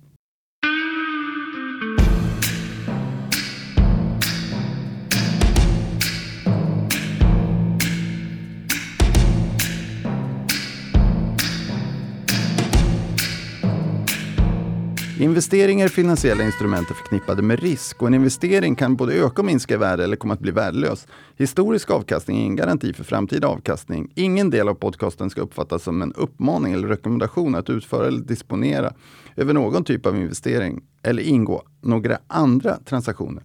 Investeringar 15.26 15.86
i 15.86 15.90
finansiella 15.90 16.44
instrument 16.44 16.90
är 16.90 16.94
förknippade 16.94 17.42
med 17.42 17.60
risk 17.60 18.02
och 18.02 18.08
en 18.08 18.14
investering 18.14 18.76
kan 18.76 18.96
både 18.96 19.14
öka 19.14 19.42
och 19.42 19.46
minska 19.46 19.74
i 19.74 19.78
värde 19.78 20.04
eller 20.04 20.16
komma 20.16 20.34
att 20.34 20.40
bli 20.40 20.52
värdelös. 20.52 21.08
Historisk 21.38 21.92
avkastning 21.92 22.38
är 22.38 22.42
ingen 22.42 22.56
garanti 22.56 22.94
för 22.94 23.04
framtida 23.04 23.48
avkastning. 23.48 24.12
Ingen 24.16 24.50
del 24.50 24.70
av 24.70 24.74
podcasten 24.74 25.30
ska 25.30 25.42
uppfattas 25.42 25.84
som 25.84 26.02
en 26.02 26.14
uppmaning 26.14 26.74
eller 26.74 26.88
rekommendation 26.88 27.56
att 27.56 27.70
utföra 27.70 28.08
eller 28.08 28.20
disponera 28.20 28.94
över 29.36 29.54
någon 29.54 29.84
typ 29.84 30.06
av 30.06 30.16
investering 30.16 30.84
eller 31.04 31.24
ingå 31.24 31.64
några 31.82 32.18
andra 32.28 32.78
transaktioner. 32.86 33.44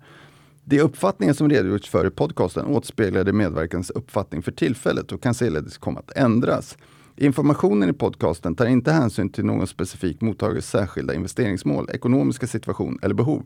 De 0.64 0.80
uppfattningar 0.80 1.32
som 1.32 1.50
redogjorts 1.50 1.88
för 1.88 2.06
i 2.06 2.10
podcasten 2.10 2.66
återspeglar 2.66 3.24
de 3.24 3.32
medverkans 3.32 3.90
uppfattning 3.90 4.42
för 4.42 4.52
tillfället 4.52 5.12
och 5.12 5.22
kan 5.22 5.34
således 5.34 5.78
komma 5.78 6.00
att 6.00 6.16
ändras. 6.16 6.76
Informationen 7.22 7.88
i 7.88 7.92
podcasten 7.92 8.54
tar 8.54 8.66
inte 8.66 8.92
hänsyn 8.92 9.28
till 9.28 9.44
någon 9.44 9.66
specifik 9.66 10.20
mottagares 10.20 10.70
särskilda 10.70 11.14
investeringsmål, 11.14 11.90
ekonomiska 11.92 12.46
situation 12.46 12.98
eller 13.02 13.14
behov. 13.14 13.42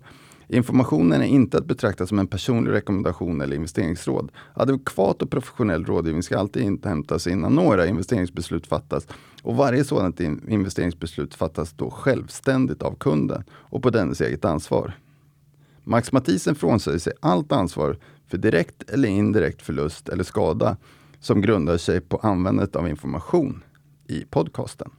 Informationen 0.49 1.23
är 1.23 1.27
inte 1.27 1.59
att 1.59 1.67
betrakta 1.67 2.07
som 2.07 2.19
en 2.19 2.27
personlig 2.27 2.73
rekommendation 2.73 3.41
eller 3.41 3.57
investeringsråd. 3.57 4.33
Adekvat 4.55 5.23
och 5.23 5.31
professionell 5.31 5.85
rådgivning 5.85 6.23
ska 6.23 6.39
alltid 6.39 6.63
inhämtas 6.63 7.27
innan 7.27 7.55
några 7.55 7.87
investeringsbeslut 7.87 8.67
fattas 8.67 9.07
och 9.43 9.57
varje 9.57 9.85
sådant 9.85 10.21
investeringsbeslut 10.21 11.35
fattas 11.35 11.73
då 11.73 11.91
självständigt 11.91 12.83
av 12.83 12.95
kunden 12.95 13.45
och 13.51 13.83
på 13.83 13.91
dennes 13.91 14.21
eget 14.21 14.45
ansvar. 14.45 14.99
Max 15.85 16.13
Mathisen 16.13 16.55
frånsäger 16.55 16.99
sig 16.99 17.13
allt 17.21 17.53
ansvar 17.53 17.99
för 18.27 18.39
direkt 18.39 18.91
eller 18.91 19.09
indirekt 19.09 19.63
förlust 19.63 20.09
eller 20.09 20.25
skada 20.25 20.77
som 21.25 21.41
grundar 21.41 21.77
sig 21.77 22.01
på 22.01 22.17
användandet 22.17 22.77
av 22.77 22.89
information 22.89 23.63
i 24.09 24.25
podcasten. 24.25 24.91